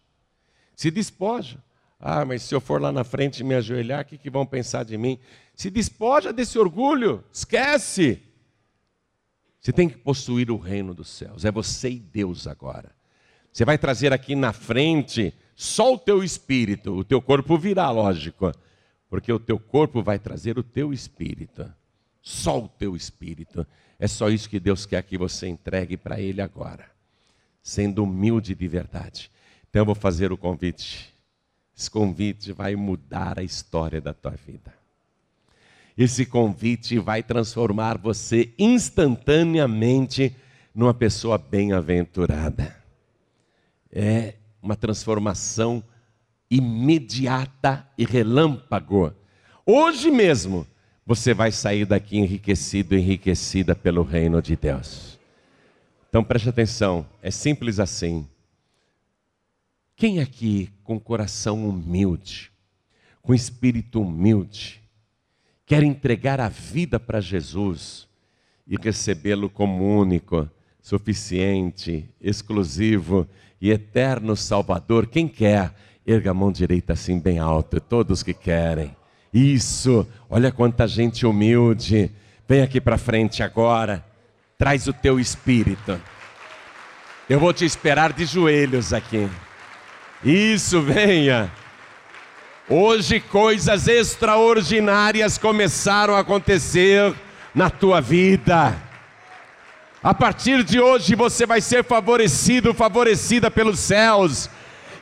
Se 0.75 0.91
despoja. 0.91 1.63
Ah, 2.05 2.25
mas 2.25 2.43
se 2.43 2.53
eu 2.53 2.61
for 2.61 2.83
lá 2.83 2.91
na 2.91 3.05
frente 3.05 3.39
e 3.39 3.45
me 3.45 3.55
ajoelhar, 3.55 4.03
o 4.03 4.05
que, 4.05 4.19
que 4.19 4.29
vão 4.29 4.45
pensar 4.45 4.85
de 4.85 4.99
mim? 4.99 5.21
Se 5.55 5.71
despoja 5.71 6.33
desse 6.33 6.59
orgulho, 6.59 7.23
esquece. 7.33 8.21
Você 9.61 9.73
tem 9.73 9.89
que 9.89 9.97
possuir 9.97 10.51
o 10.51 10.57
reino 10.57 10.93
dos 10.93 11.09
céus. 11.09 11.45
É 11.45 11.53
você 11.53 11.91
e 11.91 12.01
Deus 12.01 12.49
agora. 12.49 12.91
Você 13.53 13.65
vai 13.65 13.79
trazer 13.79 14.13
aqui 14.13 14.35
na 14.35 14.53
frente 14.53 15.33
só 15.55 15.95
o 15.95 15.99
teu 15.99 16.25
espírito. 16.25 16.93
O 16.93 17.05
teu 17.05 17.23
corpo 17.23 17.57
virá, 17.57 17.89
lógico. 17.91 18.51
Porque 19.09 19.33
o 19.33 19.39
teu 19.39 19.61
corpo 19.61 20.03
vai 20.03 20.19
trazer 20.19 20.59
o 20.59 20.63
teu 20.65 20.93
espírito. 20.93 21.73
Só 22.21 22.65
o 22.65 22.69
teu 22.69 22.97
espírito. 22.97 23.65
É 23.97 24.09
só 24.09 24.29
isso 24.29 24.51
que 24.51 24.59
Deus 24.59 24.85
quer 24.87 25.05
que 25.05 25.17
você 25.17 25.47
entregue 25.47 25.97
para 25.97 26.21
Ele 26.21 26.43
agora. 26.43 26.91
Sendo 27.63 28.03
humilde 28.03 28.57
de 28.57 28.67
verdade. 28.67 29.31
Então 29.71 29.83
eu 29.83 29.87
vou 29.87 29.95
fazer 29.95 30.33
o 30.33 30.37
convite. 30.37 31.12
Esse 31.77 31.91
convite 31.91 32.53
vai 32.53 32.77
mudar 32.77 33.39
a 33.39 33.43
história 33.43 34.01
da 34.01 34.13
tua 34.13 34.33
vida. 34.47 34.73
Esse 35.97 36.25
convite 36.25 36.99
vai 36.99 37.23
transformar 37.23 37.99
você 37.99 38.53
instantaneamente 38.59 40.35
numa 40.75 40.95
pessoa 40.95 41.37
bem-aventurada. 41.37 42.77
É 43.91 44.35
uma 44.63 44.77
transformação 44.77 45.83
imediata 46.51 47.87
e 47.97 48.05
relâmpago. 48.05 49.13
Hoje 49.67 50.11
mesmo 50.11 50.67
você 51.05 51.35
vai 51.35 51.51
sair 51.51 51.85
daqui 51.85 52.19
enriquecido, 52.19 52.97
enriquecida 52.97 53.75
pelo 53.75 54.03
reino 54.03 54.41
de 54.41 54.57
Deus. 54.57 55.19
Então 56.09 56.23
preste 56.23 56.49
atenção, 56.49 57.07
é 57.23 57.31
simples 57.31 57.81
assim. 57.81 58.27
Quem 60.03 60.19
aqui 60.19 60.69
com 60.83 60.99
coração 60.99 61.65
humilde, 61.65 62.51
com 63.23 63.33
espírito 63.33 64.03
humilde, 64.03 64.83
quer 65.65 65.85
entregar 65.85 66.41
a 66.41 66.49
vida 66.49 66.99
para 66.99 67.21
Jesus 67.21 68.09
e 68.67 68.75
recebê-lo 68.75 69.49
como 69.49 70.01
único, 70.01 70.51
suficiente, 70.81 72.11
exclusivo 72.21 73.29
e 73.61 73.71
eterno 73.71 74.35
Salvador? 74.35 75.07
Quem 75.07 75.29
quer? 75.29 75.73
Erga 76.05 76.33
a 76.33 76.35
mão 76.35 76.51
direita 76.51 76.95
assim 76.95 77.21
bem 77.21 77.39
alto, 77.39 77.81
todos 77.81 78.25
que 78.25 78.35
querem. 78.35 78.97
Isso, 79.33 80.05
olha 80.29 80.51
quanta 80.51 80.85
gente 80.89 81.25
humilde. 81.25 82.11
Vem 82.49 82.61
aqui 82.63 82.81
para 82.81 82.99
frente 82.99 83.41
agora. 83.41 84.05
Traz 84.59 84.89
o 84.89 84.93
teu 84.93 85.21
espírito. 85.21 85.97
Eu 87.31 87.39
vou 87.39 87.53
te 87.53 87.65
esperar 87.65 88.13
de 88.13 88.25
joelhos 88.25 88.93
aqui. 88.93 89.31
Isso, 90.25 90.81
venha. 90.81 91.51
Hoje 92.69 93.19
coisas 93.19 93.89
extraordinárias 93.89 95.37
começaram 95.37 96.15
a 96.15 96.21
acontecer 96.21 97.13
na 97.53 97.69
tua 97.69 98.01
vida. 98.01 98.75
A 100.03 100.15
partir 100.15 100.63
de 100.63 100.81
hoje 100.81 101.17
você 101.17 101.45
vai 101.45 101.61
ser 101.61 101.85
favorecido, 101.85 102.73
favorecida 102.73 103.51
pelos 103.51 103.81
céus. 103.81 104.49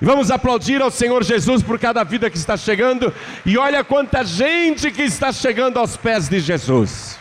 E 0.01 0.05
vamos 0.05 0.31
aplaudir 0.31 0.81
ao 0.81 0.91
Senhor 0.91 1.23
Jesus 1.23 1.62
por 1.62 1.79
cada 1.79 2.03
vida 2.03 2.31
que 2.31 2.39
está 2.39 2.57
chegando. 2.57 3.12
E 3.45 3.59
olha 3.59 3.85
quanta 3.85 4.25
gente 4.25 4.91
que 4.91 5.03
está 5.03 5.31
chegando 5.31 5.79
aos 5.79 5.99
pés 5.99 6.31
de 6.31 6.41
Jesus. 6.41 7.18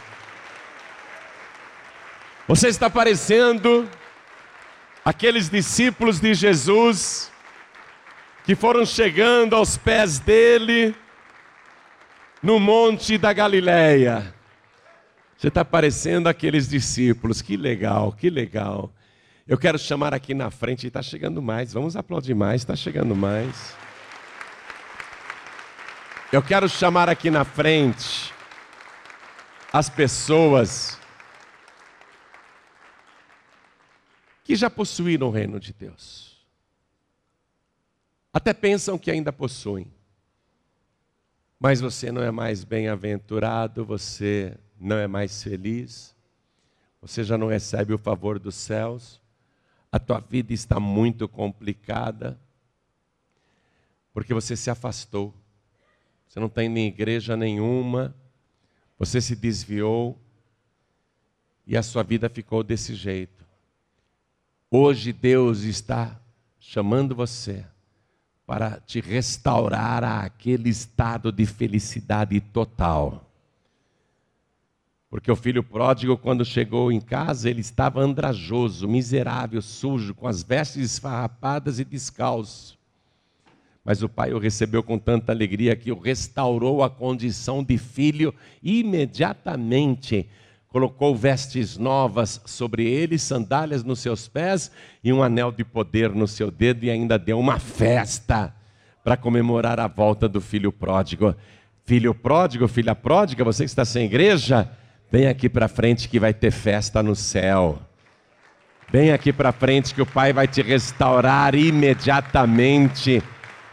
Você 2.48 2.70
está 2.70 2.90
parecendo 2.90 3.88
aqueles 5.04 5.50
discípulos 5.50 6.22
de 6.22 6.34
Jesus 6.34 7.29
que 8.50 8.56
foram 8.56 8.84
chegando 8.84 9.56
aos 9.56 9.78
pés 9.78 10.18
dele 10.18 10.96
no 12.42 12.60
monte 12.60 13.16
da 13.16 13.32
Galileia. 13.32 14.34
Você 15.38 15.50
está 15.50 15.64
parecendo 15.64 16.28
aqueles 16.28 16.68
discípulos, 16.68 17.44
que 17.44 17.56
legal, 17.56 18.12
que 18.12 18.28
legal. 18.28 18.92
Eu 19.48 19.56
quero 19.56 19.78
chamar 19.78 20.16
aqui 20.16 20.34
na 20.34 20.50
frente, 20.50 20.88
está 20.88 21.00
chegando 21.00 21.44
mais, 21.44 21.74
vamos 21.74 21.96
aplaudir 21.96 22.34
mais, 22.34 22.62
está 22.62 22.76
chegando 22.76 23.16
mais. 23.16 23.76
Eu 26.34 26.42
quero 26.42 26.68
chamar 26.68 27.08
aqui 27.08 27.30
na 27.30 27.46
frente 27.46 28.34
as 29.72 29.92
pessoas 29.92 31.00
que 34.44 34.56
já 34.56 34.72
possuíram 34.72 35.28
o 35.28 35.32
reino 35.32 35.60
de 35.60 35.72
Deus. 35.72 36.29
Até 38.32 38.54
pensam 38.54 38.98
que 38.98 39.10
ainda 39.10 39.34
possuem. 39.34 39.92
Mas 41.60 41.82
você 41.82 42.12
não 42.12 42.22
é 42.22 42.32
mais 42.32 42.64
bem-aventurado, 42.64 43.84
você 43.84 44.56
não 44.80 44.96
é 44.96 45.08
mais 45.08 45.44
feliz, 45.44 46.16
você 47.02 47.24
já 47.24 47.38
não 47.38 47.48
recebe 47.48 47.94
o 47.94 47.98
favor 47.98 48.40
dos 48.40 48.56
céus, 48.56 49.20
a 49.92 50.00
tua 50.00 50.20
vida 50.20 50.54
está 50.54 50.80
muito 50.80 51.28
complicada, 51.28 52.40
porque 54.14 54.34
você 54.34 54.56
se 54.56 54.70
afastou, 54.70 55.34
você 56.28 56.40
não 56.40 56.48
está 56.48 56.64
indo 56.64 56.78
em 56.78 56.88
igreja 56.88 57.36
nenhuma, 57.36 58.16
você 58.98 59.20
se 59.20 59.36
desviou 59.36 60.18
e 61.66 61.76
a 61.76 61.84
sua 61.84 62.04
vida 62.04 62.30
ficou 62.30 62.64
desse 62.64 62.96
jeito. 62.96 63.46
Hoje 64.72 65.12
Deus 65.12 65.62
está 65.62 66.20
chamando 66.60 67.16
você 67.16 67.66
para 68.50 68.80
te 68.84 69.00
restaurar 69.00 70.04
àquele 70.04 70.70
estado 70.70 71.32
de 71.32 71.46
felicidade 71.46 72.42
total. 72.42 73.24
Porque 75.08 75.32
o 75.32 75.36
filho 75.36 75.62
pródigo, 75.64 76.18
quando 76.18 76.44
chegou 76.44 76.92
em 76.92 77.00
casa, 77.00 77.48
ele 77.48 77.62
estava 77.62 78.02
andrajoso, 78.02 78.88
miserável, 78.88 79.62
sujo, 79.62 80.16
com 80.16 80.28
as 80.28 80.42
vestes 80.42 80.94
esfarrapadas 80.94 81.78
e 81.78 81.86
descalço. 81.86 82.76
Mas 83.86 84.02
o 84.02 84.10
pai 84.10 84.34
o 84.34 84.40
recebeu 84.40 84.82
com 84.82 84.98
tanta 84.98 85.32
alegria 85.32 85.76
que 85.76 85.92
o 85.92 86.00
restaurou 86.00 86.84
à 86.84 86.90
condição 86.90 87.64
de 87.64 87.78
filho 87.78 88.34
imediatamente 88.64 90.28
colocou 90.70 91.16
vestes 91.16 91.78
novas 91.78 92.40
sobre 92.46 92.86
ele, 92.86 93.18
sandálias 93.18 93.84
nos 93.84 94.00
seus 94.00 94.28
pés 94.28 94.72
e 95.04 95.12
um 95.12 95.24
anel 95.24 95.52
de 95.52 95.64
poder 95.64 96.12
no 96.12 96.28
seu 96.28 96.52
dedo 96.52 96.86
e 96.86 96.92
ainda 96.92 97.18
deu 97.18 97.40
uma 97.40 97.60
festa 97.60 98.54
para 99.04 99.18
comemorar 99.18 99.80
a 99.80 99.88
volta 99.88 100.30
do 100.30 100.40
filho 100.40 100.72
pródigo. 100.72 101.36
Filho 101.86 102.14
pródigo, 102.14 102.68
filha 102.68 102.94
pródiga, 102.94 103.44
você 103.44 103.64
que 103.64 103.70
está 103.70 103.84
sem 103.84 104.06
igreja, 104.06 104.70
vem 105.12 105.28
aqui 105.28 105.50
para 105.50 105.68
frente 105.68 106.08
que 106.08 106.20
vai 106.20 106.34
ter 106.34 106.52
festa 106.52 107.02
no 107.02 107.16
céu. 107.16 107.80
Vem 108.92 109.12
aqui 109.12 109.34
para 109.34 109.52
frente 109.52 109.94
que 109.94 110.02
o 110.02 110.06
Pai 110.06 110.34
vai 110.34 110.48
te 110.48 110.62
restaurar 110.62 111.56
imediatamente 111.56 113.24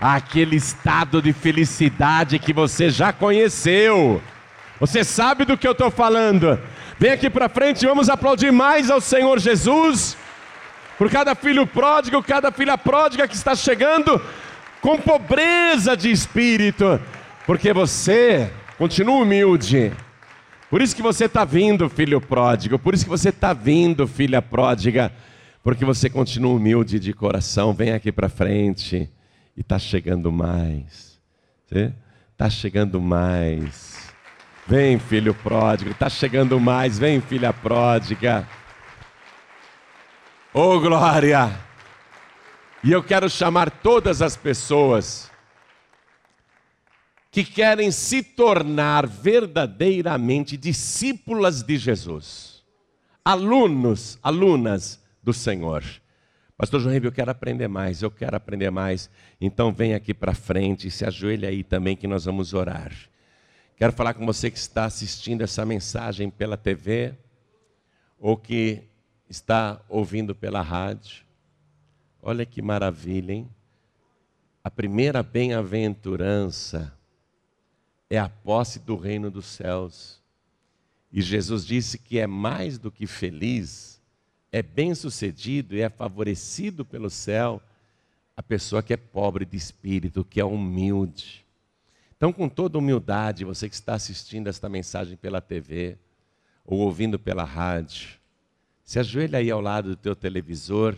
aquele 0.01 0.57
estado 0.57 1.20
de 1.20 1.32
felicidade 1.32 2.38
que 2.38 2.53
você 2.53 2.88
já 2.88 3.12
conheceu. 3.12 4.22
Você 4.78 5.03
sabe 5.05 5.44
do 5.44 5.57
que 5.57 5.66
eu 5.66 5.72
estou 5.72 5.90
falando? 5.90 6.59
Vem 6.99 7.11
aqui 7.11 7.28
para 7.28 7.47
frente, 7.47 7.84
vamos 7.84 8.09
aplaudir 8.09 8.51
mais 8.51 8.90
ao 8.90 9.03
Senhor 9.03 9.38
Jesus, 9.38 10.16
por 10.97 11.11
cada 11.11 11.34
filho 11.34 11.66
pródigo, 11.66 12.22
cada 12.22 12.51
filha 12.51 12.78
pródiga 12.78 13.28
que 13.28 13.34
está 13.34 13.55
chegando 13.55 14.18
com 14.80 14.97
pobreza 14.97 15.94
de 15.94 16.11
espírito, 16.11 16.99
porque 17.44 17.70
você 17.70 18.51
continua 18.78 19.16
humilde. 19.16 19.92
Por 20.70 20.80
isso 20.80 20.97
que 20.97 21.03
você 21.03 21.26
está 21.26 21.44
vindo, 21.44 21.86
filho 21.90 22.18
pródigo, 22.18 22.78
por 22.78 22.94
isso 22.94 23.05
que 23.05 23.11
você 23.11 23.28
está 23.28 23.53
vindo, 23.53 24.09
filha 24.09 24.40
pródiga, 24.40 25.12
porque 25.62 25.84
você 25.84 26.09
continua 26.09 26.55
humilde 26.55 26.99
de 26.99 27.12
coração. 27.12 27.74
Vem 27.74 27.92
aqui 27.92 28.11
para 28.11 28.30
frente 28.30 29.07
e 29.55 29.61
está 29.61 29.78
chegando 29.78 30.32
mais. 30.32 31.20
Está 32.32 32.49
chegando 32.49 33.03
mais. 33.03 33.95
Vem, 34.68 34.98
filho 34.98 35.32
pródigo, 35.32 35.92
está 35.92 36.08
chegando 36.08 36.58
mais. 36.58 36.98
Vem, 36.98 37.20
filha 37.20 37.52
pródiga. 37.52 38.48
Oh, 40.52 40.80
glória! 40.80 41.56
E 42.82 42.90
eu 42.90 43.00
quero 43.00 43.30
chamar 43.30 43.70
todas 43.70 44.20
as 44.20 44.36
pessoas 44.36 45.30
que 47.30 47.44
querem 47.44 47.92
se 47.92 48.22
tornar 48.22 49.06
verdadeiramente 49.06 50.56
discípulas 50.56 51.62
de 51.62 51.76
Jesus, 51.76 52.64
alunos, 53.24 54.18
alunas 54.20 55.00
do 55.22 55.32
Senhor. 55.32 55.84
Pastor 56.56 56.80
João 56.80 56.94
eu 56.94 57.12
quero 57.12 57.30
aprender 57.30 57.68
mais, 57.68 58.02
eu 58.02 58.10
quero 58.10 58.36
aprender 58.36 58.70
mais. 58.70 59.10
Então 59.40 59.72
vem 59.72 59.94
aqui 59.94 60.14
para 60.14 60.34
frente, 60.34 60.90
se 60.90 61.04
ajoelha 61.04 61.50
aí 61.50 61.62
também 61.62 61.94
que 61.94 62.08
nós 62.08 62.24
vamos 62.24 62.52
orar. 62.52 62.90
Quero 63.77 63.93
falar 63.93 64.14
com 64.14 64.24
você 64.24 64.51
que 64.51 64.57
está 64.57 64.87
assistindo 64.87 65.43
essa 65.43 65.62
mensagem 65.66 66.31
pela 66.31 66.57
TV 66.57 67.14
ou 68.18 68.35
que 68.35 68.83
está 69.29 69.85
ouvindo 69.87 70.35
pela 70.35 70.62
rádio. 70.62 71.27
Olha 72.22 72.47
que 72.47 72.62
maravilha, 72.62 73.35
hein? 73.35 73.51
A 74.64 74.70
primeira 74.70 75.22
bem-aventurança 75.22 76.97
é 78.09 78.18
a 78.18 78.31
posse 78.31 78.79
do 78.79 78.97
reino 78.97 79.31
dos 79.31 79.45
céus. 79.45 80.22
E 81.12 81.20
Jesus 81.20 81.66
disse 81.66 81.99
que 81.99 82.18
é 82.18 82.27
mais 82.27 82.79
do 82.79 82.91
que 82.91 83.07
feliz, 83.07 84.01
é 84.51 84.62
bem-sucedido 84.62 85.77
e 85.77 85.83
é 85.83 85.91
favorecido 85.91 86.83
pelo 86.83 87.11
céu 87.11 87.61
a 88.35 88.43
pessoa 88.43 88.83
que 88.83 88.95
é 88.95 88.97
pobre 88.97 89.45
de 89.45 89.57
espírito, 89.59 90.24
que 90.24 90.41
é 90.41 90.45
humilde. 90.45 91.45
Então, 92.16 92.32
com 92.32 92.48
toda 92.48 92.78
humildade, 92.78 93.44
você 93.44 93.68
que 93.68 93.74
está 93.74 93.94
assistindo 93.94 94.48
esta 94.48 94.68
mensagem 94.70 95.16
pela 95.16 95.40
TV 95.40 95.98
ou 96.64 96.78
ouvindo 96.78 97.18
pela 97.18 97.44
rádio, 97.44 98.18
se 98.82 98.98
ajoelha 98.98 99.38
aí 99.38 99.50
ao 99.50 99.60
lado 99.60 99.90
do 99.90 99.96
teu 99.96 100.16
televisor, 100.16 100.96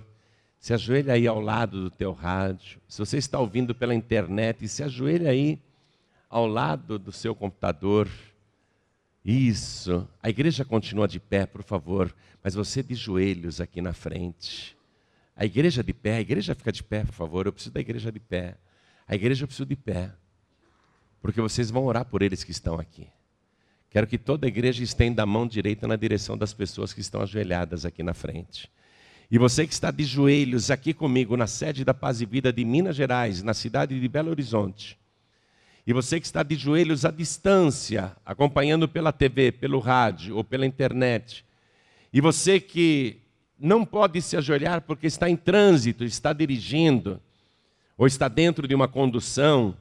se 0.60 0.72
ajoelha 0.72 1.14
aí 1.14 1.26
ao 1.26 1.40
lado 1.40 1.82
do 1.82 1.90
teu 1.90 2.12
rádio. 2.12 2.80
Se 2.86 3.00
você 3.00 3.16
está 3.16 3.38
ouvindo 3.40 3.74
pela 3.74 3.94
internet, 3.94 4.68
se 4.68 4.82
ajoelha 4.84 5.30
aí 5.30 5.60
ao 6.30 6.46
lado 6.46 7.00
do 7.00 7.10
seu 7.10 7.34
computador. 7.34 8.08
Isso. 9.24 10.06
A 10.22 10.30
igreja 10.30 10.64
continua 10.64 11.08
de 11.08 11.18
pé, 11.18 11.46
por 11.46 11.64
favor, 11.64 12.14
mas 12.44 12.54
você 12.54 12.80
de 12.80 12.94
joelhos 12.94 13.60
aqui 13.60 13.80
na 13.80 13.92
frente. 13.92 14.76
A 15.34 15.44
igreja 15.44 15.82
de 15.82 15.92
pé, 15.92 16.16
a 16.16 16.20
igreja 16.20 16.54
fica 16.54 16.70
de 16.70 16.82
pé, 16.82 17.04
por 17.04 17.14
favor. 17.14 17.46
Eu 17.46 17.52
preciso 17.52 17.74
da 17.74 17.80
igreja 17.80 18.12
de 18.12 18.20
pé. 18.20 18.56
A 19.06 19.16
igreja 19.16 19.42
eu 19.42 19.48
preciso 19.48 19.66
de 19.66 19.76
pé 19.76 20.12
porque 21.20 21.40
vocês 21.40 21.70
vão 21.70 21.84
orar 21.84 22.04
por 22.04 22.22
eles 22.22 22.44
que 22.44 22.50
estão 22.50 22.78
aqui. 22.78 23.08
Quero 23.90 24.06
que 24.06 24.18
toda 24.18 24.46
a 24.46 24.48
igreja 24.48 24.82
estenda 24.82 25.22
a 25.22 25.26
mão 25.26 25.46
direita 25.46 25.88
na 25.88 25.96
direção 25.96 26.36
das 26.36 26.52
pessoas 26.52 26.92
que 26.92 27.00
estão 27.00 27.22
ajoelhadas 27.22 27.84
aqui 27.84 28.02
na 28.02 28.12
frente. 28.12 28.70
E 29.30 29.38
você 29.38 29.66
que 29.66 29.72
está 29.72 29.90
de 29.90 30.04
joelhos 30.04 30.70
aqui 30.70 30.94
comigo 30.94 31.36
na 31.36 31.46
sede 31.46 31.84
da 31.84 31.92
Paz 31.92 32.20
e 32.20 32.26
Vida 32.26 32.52
de 32.52 32.64
Minas 32.64 32.96
Gerais, 32.96 33.42
na 33.42 33.54
cidade 33.54 33.98
de 33.98 34.08
Belo 34.08 34.30
Horizonte. 34.30 34.98
E 35.86 35.92
você 35.92 36.20
que 36.20 36.26
está 36.26 36.42
de 36.42 36.54
joelhos 36.54 37.04
à 37.04 37.10
distância, 37.10 38.14
acompanhando 38.24 38.86
pela 38.86 39.12
TV, 39.12 39.52
pelo 39.52 39.78
rádio 39.78 40.36
ou 40.36 40.44
pela 40.44 40.66
internet. 40.66 41.44
E 42.12 42.20
você 42.20 42.60
que 42.60 43.18
não 43.58 43.84
pode 43.84 44.20
se 44.22 44.36
ajoelhar 44.36 44.82
porque 44.82 45.06
está 45.06 45.28
em 45.28 45.36
trânsito, 45.36 46.04
está 46.04 46.32
dirigindo, 46.32 47.20
ou 47.96 48.06
está 48.06 48.28
dentro 48.28 48.68
de 48.68 48.74
uma 48.74 48.86
condução, 48.86 49.74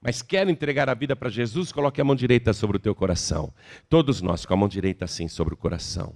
mas 0.00 0.22
quer 0.22 0.48
entregar 0.48 0.88
a 0.88 0.94
vida 0.94 1.16
para 1.16 1.28
Jesus, 1.28 1.72
coloque 1.72 2.00
a 2.00 2.04
mão 2.04 2.14
direita 2.14 2.52
sobre 2.52 2.76
o 2.76 2.80
teu 2.80 2.94
coração. 2.94 3.52
Todos 3.88 4.22
nós 4.22 4.44
com 4.44 4.54
a 4.54 4.56
mão 4.56 4.68
direita 4.68 5.04
assim 5.04 5.28
sobre 5.28 5.54
o 5.54 5.56
coração. 5.56 6.14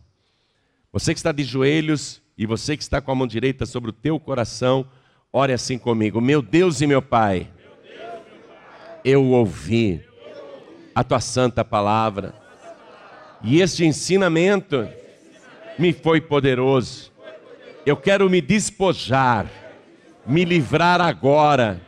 Você 0.93 1.13
que 1.13 1.19
está 1.21 1.33
de 1.33 1.43
joelhos 1.45 2.23
e 2.37 2.47
você 2.47 2.77
que 2.77 2.83
está 2.83 3.01
com 3.01 3.11
a 3.11 3.15
mão 3.15 3.27
direita 3.27 3.67
sobre 3.67 3.91
o 3.91 3.93
teu 3.93 4.19
coração, 4.19 4.87
ore 5.33 5.53
assim 5.53 5.79
comigo. 5.79 6.21
Meu 6.21 6.43
Deus 6.43 6.81
e 6.81 6.87
meu 6.87 7.03
Pai, 7.03 7.51
eu 9.05 9.25
ouvi 9.25 10.05
a 10.95 11.03
tua 11.03 11.21
santa 11.21 11.65
palavra 11.65 12.35
e 13.43 13.61
este 13.61 13.85
ensinamento 13.85 14.89
me 15.79 15.93
foi 15.93 16.21
poderoso. 16.21 17.11
Eu 17.87 17.97
quero 17.97 18.29
me 18.29 18.41
despojar, 18.41 19.51
me 20.27 20.45
livrar 20.45 21.01
agora 21.01 21.81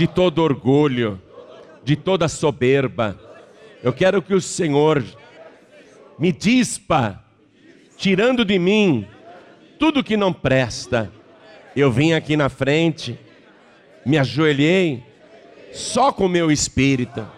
de 0.00 0.06
todo 0.06 0.42
orgulho 0.42 1.20
de 1.84 1.94
toda 1.94 2.26
soberba. 2.26 3.20
Eu 3.82 3.92
quero 3.92 4.22
que 4.22 4.32
o 4.32 4.40
Senhor 4.40 5.04
me 6.18 6.32
dispa, 6.32 7.22
tirando 7.98 8.42
de 8.42 8.58
mim 8.58 9.06
tudo 9.78 10.02
que 10.02 10.16
não 10.16 10.32
presta. 10.32 11.12
Eu 11.76 11.92
vim 11.92 12.14
aqui 12.14 12.34
na 12.34 12.48
frente, 12.48 13.18
me 14.06 14.16
ajoelhei, 14.16 15.04
só 15.70 16.10
com 16.10 16.24
o 16.24 16.30
meu 16.30 16.50
espírito. 16.50 17.28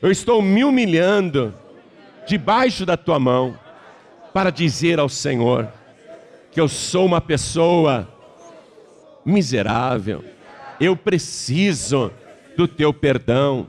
Eu 0.00 0.10
estou 0.10 0.40
me 0.40 0.64
humilhando 0.64 1.52
debaixo 2.26 2.86
da 2.86 2.96
tua 2.96 3.18
mão 3.18 3.58
para 4.32 4.48
dizer 4.48 4.98
ao 4.98 5.08
Senhor 5.10 5.70
que 6.50 6.58
eu 6.58 6.66
sou 6.66 7.04
uma 7.04 7.20
pessoa 7.20 8.08
miserável. 9.22 10.24
Eu 10.80 10.96
preciso 10.96 12.10
do 12.56 12.66
teu 12.66 12.92
perdão. 12.92 13.68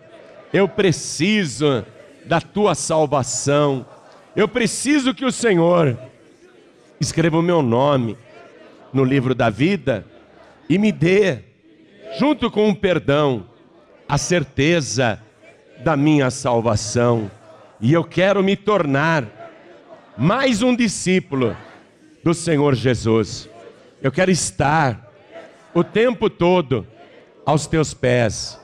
Eu 0.53 0.67
preciso 0.67 1.85
da 2.25 2.39
tua 2.39 2.73
salvação. 2.73 3.85
Eu 4.35 4.47
preciso 4.47 5.13
que 5.13 5.25
o 5.25 5.31
Senhor 5.31 5.97
escreva 6.99 7.37
o 7.37 7.41
meu 7.41 7.61
nome 7.61 8.17
no 8.93 9.03
livro 9.03 9.35
da 9.35 9.49
vida 9.49 10.05
e 10.69 10.77
me 10.77 10.91
dê, 10.91 11.39
junto 12.17 12.49
com 12.49 12.69
o 12.69 12.75
perdão, 12.75 13.45
a 14.07 14.17
certeza 14.17 15.21
da 15.83 15.97
minha 15.97 16.29
salvação. 16.29 17.29
E 17.79 17.91
eu 17.91 18.03
quero 18.03 18.41
me 18.43 18.55
tornar 18.55 19.25
mais 20.17 20.61
um 20.61 20.75
discípulo 20.75 21.57
do 22.23 22.33
Senhor 22.33 22.75
Jesus. 22.75 23.49
Eu 24.01 24.11
quero 24.11 24.31
estar 24.31 25.11
o 25.73 25.83
tempo 25.83 26.29
todo 26.29 26.85
aos 27.45 27.67
teus 27.67 27.93
pés 27.93 28.59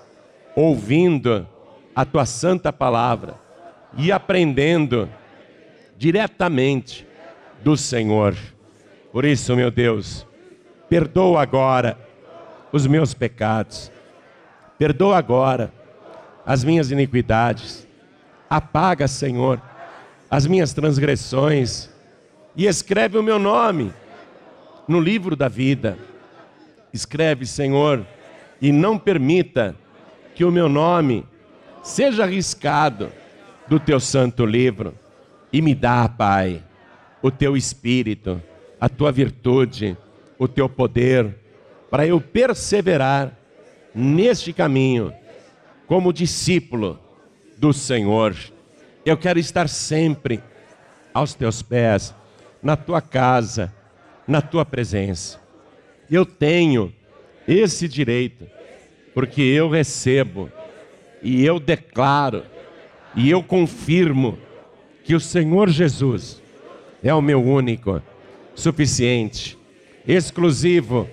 ouvindo 0.56 1.48
a 1.96 2.06
tua 2.06 2.26
santa 2.26 2.72
palavra 2.74 3.36
e 3.98 4.12
aprendendo 4.12 5.10
diretamente 5.98 7.08
do 7.64 7.76
Senhor. 7.76 8.36
Por 9.12 9.26
isso, 9.26 9.56
meu 9.56 9.72
Deus, 9.72 10.26
perdoa 10.90 11.42
agora 11.42 11.98
os 12.72 12.86
meus 12.86 13.14
pecados, 13.14 13.92
perdoa 14.78 15.18
agora 15.18 15.74
as 16.46 16.64
minhas 16.64 16.92
iniquidades, 16.92 17.88
apaga, 18.50 19.08
Senhor, 19.08 19.62
as 20.30 20.46
minhas 20.46 20.74
transgressões 20.74 21.90
e 22.56 22.66
escreve 22.66 23.18
o 23.18 23.24
meu 23.24 23.38
nome 23.38 23.94
no 24.88 25.00
livro 25.00 25.36
da 25.36 25.48
vida. 25.48 25.98
Escreve, 26.94 27.46
Senhor, 27.46 28.06
e 28.62 28.72
não 28.72 28.98
permita 28.98 29.76
que 30.36 30.44
o 30.44 30.52
meu 30.52 30.70
nome 30.70 31.26
seja 31.84 32.24
arriscado 32.24 33.12
do 33.68 33.80
teu 33.80 34.00
santo 34.00 34.46
livro 34.46 34.94
e 35.52 35.62
me 35.62 35.74
dá, 35.74 36.08
Pai, 36.08 36.64
o 37.22 37.32
teu 37.32 37.56
espírito, 37.56 38.42
a 38.80 38.88
tua 38.88 39.12
virtude, 39.12 39.98
o 40.38 40.48
teu 40.48 40.70
poder, 40.70 41.36
para 41.90 42.06
eu 42.06 42.20
perseverar 42.20 43.38
neste 43.94 44.54
caminho 44.54 45.14
como 45.88 46.14
discípulo 46.14 47.00
do 47.58 47.74
Senhor. 47.74 48.36
Eu 49.06 49.18
quero 49.18 49.40
estar 49.40 49.68
sempre 49.70 50.44
aos 51.14 51.34
teus 51.34 51.62
pés, 51.62 52.14
na 52.62 52.76
tua 52.76 53.02
casa, 53.02 53.74
na 54.28 54.42
tua 54.42 54.66
presença. 54.66 55.40
Eu 56.10 56.26
tenho 56.26 56.94
esse 57.48 57.88
direito 57.88 58.46
porque 59.14 59.42
eu 59.42 59.70
recebo 59.70 60.52
e 61.24 61.44
eu 61.44 61.60
declaro 61.60 62.44
e 63.16 63.30
eu 63.30 63.42
confirmo 63.42 64.38
que 65.04 65.16
o 65.16 65.20
Senhor 65.20 65.70
Jesus 65.70 66.40
é 67.02 67.14
o 67.14 67.22
meu 67.22 67.44
único, 67.44 68.00
suficiente, 68.54 69.58
exclusivo 70.08 71.10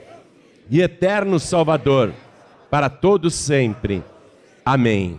e 0.68 0.82
eterno 0.82 1.38
Salvador 1.38 2.12
para 2.70 2.90
todos 2.90 3.34
sempre. 3.34 4.02
Amém. 4.64 5.18